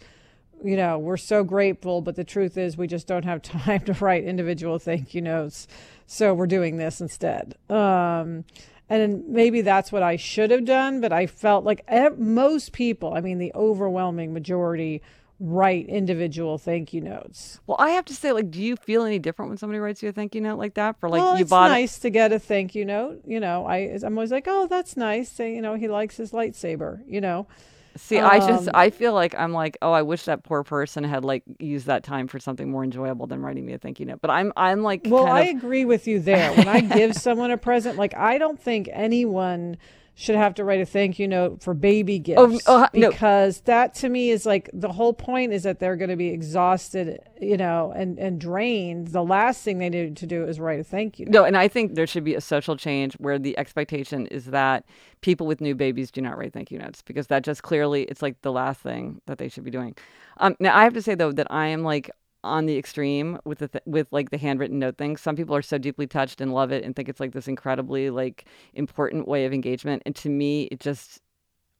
You 0.63 0.77
know, 0.77 0.97
we're 0.97 1.17
so 1.17 1.43
grateful, 1.43 1.99
but 1.99 2.15
the 2.15 2.23
truth 2.23 2.57
is, 2.57 2.77
we 2.77 2.87
just 2.87 3.07
don't 3.07 3.25
have 3.25 3.41
time 3.41 3.81
to 3.81 3.93
write 3.95 4.23
individual 4.23 4.79
thank 4.79 5.13
you 5.13 5.21
notes. 5.21 5.67
So 6.07 6.33
we're 6.33 6.47
doing 6.47 6.77
this 6.77 7.01
instead. 7.01 7.55
Um, 7.69 8.45
and 8.87 9.27
maybe 9.27 9.61
that's 9.61 9.91
what 9.91 10.01
I 10.01 10.15
should 10.15 10.49
have 10.51 10.63
done, 10.63 11.01
but 11.01 11.11
I 11.11 11.27
felt 11.27 11.65
like 11.65 11.83
most 12.17 12.71
people, 12.71 13.13
I 13.13 13.19
mean, 13.19 13.37
the 13.37 13.51
overwhelming 13.53 14.33
majority, 14.33 15.01
write 15.39 15.87
individual 15.87 16.57
thank 16.57 16.93
you 16.93 17.01
notes. 17.01 17.59
Well, 17.67 17.77
I 17.79 17.91
have 17.91 18.05
to 18.05 18.15
say, 18.15 18.31
like, 18.31 18.51
do 18.51 18.61
you 18.61 18.75
feel 18.75 19.03
any 19.03 19.19
different 19.19 19.49
when 19.49 19.57
somebody 19.57 19.79
writes 19.79 20.01
you 20.01 20.09
a 20.09 20.11
thank 20.11 20.35
you 20.35 20.41
note 20.41 20.57
like 20.57 20.75
that? 20.75 20.99
For 20.99 21.09
like 21.09 21.21
well, 21.21 21.35
you 21.35 21.41
it's 21.41 21.49
bought 21.49 21.71
it? 21.71 21.73
nice 21.73 21.99
to 21.99 22.09
get 22.09 22.31
a 22.31 22.39
thank 22.39 22.75
you 22.75 22.85
note. 22.85 23.21
You 23.25 23.39
know, 23.39 23.65
I 23.65 23.97
I'm 24.03 24.17
always 24.17 24.31
like, 24.31 24.45
oh, 24.47 24.67
that's 24.67 24.95
nice. 24.97 25.29
Say, 25.29 25.55
you 25.55 25.61
know, 25.61 25.75
he 25.75 25.87
likes 25.87 26.17
his 26.17 26.31
lightsaber. 26.31 27.01
You 27.07 27.21
know, 27.21 27.47
See, 27.95 28.19
I 28.19 28.39
just 28.39 28.67
Um, 28.67 28.71
I 28.73 28.89
feel 28.89 29.13
like 29.13 29.35
I'm 29.37 29.53
like, 29.53 29.77
oh, 29.81 29.91
I 29.91 30.01
wish 30.01 30.25
that 30.25 30.43
poor 30.43 30.63
person 30.63 31.03
had 31.03 31.23
like 31.23 31.43
used 31.59 31.85
that 31.87 32.03
time 32.03 32.27
for 32.27 32.39
something 32.39 32.69
more 32.69 32.83
enjoyable 32.83 33.27
than 33.27 33.41
writing 33.41 33.65
me 33.65 33.73
a 33.73 33.77
thank 33.77 33.99
you 33.99 34.05
note. 34.05 34.19
But 34.21 34.31
I'm 34.31 34.51
I'm 34.57 34.81
like, 34.81 35.01
well, 35.05 35.27
I 35.27 35.41
of, 35.41 35.57
agree 35.57 35.85
with 35.85 36.07
you 36.07 36.19
there. 36.19 36.53
When 36.53 36.67
I 36.67 36.81
give 36.81 37.13
someone 37.15 37.51
a 37.51 37.57
present, 37.57 37.97
like 37.97 38.15
I 38.15 38.37
don't 38.37 38.59
think 38.59 38.89
anyone 38.91 39.77
should 40.15 40.35
have 40.35 40.53
to 40.53 40.63
write 40.63 40.79
a 40.79 40.85
thank 40.85 41.17
you 41.17 41.27
note 41.27 41.61
for 41.61 41.73
baby 41.73 42.19
gifts 42.19 42.63
oh, 42.67 42.87
no. 42.93 43.09
because 43.09 43.61
that 43.61 43.95
to 43.95 44.09
me 44.09 44.29
is 44.29 44.45
like 44.45 44.69
the 44.71 44.91
whole 44.91 45.13
point 45.13 45.51
is 45.51 45.63
that 45.63 45.79
they're 45.79 45.95
going 45.95 46.09
to 46.09 46.15
be 46.15 46.29
exhausted, 46.29 47.19
you 47.41 47.57
know, 47.57 47.91
and 47.95 48.19
and 48.19 48.39
drained. 48.39 49.07
The 49.07 49.23
last 49.23 49.63
thing 49.63 49.79
they 49.79 49.89
need 49.89 50.17
to 50.17 50.27
do 50.27 50.45
is 50.45 50.59
write 50.59 50.79
a 50.79 50.83
thank 50.83 51.19
you. 51.19 51.25
note. 51.25 51.33
no, 51.33 51.43
and 51.45 51.57
I 51.57 51.67
think 51.67 51.95
there 51.95 52.05
should 52.05 52.23
be 52.23 52.35
a 52.35 52.41
social 52.41 52.77
change 52.77 53.15
where 53.15 53.39
the 53.39 53.57
expectation 53.57 54.27
is 54.27 54.45
that 54.45 54.85
people 55.21 55.47
with 55.47 55.61
new 55.61 55.73
babies 55.73 56.11
do 56.11 56.21
not 56.21 56.37
write 56.37 56.53
thank 56.53 56.69
you 56.69 56.77
notes 56.77 57.01
because 57.01 57.27
that 57.27 57.43
just 57.43 57.63
clearly 57.63 58.03
it's 58.03 58.21
like 58.21 58.39
the 58.41 58.51
last 58.51 58.81
thing 58.81 59.19
that 59.25 59.39
they 59.39 59.49
should 59.49 59.63
be 59.63 59.71
doing. 59.71 59.95
Um, 60.37 60.55
now 60.59 60.77
I 60.77 60.83
have 60.83 60.93
to 60.93 61.01
say 61.01 61.15
though 61.15 61.31
that 61.31 61.47
I 61.49 61.67
am 61.67 61.83
like 61.83 62.11
on 62.43 62.65
the 62.65 62.77
extreme 62.77 63.39
with 63.45 63.59
the 63.59 63.67
th- 63.67 63.83
with 63.85 64.07
like 64.11 64.29
the 64.29 64.37
handwritten 64.37 64.79
note 64.79 64.97
thing. 64.97 65.17
Some 65.17 65.35
people 65.35 65.55
are 65.55 65.61
so 65.61 65.77
deeply 65.77 66.07
touched 66.07 66.41
and 66.41 66.53
love 66.53 66.71
it 66.71 66.83
and 66.83 66.95
think 66.95 67.09
it's 67.09 67.19
like 67.19 67.31
this 67.31 67.47
incredibly 67.47 68.09
like 68.09 68.45
important 68.73 69.27
way 69.27 69.45
of 69.45 69.53
engagement, 69.53 70.03
and 70.05 70.15
to 70.17 70.29
me, 70.29 70.63
it 70.71 70.79
just 70.79 71.21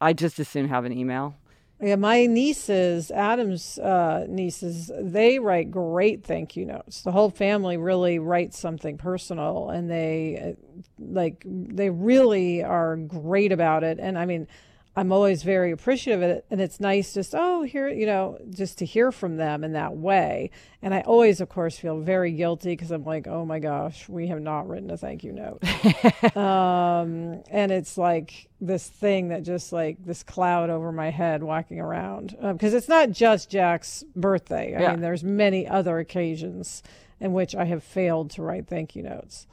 I 0.02 0.14
just 0.14 0.40
as 0.40 0.48
soon 0.48 0.68
have 0.68 0.86
an 0.86 0.92
email. 0.92 1.36
Yeah, 1.82 1.96
my 1.96 2.28
nieces, 2.28 3.12
Adam's 3.12 3.78
uh, 3.78 4.26
nieces, 4.30 4.90
they 5.02 5.40
write 5.40 5.70
great 5.70 6.24
thank 6.24 6.56
you 6.56 6.66
notes. 6.66 7.02
The 7.02 7.12
whole 7.12 7.30
family 7.30 7.76
really 7.76 8.20
writes 8.20 8.58
something 8.58 8.98
personal, 8.98 9.70
and 9.70 9.90
they 9.90 10.56
uh, 10.56 10.84
like 11.00 11.44
they 11.46 11.90
really 11.90 12.64
are 12.64 12.96
great 12.96 13.52
about 13.52 13.84
it. 13.84 14.00
And 14.00 14.18
I 14.18 14.26
mean, 14.26 14.48
I'm 14.96 15.12
always 15.12 15.42
very 15.42 15.72
appreciative 15.72 16.22
of 16.22 16.30
it, 16.30 16.46
and 16.52 16.62
it's 16.62 16.80
nice 16.80 17.14
just 17.14 17.34
oh 17.36 17.64
here 17.64 17.88
you 17.90 18.06
know 18.06 18.38
just 18.52 18.78
to 18.80 18.86
hear 18.86 19.12
from 19.12 19.38
them 19.38 19.64
in 19.64 19.74
that 19.74 19.96
way. 19.98 20.52
And 20.82 20.94
I 20.94 21.02
always, 21.02 21.40
of 21.40 21.48
course, 21.50 21.78
feel 21.80 22.00
very 22.02 22.32
guilty 22.34 22.72
because 22.74 22.92
I'm 22.92 23.06
like, 23.06 23.26
oh 23.26 23.46
my 23.46 23.60
gosh, 23.60 24.08
we 24.10 24.28
have 24.28 24.42
not 24.42 24.68
written 24.68 24.92
a 24.92 24.98
thank 24.98 25.24
you 25.24 25.32
note 25.32 25.64
um 26.38 27.42
and 27.50 27.72
it's 27.72 27.98
like 27.98 28.50
this 28.62 28.88
thing 28.88 29.30
that 29.30 29.44
just 29.44 29.72
like 29.74 29.98
this 30.06 30.24
cloud 30.24 30.70
over 30.70 30.92
my 30.92 31.10
head 31.10 31.42
walking 31.44 31.80
around 31.80 32.36
because 32.54 32.74
it's 32.74 32.88
not 32.90 33.12
just 33.12 33.50
jack's 33.50 34.04
birthday 34.16 34.76
i 34.76 34.82
Yeah. 34.82 34.92
mean 34.92 35.02
there's 35.02 35.24
many 35.24 35.68
other 35.68 36.00
occasions 36.00 36.84
in 37.20 37.34
which 37.34 37.56
i 37.56 37.66
have 37.66 37.84
failed 37.84 38.30
to 38.32 38.42
write 38.42 38.68
thank 38.68 38.96
you 38.96 39.04
notes 39.04 39.48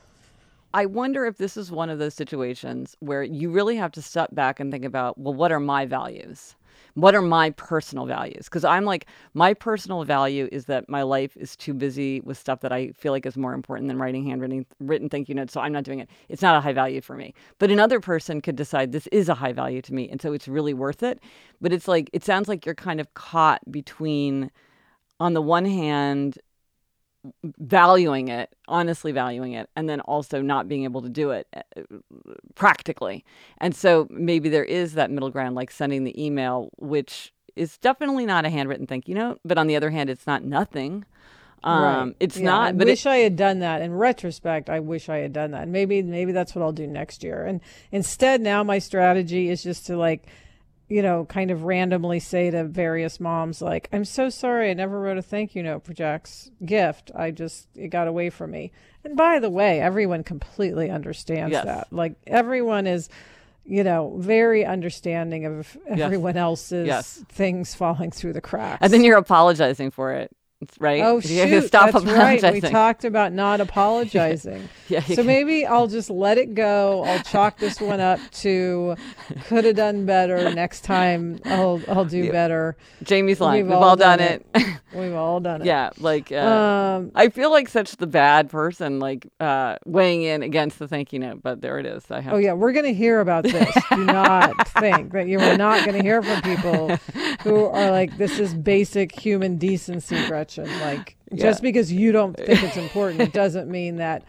I 0.72 0.86
wonder 0.86 1.26
if 1.26 1.38
this 1.38 1.56
is 1.56 1.72
one 1.72 1.90
of 1.90 1.98
those 1.98 2.14
situations 2.14 2.96
where 3.00 3.22
you 3.22 3.50
really 3.50 3.76
have 3.76 3.90
to 3.92 4.02
step 4.02 4.34
back 4.34 4.60
and 4.60 4.70
think 4.70 4.84
about, 4.84 5.18
well, 5.18 5.34
what 5.34 5.50
are 5.50 5.60
my 5.60 5.84
values? 5.84 6.54
What 6.94 7.14
are 7.14 7.22
my 7.22 7.50
personal 7.50 8.06
values? 8.06 8.44
Because 8.44 8.64
I'm 8.64 8.84
like, 8.84 9.06
my 9.34 9.54
personal 9.54 10.04
value 10.04 10.48
is 10.50 10.66
that 10.66 10.88
my 10.88 11.02
life 11.02 11.36
is 11.36 11.56
too 11.56 11.74
busy 11.74 12.20
with 12.20 12.38
stuff 12.38 12.60
that 12.60 12.72
I 12.72 12.92
feel 12.92 13.12
like 13.12 13.26
is 13.26 13.36
more 13.36 13.52
important 13.52 13.88
than 13.88 13.98
writing 13.98 14.24
handwritten 14.24 14.66
written 14.78 15.08
thank 15.08 15.28
you 15.28 15.34
notes. 15.34 15.52
So 15.52 15.60
I'm 15.60 15.72
not 15.72 15.84
doing 15.84 16.00
it. 16.00 16.08
It's 16.28 16.42
not 16.42 16.56
a 16.56 16.60
high 16.60 16.72
value 16.72 17.00
for 17.00 17.16
me. 17.16 17.34
But 17.58 17.70
another 17.70 18.00
person 18.00 18.40
could 18.40 18.56
decide 18.56 18.92
this 18.92 19.08
is 19.08 19.28
a 19.28 19.34
high 19.34 19.52
value 19.52 19.82
to 19.82 19.94
me. 19.94 20.08
And 20.08 20.20
so 20.20 20.32
it's 20.32 20.48
really 20.48 20.74
worth 20.74 21.02
it. 21.02 21.20
But 21.60 21.72
it's 21.72 21.88
like, 21.88 22.10
it 22.12 22.24
sounds 22.24 22.48
like 22.48 22.64
you're 22.64 22.74
kind 22.74 23.00
of 23.00 23.12
caught 23.14 23.60
between, 23.70 24.50
on 25.18 25.34
the 25.34 25.42
one 25.42 25.64
hand, 25.64 26.38
valuing 27.58 28.28
it, 28.28 28.54
honestly 28.68 29.12
valuing 29.12 29.52
it, 29.52 29.68
and 29.76 29.88
then 29.88 30.00
also 30.00 30.40
not 30.40 30.68
being 30.68 30.84
able 30.84 31.02
to 31.02 31.08
do 31.08 31.30
it 31.30 31.46
uh, 31.54 31.82
practically. 32.54 33.24
And 33.58 33.74
so 33.74 34.06
maybe 34.10 34.48
there 34.48 34.64
is 34.64 34.94
that 34.94 35.10
middle 35.10 35.30
ground, 35.30 35.54
like 35.54 35.70
sending 35.70 36.04
the 36.04 36.22
email, 36.22 36.70
which 36.78 37.32
is 37.56 37.78
definitely 37.78 38.26
not 38.26 38.44
a 38.44 38.50
handwritten 38.50 38.86
thank 38.86 39.08
you 39.08 39.14
note, 39.14 39.40
but 39.44 39.58
on 39.58 39.66
the 39.66 39.76
other 39.76 39.90
hand, 39.90 40.08
it's 40.08 40.26
not 40.26 40.44
nothing. 40.44 41.04
Um, 41.62 41.82
right. 41.82 42.16
It's 42.20 42.38
yeah, 42.38 42.44
not. 42.44 42.68
I 42.68 42.72
but 42.72 42.86
wish 42.86 43.04
it, 43.04 43.10
I 43.10 43.16
had 43.16 43.36
done 43.36 43.58
that. 43.58 43.82
In 43.82 43.92
retrospect, 43.92 44.70
I 44.70 44.80
wish 44.80 45.08
I 45.08 45.18
had 45.18 45.32
done 45.32 45.50
that. 45.50 45.68
Maybe, 45.68 46.02
maybe 46.02 46.32
that's 46.32 46.54
what 46.54 46.62
I'll 46.62 46.72
do 46.72 46.86
next 46.86 47.22
year. 47.22 47.44
And 47.44 47.60
instead, 47.92 48.40
now 48.40 48.62
my 48.64 48.78
strategy 48.78 49.50
is 49.50 49.62
just 49.62 49.86
to 49.86 49.96
like 49.96 50.26
you 50.90 51.02
know, 51.02 51.24
kind 51.24 51.52
of 51.52 51.62
randomly 51.62 52.18
say 52.18 52.50
to 52.50 52.64
various 52.64 53.20
moms, 53.20 53.62
like, 53.62 53.88
I'm 53.92 54.04
so 54.04 54.28
sorry 54.28 54.70
I 54.70 54.74
never 54.74 55.00
wrote 55.00 55.18
a 55.18 55.22
thank 55.22 55.54
you 55.54 55.62
note 55.62 55.84
for 55.84 55.94
Jack's 55.94 56.50
gift. 56.64 57.12
I 57.14 57.30
just, 57.30 57.68
it 57.76 57.88
got 57.88 58.08
away 58.08 58.28
from 58.28 58.50
me. 58.50 58.72
And 59.04 59.16
by 59.16 59.38
the 59.38 59.48
way, 59.48 59.80
everyone 59.80 60.24
completely 60.24 60.90
understands 60.90 61.52
yes. 61.52 61.64
that. 61.64 61.92
Like, 61.92 62.16
everyone 62.26 62.88
is, 62.88 63.08
you 63.64 63.84
know, 63.84 64.16
very 64.18 64.64
understanding 64.64 65.46
of 65.46 65.78
everyone 65.86 66.34
yes. 66.34 66.42
else's 66.42 66.86
yes. 66.88 67.24
things 67.28 67.72
falling 67.72 68.10
through 68.10 68.32
the 68.32 68.40
cracks. 68.40 68.78
And 68.80 68.92
then 68.92 69.04
you're 69.04 69.16
apologizing 69.16 69.92
for 69.92 70.12
it 70.12 70.34
right? 70.78 71.02
Oh 71.02 71.20
shoot, 71.20 71.66
stop 71.66 71.92
that's 71.92 72.04
right. 72.04 72.52
We 72.52 72.60
talked 72.60 73.04
about 73.04 73.32
not 73.32 73.60
apologizing. 73.60 74.68
yeah. 74.88 75.00
So 75.02 75.22
maybe 75.22 75.66
I'll 75.66 75.86
just 75.86 76.10
let 76.10 76.38
it 76.38 76.54
go. 76.54 77.04
I'll 77.04 77.22
chalk 77.22 77.58
this 77.58 77.80
one 77.80 78.00
up 78.00 78.20
to 78.32 78.96
could 79.44 79.64
have 79.64 79.76
done 79.76 80.06
better. 80.06 80.52
Next 80.54 80.82
time 80.82 81.40
I'll 81.44 81.80
I'll 81.88 82.04
do 82.04 82.24
yeah. 82.24 82.32
better. 82.32 82.76
Jamie's 83.02 83.40
line. 83.40 83.56
We've, 83.58 83.66
We've 83.66 83.74
all, 83.74 83.84
all, 83.84 83.96
done, 83.96 84.18
done 84.18 84.28
it. 84.28 84.46
it. 84.54 84.80
We've 84.94 85.14
all 85.14 85.40
done 85.40 85.62
it. 85.62 85.66
Yeah, 85.66 85.90
like 85.98 86.32
uh, 86.32 86.36
um, 86.36 87.12
I 87.14 87.28
feel 87.28 87.50
like 87.50 87.68
such 87.68 87.96
the 87.96 88.06
bad 88.06 88.50
person, 88.50 88.98
like 88.98 89.26
uh, 89.38 89.76
weighing 89.86 90.22
in 90.22 90.42
against 90.42 90.78
the 90.78 90.88
thank 90.88 91.12
you 91.12 91.20
note. 91.20 91.42
But 91.42 91.60
there 91.60 91.78
it 91.78 91.86
is. 91.86 92.10
I 92.10 92.20
have. 92.20 92.34
Oh 92.34 92.38
yeah, 92.38 92.52
we're 92.52 92.72
gonna 92.72 92.90
hear 92.90 93.20
about 93.20 93.44
this. 93.44 93.74
do 93.90 94.04
not 94.04 94.68
think 94.68 95.12
that 95.12 95.28
you 95.28 95.38
are 95.38 95.56
not 95.56 95.86
gonna 95.86 96.02
hear 96.02 96.22
from 96.22 96.42
people 96.42 96.88
who 97.42 97.66
are 97.66 97.90
like, 97.90 98.16
this 98.18 98.38
is 98.38 98.52
basic 98.54 99.12
human 99.12 99.56
decency, 99.56 100.26
Gretchen. 100.26 100.49
Like 100.58 101.16
yeah. 101.30 101.42
just 101.42 101.62
because 101.62 101.92
you 101.92 102.12
don't 102.12 102.36
think 102.36 102.62
it's 102.62 102.76
important, 102.76 103.32
doesn't 103.32 103.70
mean 103.70 103.96
that 103.96 104.24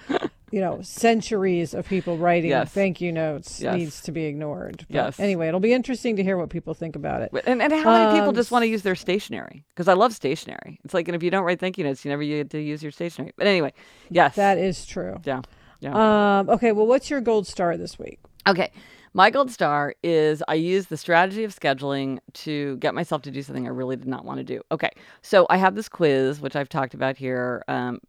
you 0.52 0.60
know 0.60 0.82
centuries 0.82 1.74
of 1.74 1.88
people 1.88 2.18
writing 2.18 2.50
yes. 2.50 2.72
thank 2.72 3.00
you 3.02 3.12
notes 3.12 3.62
yes. 3.62 3.76
needs 3.76 4.02
to 4.02 4.12
be 4.12 4.26
ignored. 4.26 4.86
But 4.90 4.96
yes. 4.96 5.20
Anyway, 5.20 5.48
it'll 5.48 5.60
be 5.60 5.74
interesting 5.74 6.16
to 6.18 6.24
hear 6.24 6.38
what 6.38 6.50
people 6.50 6.74
think 6.74 6.96
about 6.96 7.22
it. 7.22 7.32
And, 7.46 7.62
and 7.62 7.74
how 7.74 7.92
many 7.92 8.12
people 8.14 8.30
um, 8.30 8.36
just 8.36 8.52
want 8.52 8.64
to 8.64 8.68
use 8.68 8.84
their 8.84 8.96
stationery? 8.96 9.66
Because 9.70 9.88
I 9.88 9.94
love 9.94 10.14
stationery. 10.14 10.80
It's 10.84 10.94
like, 10.94 11.08
and 11.08 11.16
if 11.16 11.24
you 11.24 11.32
don't 11.32 11.44
write 11.44 11.60
thank 11.60 11.78
you 11.78 11.84
notes, 11.84 12.04
you 12.06 12.10
never 12.10 12.24
get 12.24 12.50
to 12.52 12.62
use 12.62 12.84
your 12.84 12.92
stationery. 12.92 13.34
But 13.38 13.48
anyway, 13.48 13.74
yes, 14.10 14.36
that 14.36 14.58
is 14.58 14.86
true. 14.86 15.20
Yeah. 15.24 15.42
Yeah. 15.80 16.40
Um, 16.40 16.50
okay. 16.50 16.72
Well, 16.72 16.86
what's 16.86 17.10
your 17.10 17.22
gold 17.22 17.48
star 17.48 17.76
this 17.76 17.98
week? 17.98 18.20
Okay. 18.48 18.72
My 19.14 19.30
gold 19.30 19.52
star 19.52 19.94
is 20.04 20.42
I 20.48 20.54
use 20.54 20.88
the 20.88 20.96
strategy 20.96 21.44
of 21.44 21.54
scheduling 21.54 22.20
to 22.34 22.78
get 22.78 22.96
myself 22.96 23.22
to 23.24 23.32
do 23.32 23.44
something 23.44 23.68
I 23.68 23.72
really 23.72 23.98
did 23.98 24.08
not 24.08 24.24
want 24.24 24.38
to 24.38 24.44
do. 24.46 24.62
Okay, 24.72 24.92
so 25.22 25.46
I 25.50 25.58
have 25.58 25.76
this 25.76 25.90
quiz, 25.90 26.40
which 26.40 26.56
I've 26.56 26.70
talked 26.70 26.94
about 26.94 27.18
here, 27.18 27.62
um, 27.68 28.00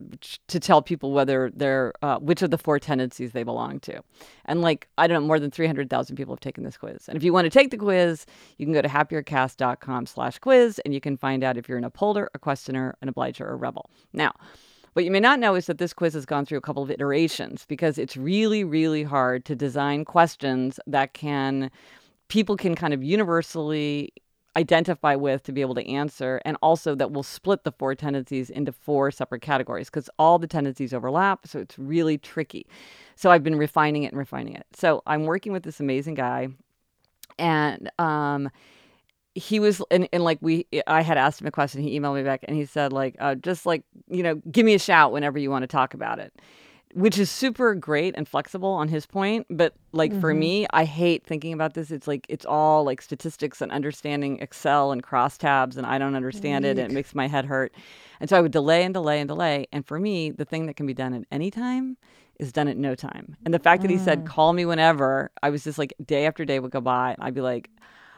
to 0.47 0.61
tell 0.61 0.81
people 0.81 1.11
whether 1.11 1.51
they're 1.57 1.93
uh, 2.03 2.19
which 2.21 2.43
of 2.43 2.53
the 2.53 2.59
four 2.59 2.79
tendencies 2.79 3.33
they 3.33 3.43
belong 3.43 3.81
to. 3.81 4.01
And 4.45 4.63
like 4.63 4.87
I 4.97 5.09
don't 5.09 5.23
know, 5.23 5.27
more 5.27 5.41
than 5.41 5.51
three 5.51 5.67
hundred 5.67 5.91
thousand 5.91 6.15
people 6.15 6.35
have 6.35 6.41
taken 6.41 6.63
this 6.63 6.77
quiz. 6.77 7.09
And 7.09 7.17
if 7.17 7.25
you 7.25 7.33
want 7.33 7.47
to 7.47 7.51
take 7.51 7.73
the 7.73 7.79
quiz, 7.79 8.25
you 8.59 8.67
can 8.67 8.73
go 8.73 8.83
to 8.83 8.89
happiercast.com/quiz, 8.89 10.79
and 10.85 10.95
you 10.95 11.01
can 11.01 11.17
find 11.17 11.43
out 11.43 11.57
if 11.57 11.69
you're 11.69 11.79
an 11.79 11.85
upholder, 11.85 12.31
a 12.33 12.39
questioner, 12.39 12.97
an 13.03 13.09
obliger, 13.09 13.45
or 13.45 13.55
a 13.55 13.57
rebel. 13.57 13.91
Now. 14.13 14.33
What 14.93 15.07
you 15.07 15.11
may 15.11 15.21
not 15.21 15.39
know 15.39 15.55
is 15.55 15.67
that 15.67 15.79
this 15.79 15.95
quiz 15.95 16.13
has 16.15 16.27
gone 16.27 16.45
through 16.45 16.59
a 16.59 16.63
couple 16.63 16.83
of 16.83 16.91
iterations 16.91 17.65
because 17.67 17.97
it's 17.97 18.17
really, 18.17 18.63
really 18.63 19.03
hard 19.03 19.45
to 19.47 19.57
design 19.57 20.05
questions 20.05 20.79
that 20.87 21.15
can 21.15 21.71
people 22.29 22.57
can 22.57 22.75
kind 22.75 22.93
of 22.93 23.03
universally 23.03 24.13
identify 24.55 25.15
with 25.15 25.43
to 25.45 25.53
be 25.53 25.63
able 25.63 25.75
to 25.75 25.87
answer 25.89 26.43
and 26.45 26.59
also 26.61 26.95
that 26.95 27.11
will 27.11 27.23
split 27.23 27.65
the 27.65 27.73
four 27.73 27.95
tendencies 27.95 28.51
into 28.51 28.71
four 28.71 29.11
separate 29.11 29.41
categories 29.41 29.89
because 29.89 30.11
all 30.19 30.39
the 30.39 30.47
tendencies 30.47 30.93
overlap 30.93 31.47
so 31.47 31.59
it's 31.59 31.79
really 31.79 32.19
tricky. 32.19 32.67
So 33.17 33.31
i've 33.31 33.43
been 33.43 33.57
refining 33.57 34.03
it 34.03 34.09
and 34.09 34.19
refining 34.19 34.55
it. 34.55 34.67
So 34.75 35.03
i'm 35.07 35.25
working 35.25 35.53
with 35.53 35.63
this 35.63 35.81
amazing 35.81 36.15
guy 36.15 36.49
and 37.39 37.91
um, 37.99 38.51
he 39.35 39.59
was 39.61 39.83
and, 39.91 40.09
and 40.13 40.25
like 40.25 40.39
we 40.41 40.67
i 40.87 41.03
had 41.03 41.17
asked 41.17 41.41
him 41.41 41.47
a 41.47 41.51
question 41.51 41.83
he 41.83 41.99
emailed 41.99 42.15
me 42.15 42.23
back 42.23 42.45
and 42.45 42.57
he 42.57 42.65
said 42.65 42.93
like 42.93 43.17
uh, 43.19 43.35
just 43.37 43.65
like 43.67 43.83
you 44.09 44.23
know 44.23 44.37
give 44.51 44.65
me 44.67 44.75
a 44.75 44.79
shout 44.79 45.13
whenever 45.13 45.39
you 45.39 45.51
want 45.51 45.63
to 45.63 45.67
talk 45.67 45.95
about 45.95 46.19
it 46.19 46.33
which 46.95 47.19
is 47.19 47.31
super 47.31 47.75
great 47.75 48.15
and 48.17 48.29
flexible 48.29 48.71
on 48.71 48.89
his 48.89 49.07
point 49.07 49.47
but 49.49 49.75
like 49.93 50.11
mm-hmm. 50.11 50.21
for 50.21 50.35
me 50.35 50.67
i 50.71 50.85
hate 50.85 51.25
thinking 51.25 51.53
about 51.53 51.73
this 51.75 51.91
it's 51.91 52.07
like 52.07 52.27
it's 52.29 52.45
all 52.45 52.85
like 52.85 53.01
statistics 53.01 53.63
and 53.63 53.73
understanding 53.73 54.39
excel 54.41 54.93
and 54.93 55.03
crosstabs 55.03 55.77
and 55.77 55.87
i 55.87 55.97
don't 55.99 56.15
understand 56.15 56.65
Eek. 56.65 56.73
it 56.73 56.79
and 56.79 56.91
it 56.91 56.95
makes 56.95 57.15
my 57.15 57.27
head 57.27 57.47
hurt 57.47 57.73
and 58.21 58.29
so 58.29 58.37
i 58.37 58.41
would 58.41 58.53
delay 58.53 58.85
and 58.85 58.93
delay 58.93 59.21
and 59.21 59.29
delay 59.29 59.67
and 59.73 59.87
for 59.87 59.99
me 59.99 60.31
the 60.31 60.45
thing 60.45 60.67
that 60.67 60.77
can 60.77 60.87
be 60.87 60.95
done 60.95 61.15
at 61.15 61.25
any 61.31 61.51
time 61.51 61.97
is 62.39 62.53
done 62.53 62.69
at 62.69 62.77
no 62.77 62.95
time 62.95 63.37
and 63.47 63.55
the 63.55 63.59
fact 63.59 63.81
that 63.81 63.91
he 63.91 63.99
said 63.99 64.25
mm. 64.25 64.27
call 64.27 64.53
me 64.53 64.67
whenever 64.67 65.31
i 65.43 65.49
was 65.49 65.65
just 65.65 65.79
like 65.79 65.95
day 66.05 66.27
after 66.27 66.45
day 66.45 66.59
would 66.59 66.71
go 66.71 66.81
by 66.81 67.13
and 67.13 67.23
i'd 67.23 67.35
be 67.35 67.41
like 67.41 67.71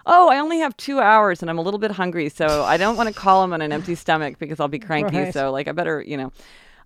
oh, 0.07 0.29
I 0.29 0.39
only 0.39 0.59
have 0.59 0.77
two 0.77 1.01
hours 1.01 1.43
and 1.43 1.51
I'm 1.51 1.59
a 1.59 1.63
little 1.63 1.79
bit 1.79 1.91
hungry, 1.91 2.29
so 2.29 2.65
I 2.65 2.77
don't 2.77 2.97
want 2.97 3.09
to 3.09 3.15
call 3.15 3.43
him 3.45 3.53
on 3.53 3.61
an 3.61 3.73
empty 3.73 3.95
stomach 3.95 4.39
because 4.39 4.61
I'll 4.61 4.69
be 4.69 4.79
cranky. 4.79 5.19
Right. 5.19 5.33
So 5.33 5.51
like 5.51 5.69
I 5.69 5.73
better, 5.73 6.03
you 6.03 6.17
know. 6.17 6.33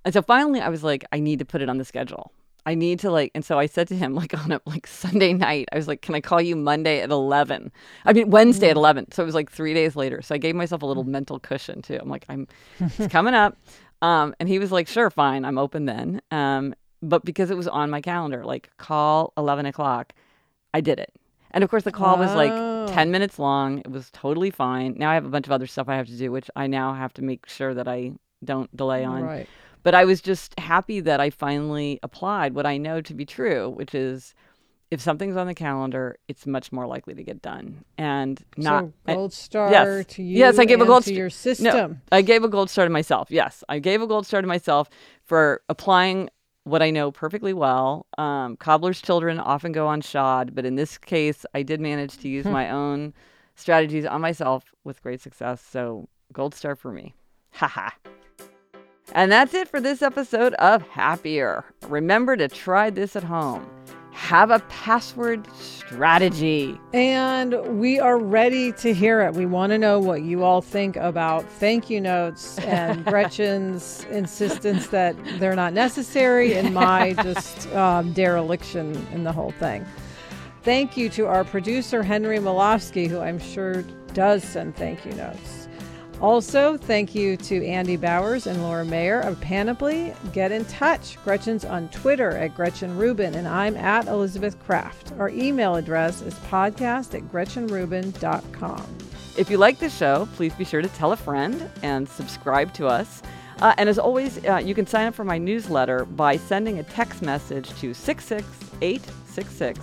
And 0.05 0.14
so 0.14 0.23
finally 0.23 0.61
I 0.61 0.69
was 0.69 0.85
like, 0.85 1.05
I 1.12 1.21
need 1.21 1.39
to 1.41 1.45
put 1.45 1.62
it 1.62 1.69
on 1.69 1.79
the 1.79 1.85
schedule. 1.85 2.33
I 2.66 2.75
need 2.75 3.01
to 3.01 3.11
like, 3.11 3.31
and 3.35 3.45
so 3.45 3.59
I 3.59 3.64
said 3.64 3.89
to 3.89 3.97
him 3.97 4.14
like 4.14 4.35
on 4.39 4.53
a 4.53 4.61
like 4.66 4.87
Sunday 4.87 5.33
night, 5.33 5.69
I 5.73 5.77
was 5.77 5.89
like, 5.89 6.03
can 6.03 6.14
I 6.14 6.21
call 6.21 6.41
you 6.41 6.55
Monday 6.55 7.01
at 7.01 7.11
eleven? 7.11 7.73
I 8.05 8.12
mean 8.12 8.31
Wednesday 8.31 8.69
at 8.69 8.75
mm. 8.75 8.81
eleven. 8.81 9.11
So 9.11 9.23
it 9.23 9.27
was 9.27 9.35
like 9.35 9.51
three 9.51 9.75
days 9.75 9.97
later. 9.97 10.21
So 10.23 10.35
I 10.35 10.39
gave 10.39 10.55
myself 10.55 10.83
a 10.83 10.87
little 10.87 11.05
mm. 11.05 11.09
mental 11.09 11.39
cushion 11.41 11.83
too. 11.83 11.99
I'm 12.01 12.09
like, 12.09 12.27
I'm, 12.29 12.47
it's 12.79 13.07
coming 13.12 13.35
up. 13.35 13.57
Um, 14.03 14.35
and 14.39 14.49
he 14.49 14.59
was 14.59 14.71
like, 14.71 14.87
sure, 14.87 15.11
fine, 15.11 15.45
I'm 15.45 15.59
open 15.59 15.87
then. 15.87 16.21
Um, 16.31 16.75
but 17.03 17.25
because 17.25 17.51
it 17.51 17.57
was 17.57 17.66
on 17.66 17.91
my 17.91 18.01
calendar, 18.01 18.45
like 18.45 18.71
call 18.77 19.33
eleven 19.37 19.66
o'clock, 19.66 20.12
I 20.75 20.81
did 20.81 20.99
it. 20.99 21.12
And 21.53 21.64
of 21.64 21.71
course, 21.71 21.85
the 21.85 21.93
call 21.93 22.19
was 22.19 22.35
like 22.35 22.53
10 22.93 23.11
minutes 23.11 23.39
long. 23.39 23.78
It 23.78 23.91
was 23.91 24.11
totally 24.12 24.51
fine. 24.51 24.95
Now 24.97 25.11
I 25.11 25.14
have 25.14 25.24
a 25.24 25.30
bunch 25.30 25.47
of 25.47 25.53
other 25.53 25.66
stuff 25.66 25.89
I 25.89 25.97
have 25.97 26.07
to 26.07 26.16
do, 26.16 26.30
which 26.32 26.51
I 26.57 26.66
now 26.66 26.95
have 26.95 27.12
to 27.14 27.22
make 27.22 27.49
sure 27.49 27.74
that 27.74 27.89
I 27.89 28.12
don't 28.45 28.74
delay 28.76 29.05
on. 29.05 29.22
Right. 29.22 29.49
But 29.82 29.95
I 29.95 30.05
was 30.05 30.20
just 30.20 30.59
happy 30.59 31.01
that 31.01 31.20
I 31.20 31.30
finally 31.30 31.99
applied 32.03 32.55
what 32.55 32.66
I 32.66 32.76
know 32.78 33.01
to 33.01 33.14
be 33.14 33.24
true, 33.24 33.70
which 33.70 33.95
is 33.95 34.34
if 34.91 35.01
something's 35.01 35.36
on 35.36 35.47
the 35.47 35.55
calendar, 35.55 36.16
it's 36.28 36.47
much 36.47 36.72
more 36.72 36.86
likely 36.86 37.14
to 37.14 37.22
get 37.22 37.43
done. 37.43 37.84
And 37.97 38.43
not 38.57 38.84
so 38.84 38.93
gold 39.07 39.32
star 39.32 39.70
yes, 39.70 40.07
to 40.14 40.22
you. 40.22 40.39
Yes, 40.39 40.59
I 40.59 40.64
gave 40.64 40.80
a 40.80 40.86
gold 40.86 41.05
star 41.05 41.12
to 41.12 41.18
your 41.18 41.30
system. 41.30 41.91
No, 41.91 41.97
I 42.11 42.22
gave 42.22 42.43
a 42.43 42.49
gold 42.49 42.70
star 42.70 42.86
to 42.86 42.91
myself. 42.91 43.30
Yes, 43.30 43.62
I 43.68 43.78
gave 43.78 44.01
a 44.03 44.07
gold 44.07 44.26
star 44.26 44.41
to 44.41 44.49
myself 44.49 44.89
for 45.24 45.62
applying 45.68 46.30
what 46.69 46.83
I 46.83 46.91
know 46.91 47.11
perfectly 47.11 47.53
well. 47.53 48.07
Um, 48.16 48.57
cobbler's 48.57 49.01
children 49.01 49.39
often 49.39 49.73
go 49.73 49.87
on 49.87 50.01
shod, 50.01 50.55
but 50.55 50.64
in 50.64 50.77
this 50.77 50.99
case, 50.99 51.45
I 51.55 51.62
did 51.62 51.81
manage 51.81 52.19
to 52.19 52.29
use 52.29 52.45
hmm. 52.45 52.53
my 52.53 52.71
own 52.71 53.14
strategies 53.55 54.07
on 54.07 54.21
myself 54.21 54.64
with 54.85 55.03
great 55.03 55.21
success. 55.21 55.61
So, 55.61 56.09
gold 56.33 56.55
star 56.55 56.77
for 56.77 56.93
me. 56.93 57.14
Haha. 57.53 57.91
and 59.12 59.33
that's 59.33 59.55
it 59.55 59.69
for 59.69 59.81
this 59.81 60.03
episode 60.03 60.55
of 60.55 60.83
Happier. 60.83 61.64
Remember 61.89 62.37
to 62.37 62.49
try 62.49 62.91
this 62.91 63.16
at 63.16 63.25
home 63.25 63.69
have 64.19 64.51
a 64.51 64.59
password 64.69 65.47
strategy. 65.55 66.79
And 66.93 67.79
we 67.79 68.01
are 68.01 68.19
ready 68.19 68.73
to 68.73 68.93
hear 68.93 69.21
it. 69.21 69.35
We 69.35 69.47
want 69.47 69.71
to 69.71 69.79
know 69.79 70.01
what 70.01 70.23
you 70.23 70.43
all 70.43 70.61
think 70.61 70.97
about 70.97 71.49
thank 71.49 71.89
you 71.89 72.01
notes 72.01 72.59
and 72.59 73.05
Gretchen's 73.07 74.05
insistence 74.11 74.89
that 74.89 75.14
they're 75.39 75.55
not 75.55 75.73
necessary 75.73 76.55
and 76.55 76.75
my 76.75 77.12
just 77.23 77.69
um, 77.69 78.12
dereliction 78.12 79.07
in 79.12 79.23
the 79.23 79.33
whole 79.33 79.53
thing. 79.53 79.87
Thank 80.62 80.97
you 80.97 81.09
to 81.11 81.27
our 81.27 81.45
producer, 81.45 82.03
Henry 82.03 82.39
Molofsky, 82.39 83.07
who 83.07 83.21
I'm 83.21 83.39
sure 83.39 83.83
does 84.14 84.43
send 84.43 84.75
thank 84.75 85.07
you 85.07 85.12
notes. 85.12 85.58
Also, 86.21 86.77
thank 86.77 87.14
you 87.14 87.37
to 87.37 87.64
Andy 87.64 87.97
Bowers 87.97 88.49
and 88.49 88.61
Laura 88.62 88.85
Mayer 88.85 89.21
of 89.21 89.41
Panoply. 89.41 90.12
Get 90.33 90.51
in 90.51 90.64
touch. 90.64 91.16
Gretchen's 91.23 91.64
on 91.64 91.89
Twitter 91.91 92.31
at 92.31 92.57
Gretchen 92.57 92.97
Rubin, 92.99 93.37
and 93.37 93.47
I'm 93.47 93.77
at 93.77 94.09
Elizabeth 94.09 94.59
Craft. 94.64 95.12
Our 95.21 95.29
email 95.29 95.77
address 95.77 96.21
is 96.23 96.35
podcast 96.51 97.14
at 97.14 97.23
GretchenRubin.com. 97.31 98.85
if 99.37 99.49
you 99.49 99.59
like 99.59 99.79
the 99.79 99.89
show, 99.89 100.29
please 100.35 100.53
be 100.55 100.64
sure 100.64 100.83
to 100.83 100.89
tell 100.89 101.12
a 101.12 101.16
friend 101.16 101.71
and 101.85 102.09
subscribe 102.09 102.75
to 102.75 102.89
us. 102.89 103.23
Uh, 103.61 103.75
and 103.79 103.89
as 103.89 103.99
always, 103.99 104.45
uh, 104.45 104.57
you 104.57 104.75
can 104.75 104.89
sign 104.89 105.07
up 105.07 105.14
for 105.14 105.25
my 105.25 105.39
newsletter 105.39 106.05
by 106.05 106.37
sending 106.37 106.81
a 106.81 106.83
text 106.83 107.23
message 107.23 107.69
to 107.81 107.95
66866. 107.95 109.81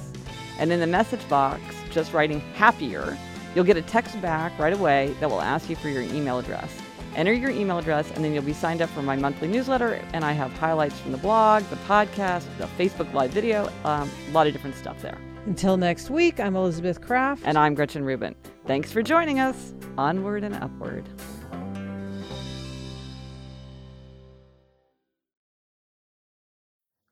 And 0.60 0.72
in 0.72 0.82
the 0.82 0.88
message 0.88 1.28
box, 1.30 1.62
just 1.92 2.12
writing 2.14 2.42
happier, 2.56 3.18
you'll 3.56 3.66
get 3.66 3.78
a 3.78 3.82
text 3.82 4.22
back 4.22 4.58
right 4.60 4.74
away 4.74 5.16
that 5.20 5.30
will 5.30 5.42
ask 5.42 5.70
you 5.70 5.76
for 5.76 5.90
your 5.90 6.04
email 6.04 6.38
address. 6.38 6.70
Enter 7.16 7.32
your 7.32 7.50
email 7.50 7.78
address, 7.78 8.12
and 8.12 8.24
then 8.24 8.34
you'll 8.34 8.44
be 8.44 8.52
signed 8.52 8.82
up 8.82 8.90
for 8.90 9.02
my 9.02 9.16
monthly 9.16 9.48
newsletter. 9.48 10.02
And 10.12 10.26
I 10.26 10.34
have 10.34 10.52
highlights 10.58 11.00
from 11.00 11.14
the 11.14 11.18
blog, 11.18 11.64
the 11.70 11.78
podcast, 11.78 12.46
the 12.58 12.68
Facebook 12.78 13.12
Live 13.14 13.32
video, 13.32 13.72
um, 13.86 14.12
a 14.28 14.32
lot 14.32 14.48
of 14.48 14.54
different 14.54 14.76
stuff 14.76 15.02
there. 15.02 15.18
Until 15.46 15.78
next 15.78 16.10
week, 16.10 16.42
I'm 16.42 16.58
Elizabeth 16.58 17.00
Craft. 17.00 17.44
And 17.46 17.58
I'm 17.58 17.74
Gretchen 17.74 18.04
Rubin. 18.04 18.36
Thanks 18.66 18.92
for 18.92 19.02
joining 19.02 19.40
us. 19.40 19.74
Onward 19.98 20.44
and 20.44 20.56
upward. 20.56 21.08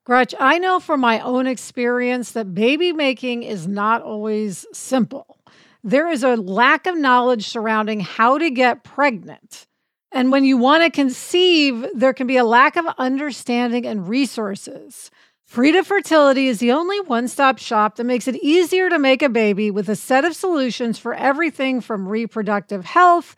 Gretch, 0.06 0.36
I 0.38 0.58
know 0.58 0.82
from 0.82 1.00
my 1.00 1.22
own 1.22 1.48
experience 1.48 2.34
that 2.34 2.54
baby 2.54 2.92
making 2.92 3.44
is 3.44 3.70
not 3.70 4.02
always 4.02 4.66
simple. 4.74 5.38
There 5.84 6.10
is 6.10 6.24
a 6.24 6.36
lack 6.36 6.88
of 6.88 6.98
knowledge 6.98 7.48
surrounding 7.48 8.00
how 8.00 8.38
to 8.38 8.50
get 8.50 8.84
pregnant. 8.84 9.68
And 10.14 10.32
when 10.32 10.46
you 10.46 10.58
want 10.58 10.84
to 10.84 10.90
conceive, 10.90 11.86
there 11.94 12.14
can 12.14 12.28
be 12.28 12.38
a 12.38 12.46
lack 12.46 12.76
of 12.78 12.86
understanding 12.98 13.86
and 13.86 14.08
resources. 14.08 15.12
Frida 15.46 15.84
Fertility 15.84 16.48
is 16.48 16.60
the 16.60 16.72
only 16.72 17.00
one 17.02 17.28
stop 17.28 17.60
shop 17.60 17.98
that 17.98 18.06
makes 18.06 18.28
it 18.28 18.36
easier 18.38 18.90
to 18.90 18.98
make 18.98 19.22
a 19.22 19.30
baby 19.30 19.70
with 19.72 19.90
a 19.90 19.96
set 19.96 20.24
of 20.24 20.36
solutions 20.36 20.98
for 20.98 21.14
everything 21.14 21.82
from 21.82 22.08
reproductive 22.08 22.86
health 22.86 23.36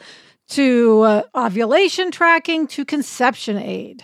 to 0.50 1.02
uh, 1.02 1.24
ovulation 1.34 2.12
tracking 2.12 2.68
to 2.68 2.86
conception 2.86 3.58
aid. 3.58 4.04